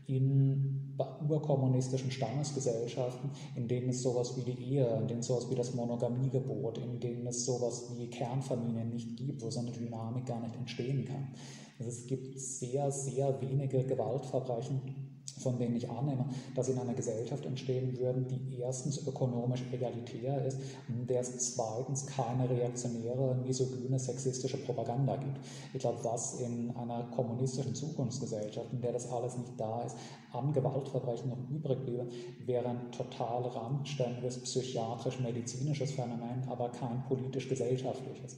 [0.07, 0.95] in
[1.27, 5.73] urkommunistischen Stammesgesellschaften, in denen es sowas wie die Ehe, in denen es sowas wie das
[5.73, 10.55] Monogamiegebot, in denen es sowas wie Kernfamilien nicht gibt, wo so eine Dynamik gar nicht
[10.55, 11.33] entstehen kann.
[11.77, 16.93] Also es gibt sehr, sehr wenige Gewaltverbrechen, von denen ich annehme, dass sie in einer
[16.93, 23.99] Gesellschaft entstehen würden, die erstens ökonomisch egalitär ist und der es zweitens keine reaktionäre, misogyne,
[23.99, 25.39] sexistische Propaganda gibt.
[25.73, 29.97] Ich glaube, was in einer kommunistischen Zukunftsgesellschaft, in der das alles nicht da ist,
[30.31, 32.07] an Gewaltverbrechen noch übrig bliebe,
[32.39, 38.37] wäre ein total randständiges psychiatrisch-medizinisches Phänomen, aber kein politisch-gesellschaftliches.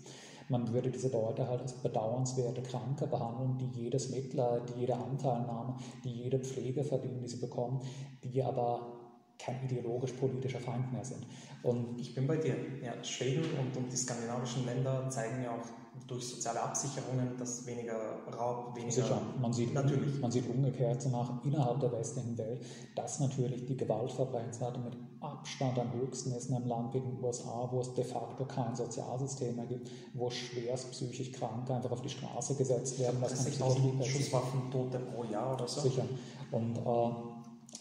[0.50, 5.76] Man würde diese Leute halt als bedauernswerte Kranke behandeln, die jedes Mitleid, die jede Anteilnahme,
[6.04, 7.80] die jede Pflege verdienen, die sie bekommen,
[8.24, 9.00] die aber
[9.38, 11.26] kein ideologisch-politischer Feind mehr sind.
[11.64, 12.56] Und ich bin bei dir.
[12.82, 18.20] Ja, Schweden und, und die skandinavischen Länder zeigen ja auch durch soziale Absicherungen, dass weniger
[18.38, 18.92] Raub, weniger.
[18.92, 20.20] Sicher, man sieht, natürlich.
[20.20, 22.66] man sieht umgekehrt nach innerhalb der westlichen Welt,
[22.96, 27.68] dass natürlich die Gewaltverbrechensrate mit Abstand am höchsten ist in einem Land wie den USA,
[27.72, 32.10] wo es de facto kein Sozialsystem mehr gibt, wo schwerst psychisch Kranke einfach auf die
[32.10, 33.22] Straße gesetzt werden.
[33.22, 35.82] Was 60.000 Schusswaffentote pro Jahr oder so.
[35.82, 36.06] Sicher.
[36.52, 37.12] Und äh,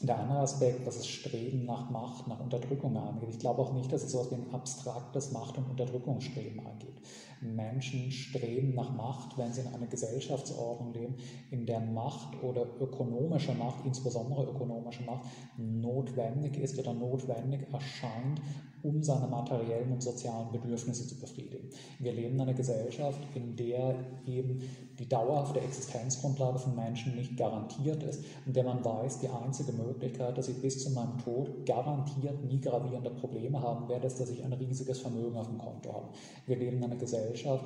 [0.01, 3.31] der andere Aspekt, das Streben nach Macht, nach Unterdrückung angeht.
[3.31, 6.95] Ich glaube auch nicht, dass es so etwas wie ein abstraktes Macht- und Unterdrückungsstreben angeht.
[7.41, 11.17] Menschen streben nach Macht, wenn sie in einer Gesellschaftsordnung leben,
[11.51, 18.41] in der Macht oder ökonomische Macht, insbesondere ökonomische Macht, notwendig ist oder notwendig erscheint,
[18.83, 21.69] um seine materiellen und sozialen Bedürfnisse zu befriedigen.
[21.99, 23.95] Wir leben in einer Gesellschaft, in der
[24.27, 24.61] eben
[24.99, 30.37] die dauerhafte Existenzgrundlage von Menschen nicht garantiert ist, in der man weiß, die einzige Möglichkeit,
[30.37, 34.45] dass ich bis zu meinem Tod garantiert nie gravierende Probleme haben werde, ist, dass ich
[34.45, 36.09] ein riesiges Vermögen auf dem Konto habe.
[36.47, 37.65] Wir leben in einer Gesellschaft, Gesellschaft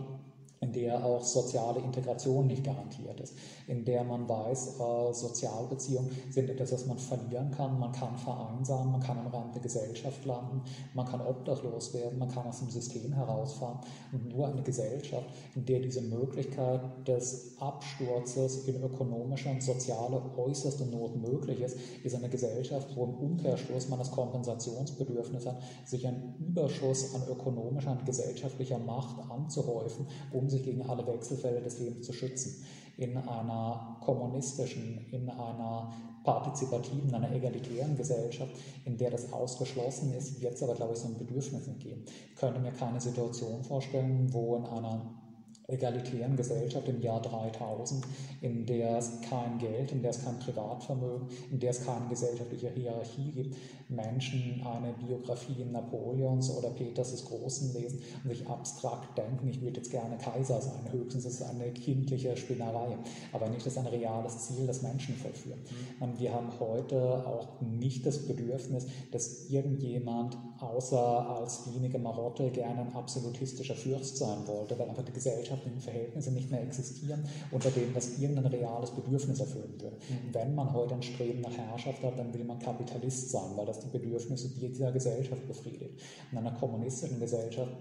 [0.63, 3.35] in der auch soziale Integration nicht garantiert ist,
[3.67, 8.93] in der man weiß, äh, Sozialbeziehungen sind etwas, was man verlieren kann, man kann vereinsamen,
[8.93, 10.63] man kann am Rand der Gesellschaft landen,
[10.95, 13.81] man kann obdachlos werden, man kann aus dem System herausfahren.
[14.13, 15.27] Und nur eine Gesellschaft,
[15.57, 22.15] in der diese Möglichkeit des Absturzes in ökonomische und soziale äußerste Not möglich ist, ist
[22.15, 28.07] eine Gesellschaft, wo im Umkehrschluss man das Kompensationsbedürfnis hat, sich einen Überschuss an ökonomischer und
[28.07, 32.65] gesellschaftlicher Macht anzuhäufen, um sich gegen alle Wechselfälle des Lebens zu schützen.
[32.97, 35.91] In einer kommunistischen, in einer
[36.25, 38.55] partizipativen, in einer egalitären Gesellschaft,
[38.85, 42.05] in der das ausgeschlossen ist, wird es aber, glaube ich, so ein Bedürfnis geben.
[42.07, 45.22] Ich könnte mir keine Situation vorstellen, wo in einer
[45.69, 48.05] egalitären Gesellschaft im Jahr 3000,
[48.41, 52.71] in der es kein Geld, in der es kein Privatvermögen, in der es keine gesellschaftliche
[52.71, 53.57] Hierarchie gibt,
[53.89, 59.79] Menschen eine Biografie Napoleons oder Peters des Großen lesen und sich abstrakt denken, ich würde
[59.79, 60.91] jetzt gerne Kaiser sein.
[60.91, 62.97] Höchstens ist es eine kindliche Spinnerei,
[63.33, 65.61] aber nicht als ein reales Ziel, das Menschen vollführen.
[65.61, 66.03] Mhm.
[66.03, 72.83] Und wir haben heute auch nicht das Bedürfnis, dass irgendjemand außer als wenige Marotte gerne
[72.83, 75.13] ein absolutistischer Fürst sein wollte, weil einfach die
[75.53, 79.97] gesellschaftlichen Verhältnisse nicht mehr existieren, unter denen das irgendein reales Bedürfnis erfüllen würde.
[79.97, 80.35] Mhm.
[80.35, 83.81] Wenn man heute ein Streben nach Herrschaft hat, dann will man Kapitalist sein, weil das
[83.81, 86.01] die Bedürfnisse dieser Gesellschaft befriedigt.
[86.31, 87.73] In einer kommunistischen Gesellschaft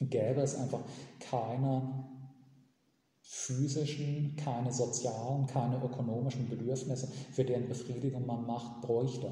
[0.00, 0.80] gäbe es einfach
[1.20, 2.04] keine
[3.34, 9.30] physischen, keine sozialen, keine ökonomischen Bedürfnisse, für deren Befriedigung man Macht bräuchte.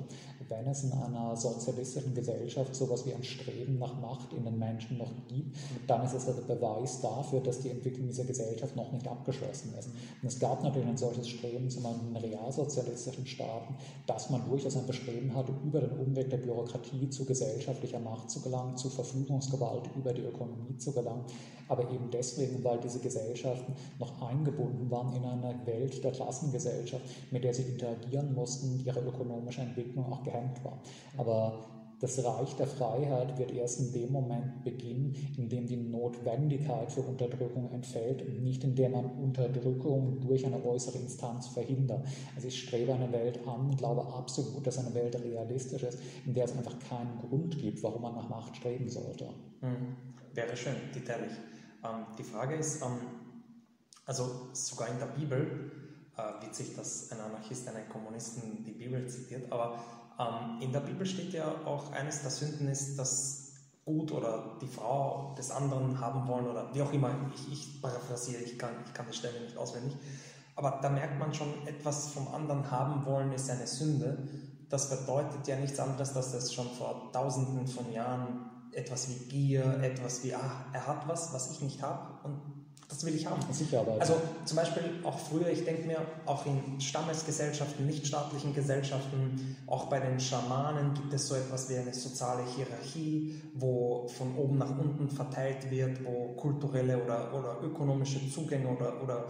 [0.49, 4.97] Wenn es in einer sozialistischen Gesellschaft sowas wie ein Streben nach Macht in den Menschen
[4.97, 5.55] noch gibt,
[5.87, 9.91] dann ist es der Beweis dafür, dass die Entwicklung dieser Gesellschaft noch nicht abgeschlossen ist.
[10.23, 13.75] Und es gab natürlich ein solches Streben, zum Beispiel in realsozialistischen Staaten,
[14.07, 18.41] dass man durchaus ein Bestreben hatte, über den Umweg der Bürokratie zu gesellschaftlicher Macht zu
[18.41, 21.27] gelangen, zu Verfügungsgewalt über die Ökonomie zu gelangen
[21.71, 27.45] aber eben deswegen, weil diese Gesellschaften noch eingebunden waren in eine Welt der Klassengesellschaft, mit
[27.45, 30.81] der sie interagieren mussten, ihre ökonomische Entwicklung auch gehemmt war.
[31.17, 31.53] Aber
[32.01, 37.03] das Reich der Freiheit wird erst in dem Moment beginnen, in dem die Notwendigkeit für
[37.03, 42.07] Unterdrückung entfällt und nicht in der man Unterdrückung durch eine äußere Instanz verhindert.
[42.35, 46.45] Also ich strebe eine Welt an glaube absolut, dass eine Welt realistisch ist, in der
[46.45, 49.29] es einfach keinen Grund gibt, warum man nach Macht streben sollte.
[49.61, 49.97] Mhm.
[50.33, 51.33] Wäre schön, detaillich.
[51.85, 53.20] Ähm, die Frage ist, ähm,
[54.11, 55.71] also sogar in der Bibel,
[56.17, 59.79] äh, witzig, dass ein Anarchist einen Kommunisten die Bibel zitiert, aber
[60.19, 63.53] ähm, in der Bibel steht ja auch, eines der Sünden ist, dass
[63.85, 68.43] Gut oder die Frau des anderen haben wollen oder wie auch immer, ich, ich paraphrasiere,
[68.43, 69.97] ich kann, ich kann die Stelle nicht auswendig,
[70.57, 74.29] aber da merkt man schon, etwas vom anderen haben wollen ist eine Sünde.
[74.69, 79.81] Das bedeutet ja nichts anderes, dass das schon vor tausenden von Jahren etwas wie Gier,
[79.83, 82.60] etwas wie, ah, er hat was, was ich nicht habe und
[82.91, 83.41] das will ich haben.
[83.53, 89.57] Sicher, aber also zum Beispiel auch früher, ich denke mir, auch in Stammesgesellschaften, nichtstaatlichen Gesellschaften,
[89.69, 94.59] auch bei den Schamanen gibt es so etwas wie eine soziale Hierarchie, wo von oben
[94.59, 99.27] nach unten verteilt wird, wo kulturelle oder, oder ökonomische Zugänge oder, oder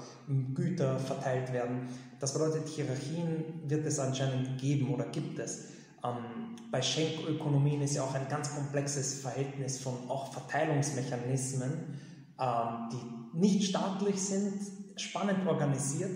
[0.55, 1.89] Güter verteilt werden.
[2.19, 5.69] Das bedeutet, Hierarchien wird es anscheinend geben oder gibt es.
[6.03, 11.99] Ähm, bei Schenkökonomien ist ja auch ein ganz komplexes Verhältnis von auch Verteilungsmechanismen,
[12.41, 14.53] ähm, die nicht staatlich sind,
[14.97, 16.11] spannend organisiert,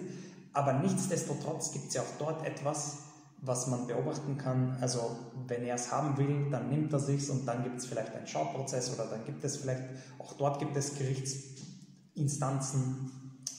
[0.53, 2.99] aber nichtsdestotrotz gibt es ja auch dort etwas,
[3.41, 4.77] was man beobachten kann.
[4.81, 5.17] Also
[5.47, 8.27] wenn er es haben will, dann nimmt er sich und dann gibt es vielleicht einen
[8.27, 9.83] Schauprozess oder dann gibt es vielleicht,
[10.19, 13.11] auch dort gibt es Gerichtsinstanzen.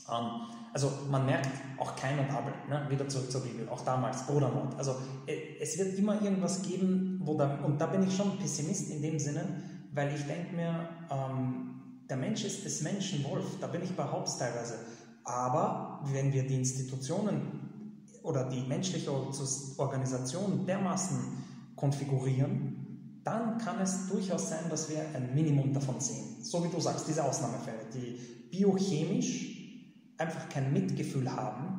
[0.10, 0.30] Ähm,
[0.74, 2.86] also man merkt auch Kein und Abel, ne?
[2.90, 4.78] wieder zurück zur Bibel, auch damals, Brudermord.
[4.78, 4.96] Also
[5.28, 9.02] äh, es wird immer irgendwas geben, wo da, und da bin ich schon Pessimist in
[9.02, 9.46] dem Sinne,
[9.94, 11.76] weil ich denke mir, ähm,
[12.10, 14.76] der Mensch ist des Menschen Wolf, da bin ich bei Hobbes teilweise.
[15.24, 21.18] Aber wenn wir die Institutionen oder die menschliche Organisation dermaßen
[21.76, 26.44] konfigurieren, dann kann es durchaus sein, dass wir ein Minimum davon sehen.
[26.44, 28.20] So wie du sagst, diese Ausnahmefälle, die
[28.52, 31.76] biochemisch einfach kein Mitgefühl haben,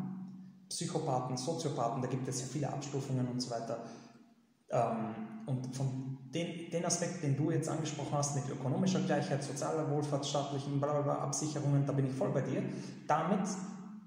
[0.68, 3.84] Psychopathen, Soziopathen, da gibt es ja viele Abstufungen und so weiter.
[4.70, 5.14] Ähm,
[5.46, 10.26] und von den, den Aspekt, den du jetzt angesprochen hast, mit ökonomischer Gleichheit, sozialer Wohlfahrt,
[10.26, 12.62] staatlichen Blablabla, Absicherungen, da bin ich voll bei dir.
[13.06, 13.48] Damit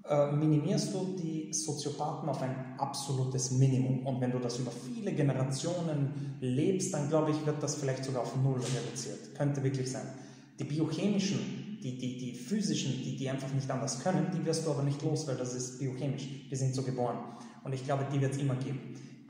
[0.08, 4.06] äh, minimierst du die Soziopathen auf ein absolutes Minimum.
[4.06, 8.22] Und wenn du das über viele Generationen lebst, dann glaube ich, wird das vielleicht sogar
[8.22, 9.34] auf Null reduziert.
[9.36, 10.06] Könnte wirklich sein.
[10.58, 14.70] Die biochemischen die, die, die physischen, die, die einfach nicht anders können, die wirst du
[14.70, 16.28] aber nicht los, weil das ist biochemisch.
[16.48, 17.18] Wir sind so geboren.
[17.64, 18.80] Und ich glaube, die wird es immer geben.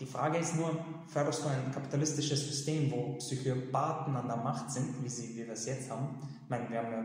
[0.00, 0.70] Die Frage ist nur,
[1.08, 5.52] förderst du ein kapitalistisches System, wo Psychopathen an der Macht sind, wie, sie, wie wir
[5.52, 6.18] es jetzt haben?
[6.42, 7.04] Ich meine, wir haben ja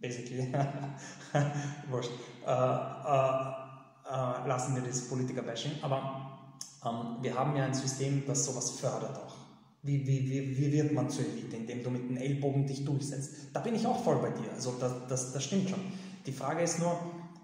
[0.00, 0.50] basically,
[1.90, 2.10] wurscht,
[2.46, 3.64] äh, äh,
[4.10, 6.38] äh, lassen wir das Politiker-Bashing, aber
[6.84, 9.34] ähm, wir haben ja ein System, das sowas fördert auch.
[9.82, 13.34] Wie, wie, wie, wie wird man zur Elite, indem du mit den Ellbogen dich durchsetzt?
[13.52, 14.50] Da bin ich auch voll bei dir.
[14.54, 15.80] Also das, das, das stimmt schon.
[16.24, 16.98] Die Frage ist nur,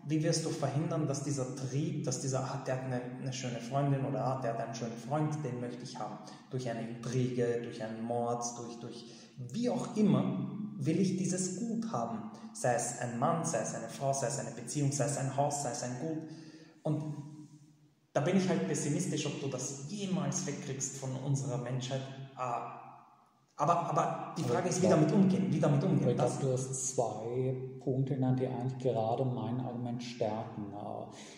[0.07, 3.61] wie wirst du verhindern, dass dieser Trieb, dass dieser, ah, der hat eine, eine schöne
[3.61, 6.19] Freundin oder ah, der hat einen schönen Freund, den möchte ich haben.
[6.51, 9.05] Durch eine Intrige, durch einen Mord, durch, durch
[9.53, 12.31] wie auch immer, will ich dieses Gut haben.
[12.53, 15.37] Sei es ein Mann, sei es eine Frau, sei es eine Beziehung, sei es ein
[15.37, 16.29] Haus, sei es ein Gut.
[16.83, 17.15] Und
[18.13, 22.01] da bin ich halt pessimistisch, ob du das jemals wegkriegst von unserer Menschheit.
[22.35, 22.90] Ah,
[23.61, 25.49] aber, aber die Frage ist, wie damit umgehen.
[25.51, 26.09] Wie damit umgehen.
[26.09, 30.73] Ich glaube, du hast zwei Punkte genannt, die eigentlich gerade mein Argument stärken.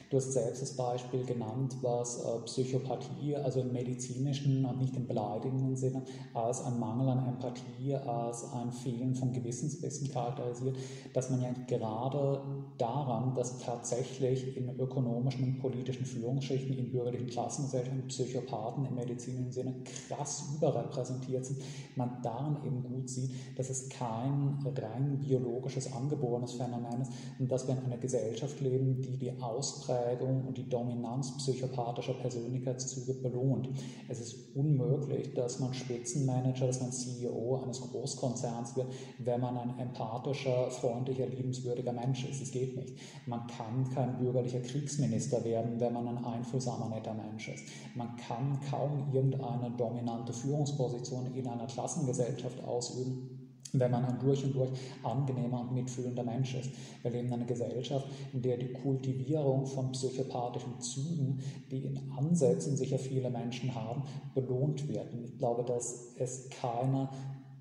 [0.08, 5.06] Du hast selbst das Beispiel genannt, was äh, Psychopathie, also im medizinischen und nicht im
[5.06, 6.02] beleidigenden Sinne,
[6.34, 10.76] als ein Mangel an Empathie, als ein Fehlen von Gewissensbissen charakterisiert,
[11.14, 12.42] dass man ja gerade
[12.76, 19.74] daran, dass tatsächlich in ökonomischen und politischen Führungsschichten, in bürgerlichen Klassengesellschaften Psychopathen im medizinischen Sinne
[20.08, 21.62] krass überrepräsentiert sind,
[21.96, 27.50] man man daran eben gut sieht, dass es kein rein biologisches, angeborenes Phänomen ist und
[27.50, 33.68] dass wir in einer Gesellschaft leben, die die Ausprägung und die Dominanz psychopathischer Persönlichkeitszüge belohnt.
[34.08, 39.78] Es ist unmöglich, dass man Spitzenmanager, dass man CEO eines Großkonzerns wird, wenn man ein
[39.78, 42.42] empathischer, freundlicher, liebenswürdiger Mensch ist.
[42.42, 42.94] Es geht nicht.
[43.26, 47.64] Man kann kein bürgerlicher Kriegsminister werden, wenn man ein einfühlsamer, netter Mensch ist.
[47.94, 53.38] Man kann kaum irgendeine dominante Führungsposition in einer Klassengesellschaft ausüben
[53.74, 54.70] wenn man ein durch und durch
[55.02, 56.72] angenehmer und mitfühlender Mensch ist.
[57.00, 61.40] Wir leben in einer Gesellschaft, in der die Kultivierung von psychopathischen Zügen,
[61.70, 64.02] die in Ansätzen sicher viele Menschen haben,
[64.34, 65.06] belohnt wird.
[65.24, 67.08] ich glaube, dass es keine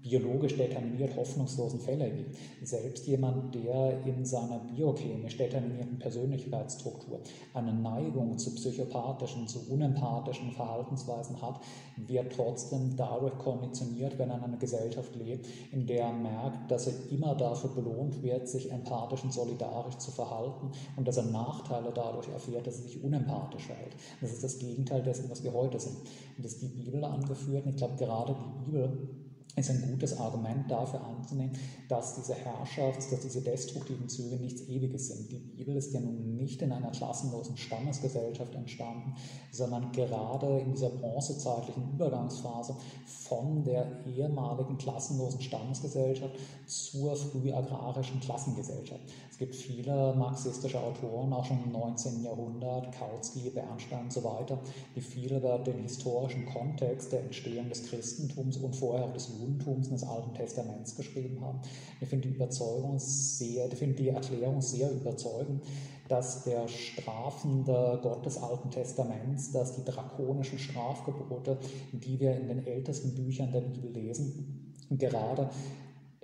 [0.01, 2.35] biologisch determiniert hoffnungslosen Fälle gibt.
[2.63, 7.21] Selbst jemand, der in seiner biochemisch determinierten Persönlichkeitsstruktur
[7.53, 11.59] eine Neigung zu psychopathischen, zu unempathischen Verhaltensweisen hat,
[11.97, 16.87] wird trotzdem dadurch konditioniert, wenn er in einer Gesellschaft lebt, in der er merkt, dass
[16.87, 21.91] er immer dafür belohnt wird, sich empathisch und solidarisch zu verhalten und dass er Nachteile
[21.93, 23.95] dadurch erfährt, dass er sich unempathisch verhält.
[24.19, 25.97] Das ist das Gegenteil dessen, was wir heute sind.
[26.37, 27.65] Und das ist die Bibel angeführt.
[27.65, 29.09] Und ich glaube, gerade die Bibel
[29.55, 31.57] ist ein gutes Argument dafür anzunehmen,
[31.89, 35.31] dass diese Herrschafts-, dass diese destruktiven Züge nichts Ewiges sind.
[35.31, 39.15] Die Bibel ist ja nun nicht in einer klassenlosen Stammesgesellschaft entstanden,
[39.51, 49.01] sondern gerade in dieser bronzezeitlichen Übergangsphase von der ehemaligen klassenlosen Stammesgesellschaft zur frühagrarischen Klassengesellschaft.
[49.41, 52.23] Gibt viele marxistische Autoren, auch schon im 19.
[52.23, 54.59] Jahrhundert, Kautsky, Bernstein und so weiter,
[54.95, 59.87] die viel über den historischen Kontext der Entstehung des Christentums und vorher auch des Judentums
[59.87, 61.59] und des Alten Testaments geschrieben haben.
[61.99, 65.63] Ich finde die Überzeugung sehr, ich finde die Erklärung sehr überzeugend,
[66.07, 71.57] dass der strafende Gott des Alten Testaments, dass die drakonischen Strafgebote,
[71.93, 75.49] die wir in den ältesten Büchern der Bibel lesen, gerade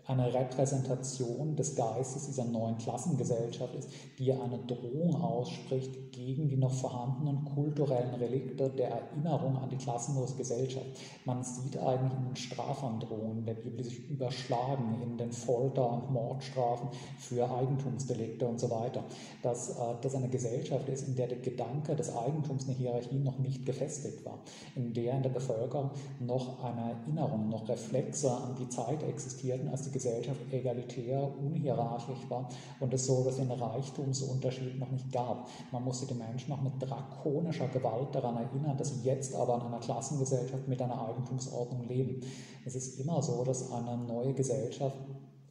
[0.07, 6.71] eine Repräsentation des Geistes dieser neuen Klassengesellschaft ist, die eine Drohung ausspricht gegen die noch
[6.71, 10.85] vorhandenen kulturellen Relikte der Erinnerung an die klassenlose Gesellschaft.
[11.25, 16.89] Man sieht eigentlich in den Strafandrohungen der Bibel, sich überschlagen in den Folter- und Mordstrafen
[17.19, 19.03] für Eigentumsdelikte und so weiter,
[19.43, 23.39] dass äh, das eine Gesellschaft ist, in der der Gedanke des Eigentums eine Hierarchie noch
[23.39, 24.39] nicht gefestigt war,
[24.75, 29.83] in der in der Bevölkerung noch eine Erinnerung, noch Reflexe an die Zeit existierten, als
[29.83, 32.47] die Gesellschaft egalitär, unhierarchisch war
[32.79, 35.49] und es so es den Reichtumsunterschied noch nicht gab.
[35.71, 39.61] Man musste die Menschen noch mit drakonischer Gewalt daran erinnern, dass sie jetzt aber in
[39.61, 42.21] einer Klassengesellschaft mit einer Eigentumsordnung leben.
[42.65, 44.97] Es ist immer so, dass eine neue Gesellschaft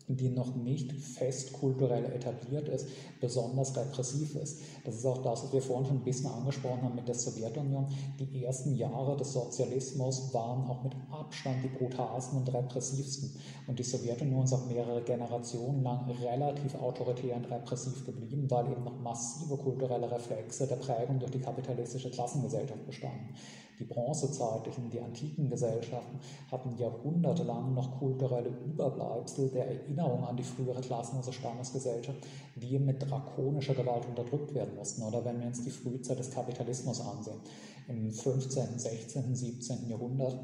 [0.08, 2.88] die noch nicht fest kulturell etabliert ist,
[3.20, 4.60] besonders repressiv ist.
[4.84, 7.86] Das ist auch das, was wir vorhin schon ein bisschen angesprochen haben mit der Sowjetunion.
[8.18, 13.34] Die ersten Jahre des Sozialismus waren auch mit Abstand die brutalsten und repressivsten.
[13.66, 18.84] Und die Sowjetunion ist auch mehrere Generationen lang relativ autoritär und repressiv geblieben, weil eben
[18.84, 23.34] noch massive kulturelle Reflexe der Prägung durch die kapitalistische Klassengesellschaft bestanden.
[23.78, 26.18] Die bronzezeitlichen, die antiken Gesellschaften
[26.50, 33.74] hatten jahrhundertelang noch kulturelle Überbleibsel der Erinnerung an die frühere klassenlose Stammesgesellschaft, die mit drakonischer
[33.74, 35.02] Gewalt unterdrückt werden mussten.
[35.02, 37.40] Oder wenn wir uns die Frühzeit des Kapitalismus ansehen,
[37.88, 39.88] im 15., 16., 17.
[39.90, 40.38] Jahrhundert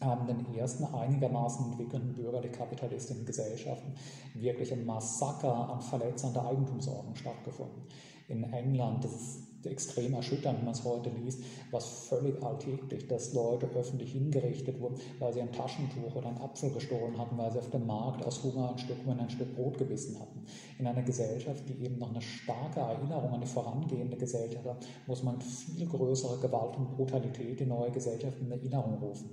[0.00, 3.92] haben den ersten einigermaßen entwickelten bürgerlich-kapitalistischen Gesellschaften
[4.34, 7.82] wirklich ein Massaker an Verletzern Eigentumsordnung stattgefunden.
[8.28, 13.66] In England, das extrem erschütternd, wenn man es heute liest, was völlig alltäglich, dass Leute
[13.74, 17.70] öffentlich hingerichtet wurden, weil sie ein Taschentuch oder einen Apfel gestohlen hatten, weil sie auf
[17.70, 20.44] dem Markt aus Hunger ein Stück, ein Stück Brot gebissen hatten.
[20.78, 25.22] In einer Gesellschaft, die eben noch eine starke Erinnerung an die vorangehende Gesellschaft hat, muss
[25.22, 29.30] man viel größere Gewalt und Brutalität in neue Gesellschaften in Erinnerung rufen.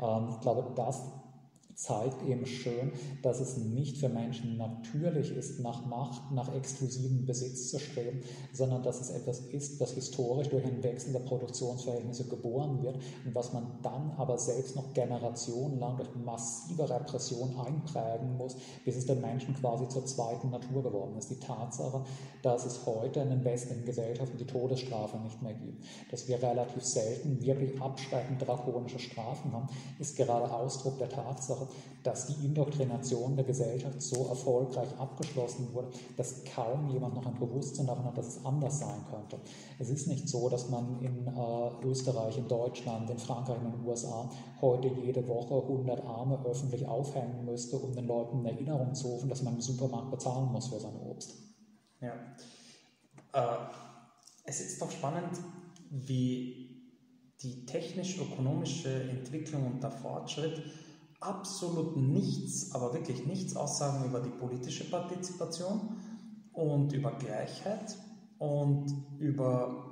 [0.00, 1.02] Ähm, ich glaube, das
[1.74, 2.92] zeigt eben schön,
[3.22, 8.20] dass es nicht für Menschen natürlich ist, nach Macht, nach exklusivem Besitz zu streben,
[8.52, 13.34] sondern dass es etwas ist, was historisch durch einen Wechsel der Produktionsverhältnisse geboren wird und
[13.34, 19.20] was man dann aber selbst noch generationenlang durch massive Repression einprägen muss, bis es den
[19.20, 21.30] Menschen quasi zur zweiten Natur geworden ist.
[21.30, 22.04] Die Tatsache,
[22.42, 26.84] dass es heute in den westlichen Gesellschaften die Todesstrafe nicht mehr gibt, dass wir relativ
[26.84, 29.68] selten wirklich abschreckend drakonische Strafen haben,
[29.98, 31.63] ist gerade Ausdruck der Tatsache,
[32.02, 37.86] dass die Indoktrination der Gesellschaft so erfolgreich abgeschlossen wurde, dass kaum jemand noch ein Bewusstsein
[37.86, 39.38] davon hat, dass es anders sein könnte.
[39.78, 43.86] Es ist nicht so, dass man in äh, Österreich, in Deutschland, in Frankreich in den
[43.86, 44.30] USA
[44.60, 49.30] heute jede Woche 100 Arme öffentlich aufhängen müsste, um den Leuten in Erinnerung zu rufen,
[49.30, 51.34] dass man im Supermarkt bezahlen muss für sein Obst.
[52.00, 52.12] Ja.
[53.32, 53.66] Äh,
[54.44, 55.40] es ist doch spannend,
[55.90, 56.64] wie
[57.42, 60.62] die technisch-ökonomische Entwicklung und der Fortschritt
[61.24, 65.96] absolut nichts, aber wirklich nichts aussagen über die politische Partizipation
[66.52, 67.96] und über Gleichheit
[68.38, 68.86] und
[69.18, 69.90] über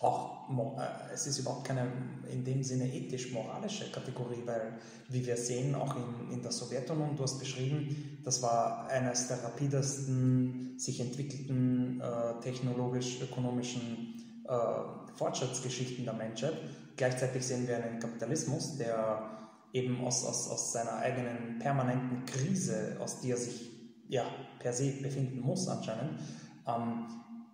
[0.00, 1.86] auch, äh, es ist überhaupt keine
[2.32, 4.78] in dem Sinne ethisch-moralische Kategorie, weil,
[5.08, 9.44] wie wir sehen, auch in, in der Sowjetunion, du hast beschrieben, das war eines der
[9.44, 14.14] rapidesten sich entwickelten äh, technologisch-ökonomischen
[14.48, 16.54] äh, Fortschrittsgeschichten der Menschheit.
[16.96, 19.39] Gleichzeitig sehen wir einen Kapitalismus, der
[19.72, 23.70] eben aus, aus, aus seiner eigenen permanenten Krise, aus der er sich
[24.08, 24.24] ja,
[24.58, 26.18] per se befinden muss anscheinend,
[26.66, 27.06] ähm,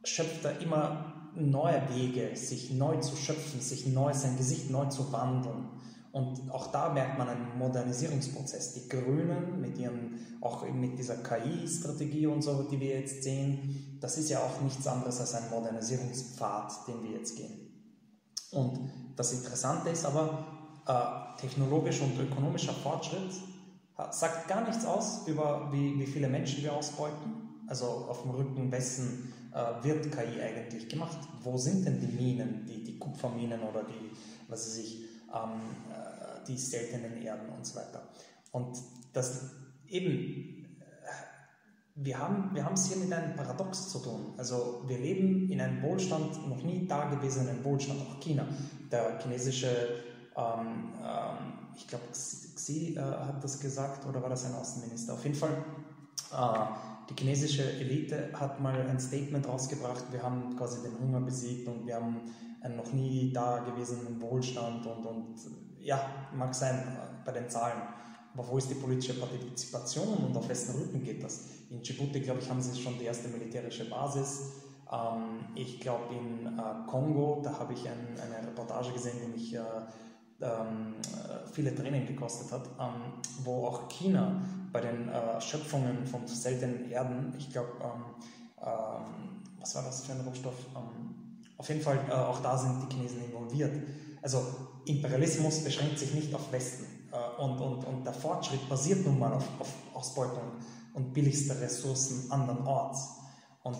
[0.05, 5.13] schöpft er immer neue Wege, sich neu zu schöpfen, sich neu, sein Gesicht neu zu
[5.13, 5.69] wandeln.
[6.13, 8.73] Und auch da merkt man einen Modernisierungsprozess.
[8.73, 14.17] Die Grünen mit ihren, auch mit dieser KI-Strategie und so, die wir jetzt sehen, das
[14.17, 17.67] ist ja auch nichts anderes als ein Modernisierungspfad, den wir jetzt gehen.
[18.51, 20.56] Und das Interessante ist aber,
[20.87, 23.33] äh, technologischer und ökonomischer Fortschritt
[24.11, 27.65] sagt gar nichts aus über, wie, wie viele Menschen wir ausbeuten.
[27.67, 31.19] Also auf dem Rücken wessen äh, wird KI eigentlich gemacht?
[31.43, 34.11] Wo sind denn die Minen, die, die Kupferminen oder die,
[34.49, 35.61] was weiß ich, ähm,
[35.91, 38.03] äh, die seltenen Erden und so weiter?
[38.53, 38.77] Und
[39.13, 39.51] das
[39.89, 41.07] eben, äh,
[41.95, 44.35] wir haben wir es hier mit einem Paradox zu tun.
[44.37, 48.47] Also wir leben in einem Wohlstand, noch nie dagewesenen Wohlstand, auch China.
[48.93, 49.69] Der chinesische,
[50.37, 55.15] ähm, ähm, ich glaube, Xi äh, hat das gesagt, oder war das ein Außenminister?
[55.15, 55.65] Auf jeden Fall,
[56.33, 61.69] äh, die chinesische Elite hat mal ein Statement rausgebracht, wir haben quasi den Hunger besiegt
[61.69, 62.21] und wir haben
[62.61, 65.37] einen noch nie dagewesenen Wohlstand und, und
[65.81, 66.01] ja,
[66.35, 67.81] mag sein äh, bei den Zahlen.
[68.35, 71.47] Aber wo ist die politische Partizipation und auf wessen Rücken geht das?
[71.71, 74.53] In Djibouti, glaube ich, haben sie schon die erste militärische Basis.
[74.93, 79.55] Ähm, ich glaube, in äh, Kongo, da habe ich ein, eine Reportage gesehen, die mich
[79.55, 79.61] äh,
[81.53, 84.43] viele Tränen gekostet hat, ähm, wo auch China
[84.73, 88.05] bei den äh, Schöpfungen von seltenen Erden, ich glaube, ähm,
[88.61, 90.55] ähm, was war das für ein Rohstoff?
[90.77, 93.75] Ähm, auf jeden Fall, äh, auch da sind die Chinesen involviert.
[94.21, 94.43] Also
[94.85, 99.33] Imperialismus beschränkt sich nicht auf Westen äh, und, und, und der Fortschritt basiert nun mal
[99.33, 100.53] auf, auf Ausbeutung
[100.93, 103.17] und billigste Ressourcen andernorts.
[103.63, 103.79] Und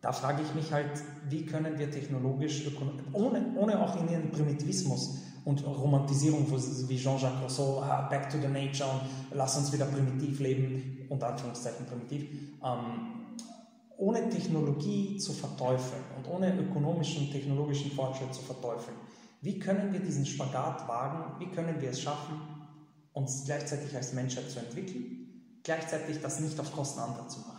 [0.00, 2.64] da frage ich mich halt, wie können wir technologisch,
[3.12, 5.18] ohne, ohne auch in ihren Primitivismus
[5.48, 9.00] und Romantisierung wie Jean-Jacques Rousseau, ah, back to the nature und
[9.32, 12.28] lass uns wieder primitiv leben, unter Anführungszeichen primitiv,
[12.62, 13.36] ähm,
[13.96, 18.98] ohne Technologie zu verteufeln und ohne ökonomischen, technologischen Fortschritt zu verteufeln.
[19.40, 21.40] Wie können wir diesen Spagat wagen?
[21.40, 22.38] Wie können wir es schaffen,
[23.14, 27.57] uns gleichzeitig als Menschheit zu entwickeln, gleichzeitig das nicht auf Kosten anderer zu machen?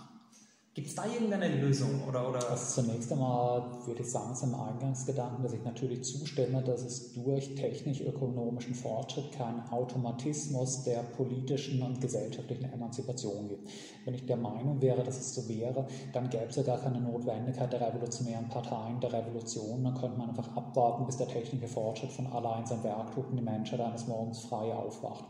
[0.80, 2.08] Gibt es da irgendeine Lösung?
[2.08, 2.50] Oder, oder?
[2.50, 7.12] Also zunächst einmal würde ich sagen, es im Eingangsgedanken, dass ich natürlich zustimme, dass es
[7.16, 13.70] durch technisch-ökonomischen Fortschritt keinen Automatismus der politischen und gesellschaftlichen Emanzipation gibt.
[14.06, 17.02] Wenn ich der Meinung wäre, dass es so wäre, dann gäbe es ja gar keine
[17.02, 19.84] Notwendigkeit der revolutionären Parteien, der Revolution.
[19.84, 23.36] Dann könnte man einfach abwarten, bis der technische Fortschritt von allein sein Werk tut und
[23.36, 25.26] die Menschheit eines Morgens frei aufwacht.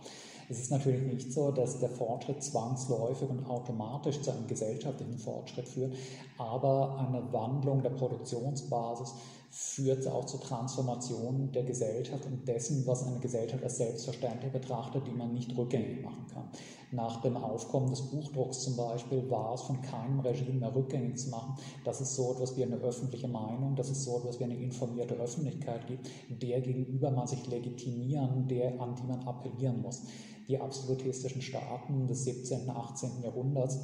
[0.52, 5.70] Es ist natürlich nicht so, dass der Fortschritt zwangsläufig und automatisch zu einem gesellschaftlichen Fortschritt
[5.70, 5.94] führt,
[6.40, 9.14] aber eine Wandlung der Produktionsbasis
[9.52, 15.12] führt auch zur Transformation der Gesellschaft und dessen, was eine Gesellschaft als selbstverständlich betrachtet, die
[15.12, 16.50] man nicht rückgängig machen kann.
[16.92, 21.30] Nach dem Aufkommen des Buchdrucks zum Beispiel war es von keinem Regime mehr rückgängig zu
[21.30, 24.58] machen, dass es so etwas wie eine öffentliche Meinung, dass es so etwas wie eine
[24.58, 30.04] informierte Öffentlichkeit gibt, der gegenüber man sich legitimieren, der, an die man appellieren muss
[30.50, 32.64] die absolutistischen Staaten des 17.
[32.64, 33.22] und 18.
[33.24, 33.80] Jahrhunderts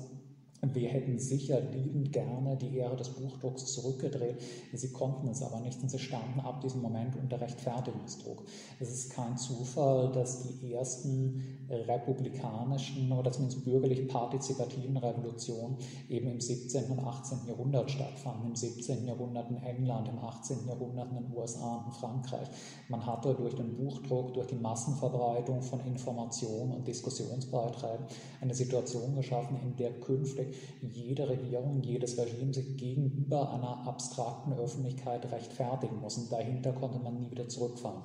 [0.74, 4.42] wir hätten sicher liebend gerne die Ehre des Buchdrucks zurückgedreht.
[4.74, 8.44] Sie konnten es aber nicht und sie standen ab diesem Moment unter Rechtfertigungsdruck.
[8.80, 15.78] Es ist kein Zufall, dass die ersten republikanischen oder zumindest bürgerlich-partizipativen Revolutionen
[16.10, 16.92] eben im 17.
[16.92, 17.48] und 18.
[17.48, 18.50] Jahrhundert stattfanden.
[18.50, 19.06] Im 17.
[19.06, 20.68] Jahrhundert in England, im 18.
[20.68, 22.48] Jahrhundert in den USA und in Frankreich.
[22.88, 28.06] Man hatte durch den Buchdruck, durch die Massenverbreitung von Informationen und Diskussionsbeiträgen
[28.42, 35.32] eine Situation geschaffen, in der künftig jede Regierung, jedes Regime sich gegenüber einer abstrakten Öffentlichkeit
[35.32, 36.18] rechtfertigen muss.
[36.18, 38.02] Und dahinter konnte man nie wieder zurückfahren.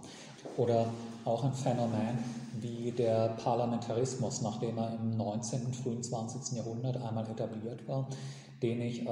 [0.56, 0.86] Oder
[1.24, 2.18] auch ein Phänomen
[2.60, 5.66] wie der Parlamentarismus, nachdem er im 19.
[5.66, 6.56] und frühen 20.
[6.56, 8.09] Jahrhundert einmal etabliert war,
[8.62, 9.09] den ich äh,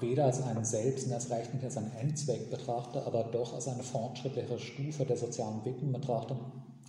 [0.00, 3.66] weder als einen Selbst- noch als recht nicht als einen Endzweck betrachte, aber doch als
[3.68, 6.36] eine fortschrittliche Stufe der sozialen Entwicklung betrachte,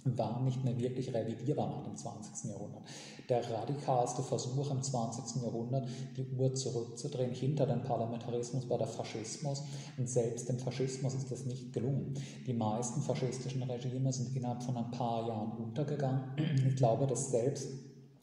[0.06, 2.52] war nicht mehr wirklich revidierbar nach dem 20.
[2.52, 2.82] Jahrhundert.
[3.30, 5.44] Der radikalste Versuch im 20.
[5.44, 5.88] Jahrhundert,
[6.18, 9.64] die Uhr zurückzudrehen hinter den Parlamentarismus, war der Faschismus.
[9.98, 12.14] Und selbst dem Faschismus ist das nicht gelungen.
[12.46, 16.22] Die meisten faschistischen Regime sind innerhalb von ein paar Jahren untergegangen.
[16.68, 17.70] Ich glaube, dass selbst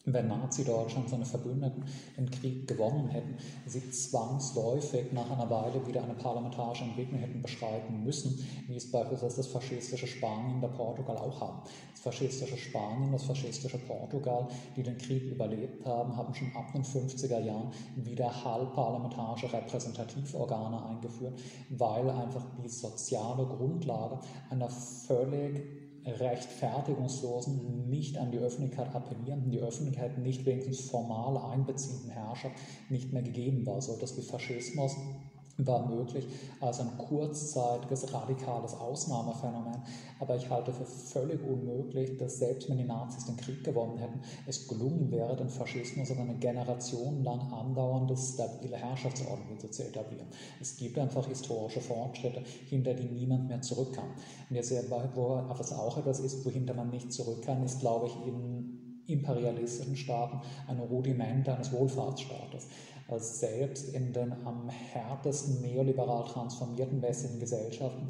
[0.07, 1.85] wenn Nazi-Deutschland seine Verbündeten
[2.17, 3.37] den Krieg gewonnen hätten,
[3.67, 9.37] sie zwangsläufig nach einer Weile wieder eine parlamentarische Entwicklung hätten beschreiten müssen, wie es beispielsweise
[9.37, 11.63] das faschistische Spanien oder Portugal auch haben.
[11.93, 16.85] Das faschistische Spanien, das faschistische Portugal, die den Krieg überlebt haben, haben schon ab den
[16.85, 24.19] 50er Jahren wieder halbparlamentarische Repräsentativorgane eingeführt, weil einfach die soziale Grundlage
[24.49, 32.57] einer völlig rechtfertigungslosen, nicht an die Öffentlichkeit appellierenden, die Öffentlichkeit nicht wenigstens formal einbeziehenden Herrschaft
[32.89, 34.97] nicht mehr gegeben war, so dass wie Faschismus
[35.67, 36.27] war möglich
[36.61, 39.83] als ein kurzzeitiges, radikales Ausnahmephänomen.
[40.19, 44.21] Aber ich halte für völlig unmöglich, dass selbst wenn die Nazis den Krieg gewonnen hätten,
[44.47, 50.29] es gelungen wäre, den Faschismus als eine Generation lang andauernde, stabile Herrschaftsordnung zu etablieren.
[50.61, 54.11] Es gibt einfach historische Fortschritte, hinter die niemand mehr zurück kann.
[54.49, 54.73] Und jetzt,
[55.15, 58.81] wo, was auch etwas ist, wohinter man nicht zurück kann, ist, glaube ich, in
[59.11, 62.69] imperialistischen Staaten ein Rudiment eines Wohlfahrtsstaates
[63.19, 68.09] selbst in den am härtesten neoliberal transformierten westlichen Gesellschaften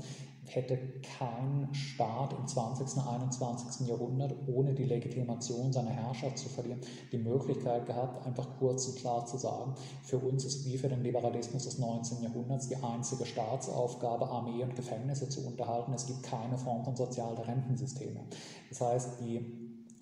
[0.54, 0.78] hätte
[1.18, 2.96] kein Staat im 20.
[2.96, 3.86] und 21.
[3.86, 6.80] Jahrhundert ohne die Legitimation seiner Herrschaft zu verlieren
[7.12, 11.02] die Möglichkeit gehabt, einfach kurz und klar zu sagen, für uns ist wie für den
[11.02, 12.22] Liberalismus des 19.
[12.22, 15.92] Jahrhunderts die einzige Staatsaufgabe, Armee und Gefängnisse zu unterhalten.
[15.92, 18.20] Es gibt keine Form von sozialen Rentensysteme.
[18.68, 19.59] Das heißt, die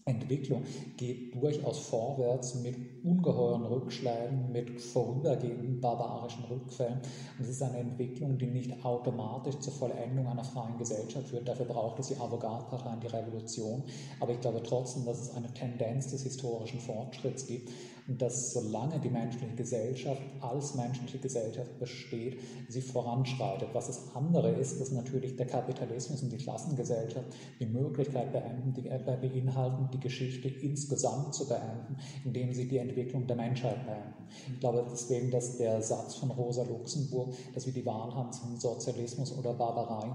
[0.09, 0.65] Entwicklung
[0.97, 7.01] geht durchaus vorwärts mit ungeheuren Rückschlägen, mit vorübergehenden barbarischen Rückfällen.
[7.39, 11.47] Und es ist eine Entwicklung, die nicht automatisch zur Vollendung einer freien Gesellschaft führt.
[11.49, 13.83] Dafür braucht es die Avantgarde-Parteien, die Revolution.
[14.21, 17.71] Aber ich glaube trotzdem, dass es eine Tendenz des historischen Fortschritts gibt
[18.17, 23.69] dass solange die menschliche Gesellschaft als menschliche Gesellschaft besteht, sie voranschreitet.
[23.75, 27.27] Was das andere ist, dass natürlich der Kapitalismus und die Klassengesellschaft
[27.61, 33.27] die Möglichkeit beenden, die, äh, beinhalten, die Geschichte insgesamt zu beenden, indem sie die Entwicklung
[33.27, 34.29] der Menschheit beenden.
[34.55, 38.59] Ich glaube deswegen, dass der Satz von Rosa Luxemburg, dass wir die Wahl haben zwischen
[38.59, 40.11] Sozialismus oder Barbarei,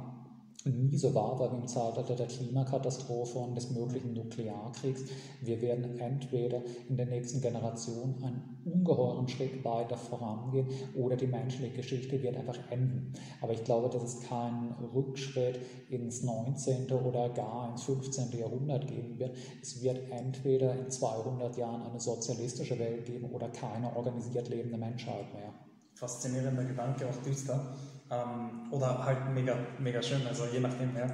[0.70, 5.04] nie so war, weil im Zeitalter der Klimakatastrophe und des möglichen Nuklearkriegs,
[5.42, 11.74] wir werden entweder in der nächsten Generation einen ungeheuren Schritt weiter vorangehen oder die menschliche
[11.74, 13.14] Geschichte wird einfach enden.
[13.42, 15.60] Aber ich glaube, dass es keinen Rückschritt
[15.90, 16.92] ins 19.
[16.92, 18.32] oder gar ins 15.
[18.40, 19.38] Jahrhundert geben wird.
[19.62, 25.34] Es wird entweder in 200 Jahren eine sozialistische Welt geben oder keine organisiert lebende Menschheit
[25.34, 25.54] mehr.
[25.96, 27.76] Faszinierender Gedanke, auch düster.
[28.14, 30.96] Ähm, oder halt mega, mega schön, also je nachdem.
[30.96, 31.06] Ja.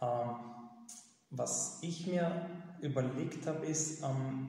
[0.00, 0.36] Ähm,
[1.30, 2.46] was ich mir
[2.80, 4.48] überlegt habe, ist, ähm,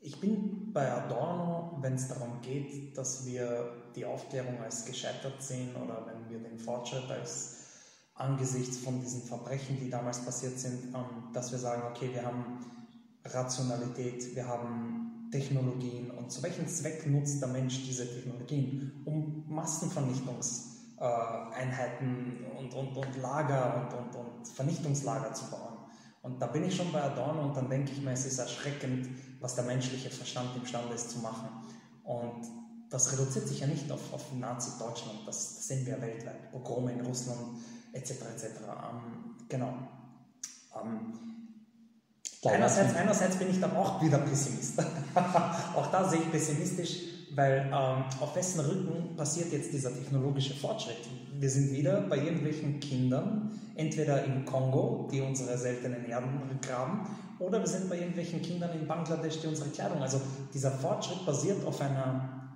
[0.00, 5.74] ich bin bei Adorno, wenn es darum geht, dass wir die Aufklärung als gescheitert sehen
[5.76, 7.60] oder wenn wir den Fortschritt als
[8.14, 12.58] angesichts von diesen Verbrechen, die damals passiert sind, ähm, dass wir sagen, okay, wir haben
[13.24, 19.02] Rationalität, wir haben Technologien und zu welchem Zweck nutzt der Mensch diese Technologien?
[19.04, 25.78] Um Massenvernichtungs- Einheiten und, und, und Lager und, und, und Vernichtungslager zu bauen.
[26.22, 29.08] Und da bin ich schon bei Adorno und dann denke ich mir, es ist erschreckend,
[29.40, 31.48] was der menschliche Verstand imstande ist zu machen.
[32.02, 32.46] Und
[32.88, 37.04] das reduziert sich ja nicht auf, auf Nazi-Deutschland, das, das, sehen wir weltweit, Pogrome in
[37.04, 37.58] Russland
[37.92, 38.10] etc.
[38.10, 38.44] etc.
[38.44, 39.74] Ähm, genau.
[40.80, 41.44] Ähm,
[42.44, 44.78] einerseits, einerseits bin ich dann auch wieder Pessimist.
[45.76, 50.96] auch da sehe ich pessimistisch, weil ähm, auf wessen Rücken passiert jetzt dieser technologische Fortschritt?
[51.38, 57.06] Wir sind wieder bei irgendwelchen Kindern, entweder im Kongo, die unsere seltenen Erden graben,
[57.38, 60.00] oder wir sind bei irgendwelchen Kindern in Bangladesch, die unsere Kleidung.
[60.00, 60.20] Also
[60.52, 62.52] dieser Fortschritt basiert auf einer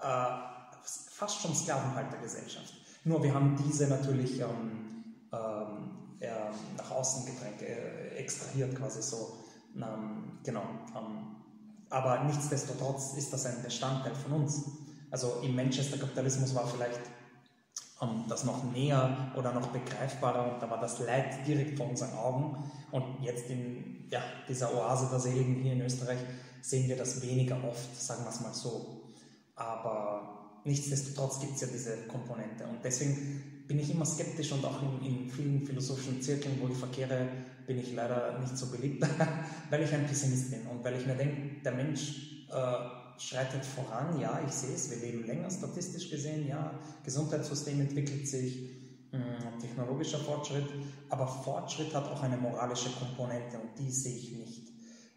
[0.00, 2.74] äh, fast schon Sklavenhaltergesellschaft.
[3.04, 4.86] Nur wir haben diese natürlich ähm,
[5.32, 9.38] ähm, nach außen gedrängt, äh, extrahiert quasi so.
[9.76, 10.62] Ähm, genau.
[11.90, 14.64] Aber nichtsdestotrotz ist das ein Bestandteil von uns.
[15.10, 17.00] Also im Manchester-Kapitalismus war vielleicht
[18.02, 22.12] ähm, das noch näher oder noch begreifbarer und da war das Leid direkt vor unseren
[22.14, 22.70] Augen.
[22.90, 26.18] Und jetzt in ja, dieser Oase der Seligen hier in Österreich
[26.60, 29.12] sehen wir das weniger oft, sagen wir es mal so.
[29.54, 32.64] Aber nichtsdestotrotz gibt es ja diese Komponente.
[32.66, 36.76] Und deswegen bin ich immer skeptisch und auch in, in vielen philosophischen Zirkeln, wo ich
[36.76, 37.28] verkehre,
[37.66, 39.06] bin ich leider nicht so beliebt,
[39.70, 44.20] weil ich ein Pessimist bin und weil ich mir denke, der Mensch äh, schreitet voran,
[44.20, 48.70] ja, ich sehe es, wir leben länger statistisch gesehen, ja, Gesundheitssystem entwickelt sich,
[49.12, 50.68] mm, technologischer Fortschritt,
[51.08, 54.68] aber Fortschritt hat auch eine moralische Komponente und die sehe ich nicht.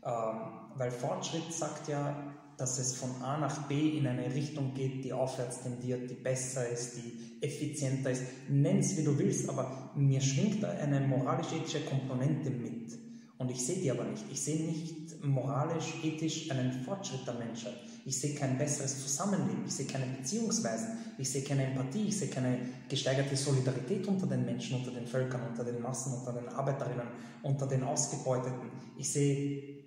[0.03, 5.05] Ähm, weil Fortschritt sagt ja, dass es von A nach B in eine Richtung geht,
[5.05, 8.23] die aufwärts tendiert, die besser ist, die effizienter ist.
[8.49, 12.97] Nenn es wie du willst, aber mir schwingt eine moralisch-ethische Komponente mit.
[13.37, 14.25] Und ich sehe die aber nicht.
[14.29, 17.75] Ich sehe nicht moralisch, ethisch einen Fortschritt der Menschheit.
[18.05, 19.63] Ich sehe kein besseres Zusammenleben.
[19.65, 20.97] Ich sehe keine Beziehungsweisen.
[21.17, 22.09] Ich sehe keine Empathie.
[22.09, 22.59] Ich sehe keine
[22.89, 27.07] gesteigerte Solidarität unter den Menschen, unter den Völkern, unter den Massen, unter den Arbeiterinnen,
[27.41, 28.69] unter den Ausgebeuteten.
[28.97, 29.78] Ich sehe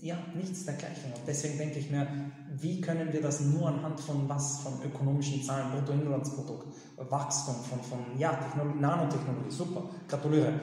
[0.00, 1.12] ja, nichts dergleichen.
[1.14, 2.06] Und deswegen denke ich mir,
[2.60, 6.66] wie können wir das nur anhand von was, von ökonomischen Zahlen, Bruttoinlandsprodukt,
[7.08, 10.60] Wachstum, von, von ja, Technologie, Nanotechnologie, super, gratuliere.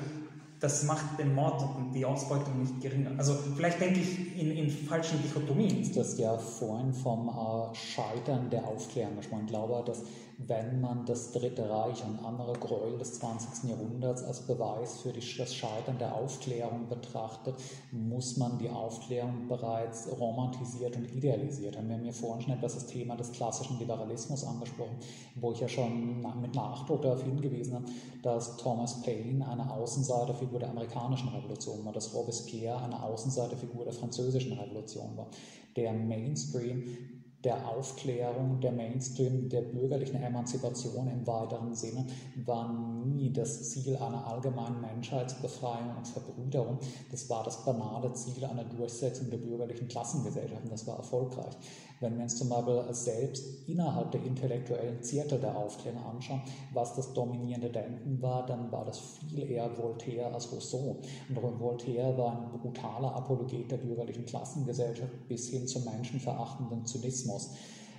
[0.60, 3.12] Das macht den Mord und die Ausbeutung nicht geringer.
[3.18, 5.84] Also vielleicht denke ich in, in falschen Dichotomien.
[5.94, 9.44] Das ist ja vorhin vom äh, Scheitern der Aufklärung gesprochen.
[9.45, 10.03] Ich glaube, dass
[10.38, 13.70] wenn man das Dritte Reich und andere Gräuel des 20.
[13.70, 17.56] Jahrhunderts als Beweis für das Scheitern der Aufklärung betrachtet,
[17.91, 21.88] muss man die Aufklärung bereits romantisiert und idealisiert haben.
[21.88, 24.98] Wir haben ja vorhin schon etwas das Thema des klassischen Liberalismus angesprochen,
[25.36, 27.86] wo ich ja schon mit Nachdruck darauf hingewiesen habe,
[28.22, 34.53] dass Thomas Paine eine Außenseiterfigur der amerikanischen Revolution war, dass Robespierre eine Außenseiterfigur der französischen
[34.53, 35.28] Revolution war.
[35.76, 37.15] Der Mainstream
[37.46, 42.08] der Aufklärung, der Mainstream, der bürgerlichen Emanzipation im weiteren Sinne
[42.44, 42.74] war
[43.06, 46.80] nie das Ziel einer allgemeinen Menschheitsbefreiung und Verbrüderung.
[47.12, 51.56] Das war das banale Ziel einer Durchsetzung der bürgerlichen Klassengesellschaft und das war erfolgreich.
[52.00, 56.42] Wenn wir uns zum Beispiel selbst innerhalb der intellektuellen Zirkel der Aufklärung anschauen,
[56.74, 60.98] was das dominierende Denken war, dann war das viel eher Voltaire als Rousseau.
[61.30, 67.52] Und Voltaire war ein brutaler Apologet der bürgerlichen Klassengesellschaft bis hin zum menschenverachtenden Zynismus.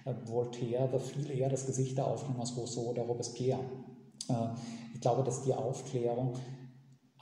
[0.05, 3.60] Äh, Voltaire war viel eher das Gesicht der Aufklärung als Rousseau oder Robespierre.
[4.28, 4.48] Äh,
[4.94, 6.35] ich glaube, dass die Aufklärung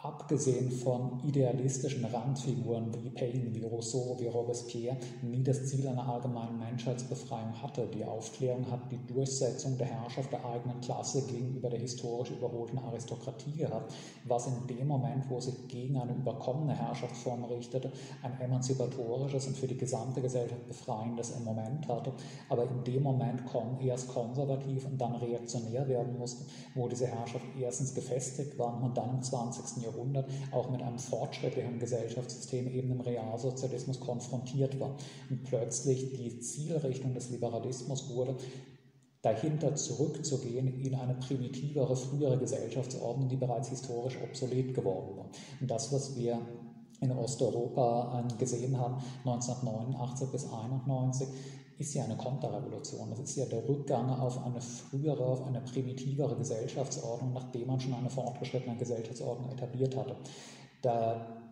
[0.05, 6.59] abgesehen von idealistischen Randfiguren wie Paine, wie Rousseau, wie Robespierre, nie das Ziel einer allgemeinen
[6.59, 7.87] Menschheitsbefreiung hatte.
[7.87, 13.57] Die Aufklärung hat die Durchsetzung der Herrschaft der eigenen Klasse gegenüber der historisch überholten Aristokratie
[13.57, 13.95] gehabt,
[14.25, 17.91] was in dem Moment, wo sich gegen eine überkommene Herrschaftsform richtete,
[18.23, 22.13] ein emanzipatorisches und für die gesamte Gesellschaft befreiendes Moment hatte,
[22.51, 23.41] aber in dem Moment
[23.81, 26.45] erst konservativ und dann reaktionär werden musste,
[26.75, 29.83] wo diese Herrschaft erstens gefestigt war und dann im 20.
[29.83, 34.97] Jahrhundert Jahrhundert auch mit einem fortschrittlichen Gesellschaftssystem eben im Realsozialismus konfrontiert war.
[35.31, 38.37] Und plötzlich die Zielrichtung des Liberalismus wurde,
[39.23, 45.31] dahinter zurückzugehen in eine primitivere, frühere Gesellschaftsordnung, die bereits historisch obsolet geworden war.
[45.61, 46.43] Und das, was wir
[47.01, 51.29] in Osteuropa ähm, gesehen haben, 1989 bis 1991,
[51.79, 53.11] ist ja eine Konterrevolution.
[53.11, 57.95] Das ist ja der Rückgang auf eine frühere, auf eine primitivere Gesellschaftsordnung, nachdem man schon
[57.95, 60.17] eine fortgeschrittene Gesellschaftsordnung etabliert hatte.
[60.83, 61.45] Da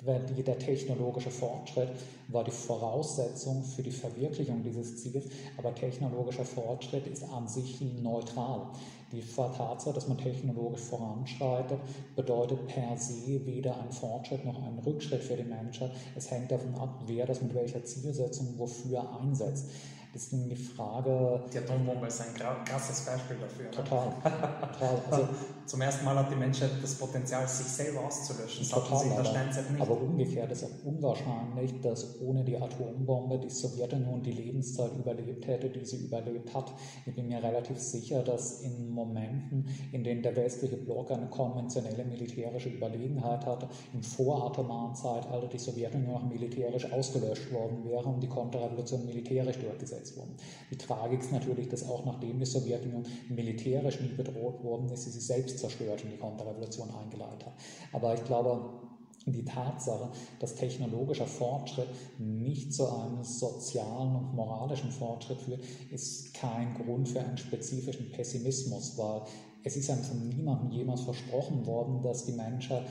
[0.00, 1.90] der technologische Fortschritt
[2.28, 5.26] war die Voraussetzung für die Verwirklichung dieses Ziels,
[5.56, 8.68] aber technologischer Fortschritt ist an sich neutral.
[9.10, 11.80] Die Tatsache, dass man technologisch voranschreitet,
[12.14, 15.92] bedeutet per se weder ein Fortschritt noch einen Rückschritt für die Menschheit.
[16.14, 19.70] Es hängt davon ab, wer das mit welcher Zielsetzung wofür einsetzt.
[20.12, 21.44] Das ist die Frage.
[21.52, 23.66] Die Atombombe ist ein krasses Beispiel dafür.
[23.66, 23.70] Ne?
[23.70, 24.12] Total.
[24.72, 25.02] total.
[25.10, 25.28] Also,
[25.66, 28.60] Zum ersten Mal hat die Menschheit das Potenzial, sich selber auszulöschen.
[28.60, 29.82] Das total, in der Steinzeit nicht.
[29.82, 35.68] Aber umgekehrt ist auch unwahrscheinlich, dass ohne die Atombombe die Sowjetunion die Lebenszeit überlebt hätte,
[35.68, 36.72] die sie überlebt hat.
[37.04, 42.04] Ich bin mir relativ sicher, dass in Momenten, in denen der westliche Block eine konventionelle
[42.06, 48.28] militärische Überlegenheit hatte, im voratomaren Zeitalter die Sowjetunion auch militärisch ausgelöscht worden wäre und die
[48.28, 50.36] Konterrevolution militärisch durchgesetzt wurden.
[50.70, 55.10] Die Tragik ist natürlich, dass auch nachdem die Sowjetunion militärisch nie bedroht worden ist, sie
[55.10, 57.54] sich selbst zerstört und die Konterrevolution eingeleitet hat.
[57.92, 58.88] Aber ich glaube,
[59.26, 66.74] die Tatsache, dass technologischer Fortschritt nicht zu einem sozialen und moralischen Fortschritt führt, ist kein
[66.74, 69.22] Grund für einen spezifischen Pessimismus, weil
[69.64, 72.84] es ist einem von niemandem jemals versprochen worden, dass die Menschheit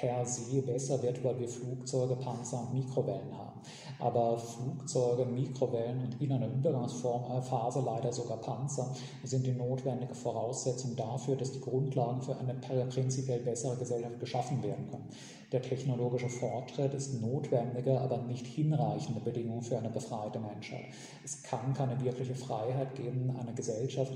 [0.00, 3.56] per se besser wird, weil wir Flugzeuge, Panzer und Mikrowellen haben
[3.98, 8.94] aber Flugzeuge, Mikrowellen und in einer Übergangsphase leider sogar Panzer
[9.24, 14.88] sind die notwendige Voraussetzung dafür, dass die Grundlagen für eine prinzipiell bessere Gesellschaft geschaffen werden
[14.90, 15.08] können.
[15.52, 20.86] Der technologische Fortschritt ist notwendige, aber nicht hinreichende Bedingung für eine befreite Menschheit.
[21.24, 24.12] Es kann keine wirkliche Freiheit geben, eine Gesellschaft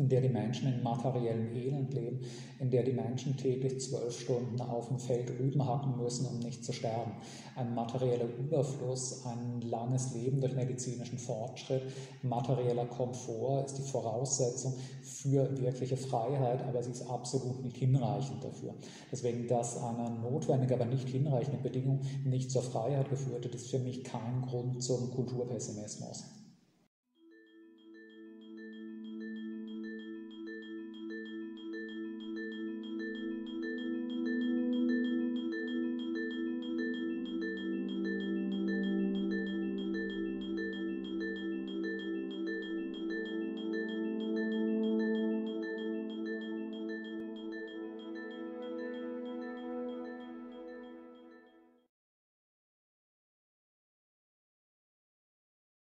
[0.00, 2.20] in der die Menschen in materiellem Elend leben,
[2.58, 6.64] in der die Menschen täglich zwölf Stunden auf dem Feld Rüben hacken müssen, um nicht
[6.64, 7.12] zu sterben.
[7.54, 11.82] Ein materieller Überfluss, ein langes Leben durch medizinischen Fortschritt,
[12.22, 18.74] materieller Komfort ist die Voraussetzung für wirkliche Freiheit, aber sie ist absolut nicht hinreichend dafür.
[19.12, 23.78] Deswegen, dass eine notwendige, aber nicht hinreichende Bedingung nicht zur Freiheit geführt hat, ist für
[23.78, 26.39] mich kein Grund zum Kulturpessimismus.